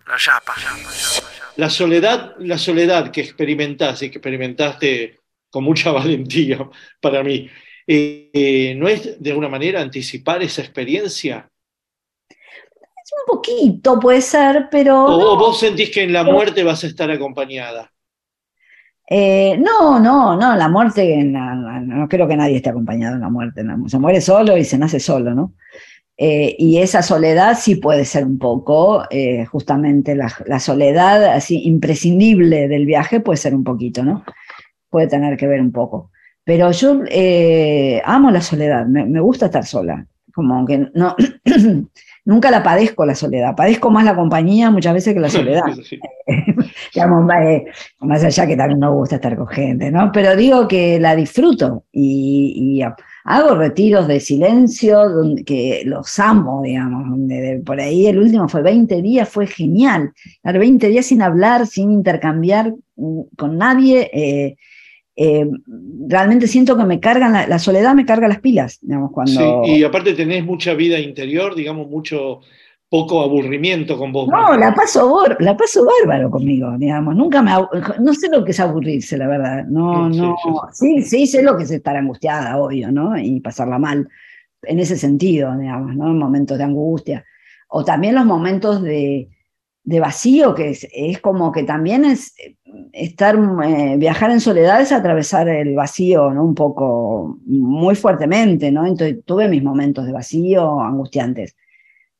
[1.57, 5.19] La soledad, la soledad que experimentás y que experimentaste
[5.49, 6.68] con mucha valentía
[6.99, 7.49] para mí,
[7.85, 11.47] eh, eh, ¿no es de alguna manera anticipar esa experiencia?
[13.27, 15.05] Un poquito puede ser, pero.
[15.05, 15.38] ¿O, no.
[15.38, 17.91] vos sentís que en la muerte vas a estar acompañada?
[19.05, 23.22] Eh, no, no, no, la muerte, no, no, no creo que nadie esté acompañado en
[23.22, 25.55] la muerte, no, se muere solo y se nace solo, ¿no?
[26.23, 31.64] Eh, y esa soledad sí puede ser un poco, eh, justamente la, la soledad así
[31.64, 34.23] imprescindible del viaje puede ser un poquito, ¿no?
[34.91, 36.11] Puede tener que ver un poco.
[36.43, 41.15] Pero yo eh, amo la soledad, me, me gusta estar sola, como que no,
[42.26, 45.99] nunca la padezco la soledad, padezco más la compañía muchas veces que la soledad Sí.
[46.93, 47.65] digamos, más, eh,
[48.02, 50.11] más allá que también nos gusta estar con gente, ¿no?
[50.11, 52.84] Pero digo que la disfruto y, y
[53.23, 58.48] hago retiros de silencio donde, que los amo, digamos, donde de- por ahí el último
[58.49, 60.11] fue 20 días, fue genial,
[60.43, 64.10] dar 20 días sin hablar, sin intercambiar mm, con nadie.
[64.14, 64.56] eh,
[65.15, 65.45] eh,
[66.07, 69.64] realmente siento que me cargan, la, la soledad me carga las pilas, digamos, cuando...
[69.65, 72.39] Sí, y aparte tenés mucha vida interior, digamos, mucho
[72.91, 74.27] poco aburrimiento con vos.
[74.27, 77.15] No, la paso, la paso bárbaro conmigo, digamos.
[77.15, 77.53] Nunca me.
[78.01, 79.63] No sé lo que es aburrirse, la verdad.
[79.65, 80.38] No, Sí, sí, no.
[80.73, 83.18] Sí, sí, sé lo que es estar angustiada, obvio, ¿no?
[83.18, 84.09] Y pasarla mal.
[84.63, 86.13] En ese sentido, digamos, ¿no?
[86.13, 87.26] Momentos de angustia.
[87.69, 89.30] O también los momentos de,
[89.85, 92.35] de vacío, que es, es como que también es
[92.91, 96.43] estar, eh, viajar en soledad es atravesar el vacío, ¿no?
[96.43, 98.85] Un poco, muy fuertemente, ¿no?
[98.85, 101.55] Entonces tuve mis momentos de vacío angustiantes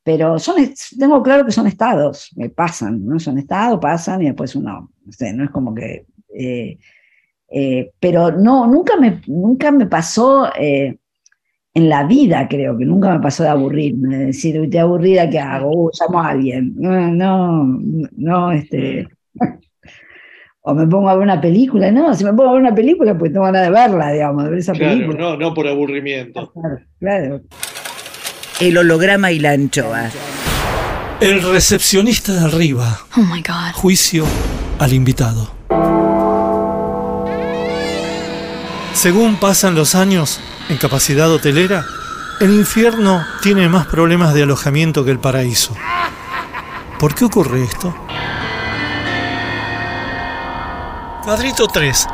[0.04, 0.56] pero son,
[0.98, 3.20] tengo claro que son estados, me pasan, ¿no?
[3.20, 6.06] Son estados, pasan y después uno, no sé, no es como que...
[6.36, 6.78] eh,
[7.54, 10.98] eh, pero no, nunca me, nunca me pasó eh,
[11.74, 15.40] en la vida, creo que nunca me pasó de aburrirme, de decir, estoy aburrida, ¿qué
[15.40, 15.70] hago?
[15.70, 16.74] Uh, llamo a alguien.
[16.78, 17.80] No, no,
[18.16, 19.08] no, este...
[20.64, 23.18] O me pongo a ver una película, no, si me pongo a ver una película,
[23.18, 25.18] pues tengo ganas de verla, digamos, de ver esa Claro, película.
[25.18, 26.52] no, no por aburrimiento.
[26.54, 27.42] Claro, claro.
[28.62, 30.12] El holograma y la anchoa.
[31.20, 33.02] El recepcionista de arriba.
[33.18, 33.74] Oh my God.
[33.74, 34.24] Juicio
[34.78, 35.52] al invitado.
[38.94, 40.40] Según pasan los años
[40.70, 41.84] en capacidad hotelera,
[42.40, 45.76] el infierno tiene más problemas de alojamiento que el paraíso.
[47.00, 47.96] ¿Por qué ocurre esto?
[51.24, 52.08] Cuadrito 3.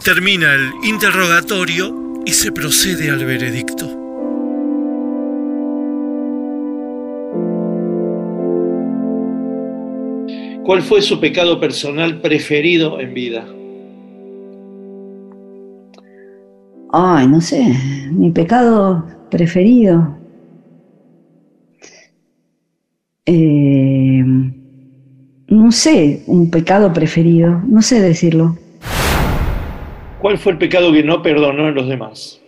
[0.00, 3.86] Termina el interrogatorio y se procede al veredicto.
[10.64, 13.44] ¿Cuál fue su pecado personal preferido en vida?
[16.92, 17.74] Ay, no sé,
[18.12, 20.16] mi pecado preferido.
[23.26, 24.24] Eh,
[25.48, 28.56] no sé, un pecado preferido, no sé decirlo.
[30.20, 32.40] ¿Cuál fue el pecado que no perdonó en los demás?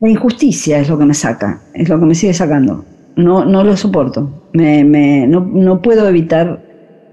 [0.00, 2.84] La injusticia es lo que me saca, es lo que me sigue sacando.
[3.16, 4.28] No, no lo soporto.
[4.52, 6.60] Me, me- no, no puedo evitar.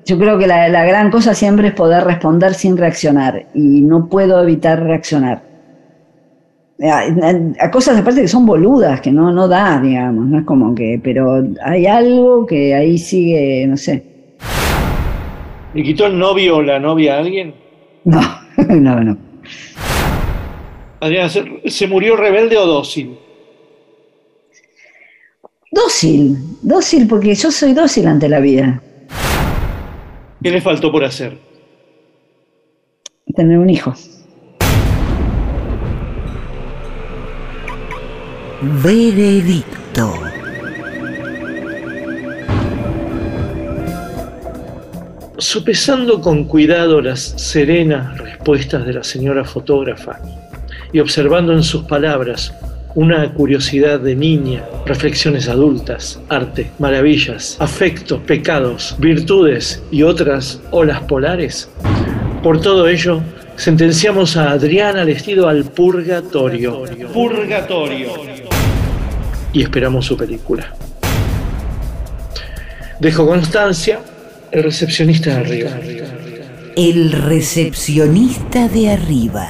[0.05, 4.07] Yo creo que la, la gran cosa siempre es poder responder sin reaccionar y no
[4.07, 5.41] puedo evitar reaccionar.
[6.83, 10.45] A, a- a cosas aparte que son boludas, que no, no da, digamos, no es
[10.45, 14.03] como que, pero hay algo que ahí sigue, no sé.
[15.73, 17.53] ¿Le quitó el novio o la novia a alguien?
[18.03, 18.19] No,
[18.79, 19.17] no, no.
[20.99, 23.17] Adriana, ¿se, se murió rebelde o dócil?
[25.71, 28.81] Dócil, dócil porque yo soy dócil ante la vida.
[30.41, 31.37] ¿Qué le faltó por hacer?
[33.35, 33.93] Tener un hijo.
[38.61, 40.13] Veredicto.
[45.37, 50.19] Sopesando con cuidado las serenas respuestas de la señora fotógrafa
[50.93, 52.53] y observando en sus palabras
[52.95, 61.69] una curiosidad de niña, reflexiones adultas, arte, maravillas, afectos, pecados, virtudes y otras olas polares,
[62.41, 63.21] por todo ello
[63.57, 66.83] sentenciamos a Adriana Lestido al purgatorio.
[67.13, 68.09] Purgatorio.
[69.51, 70.73] Y esperamos su película.
[73.01, 73.99] Dejo constancia,
[74.55, 75.69] el recepcionista de arriba.
[76.77, 79.47] El recepcionista de arriba.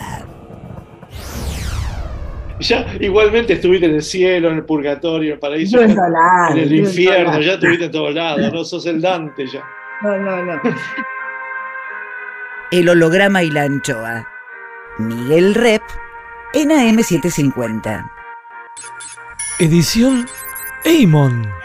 [2.60, 6.74] Ya igualmente estuviste en el cielo, en el purgatorio, en el paraíso, en en, el
[6.74, 9.64] infierno, ya estuviste en todos lados, no sos el Dante ya.
[10.02, 10.62] No, no, no.
[12.72, 14.28] El holograma y la anchoa.
[14.98, 15.84] Miguel Rep
[16.54, 18.12] en AM750.
[19.60, 20.26] Edición
[20.84, 21.65] Eimon.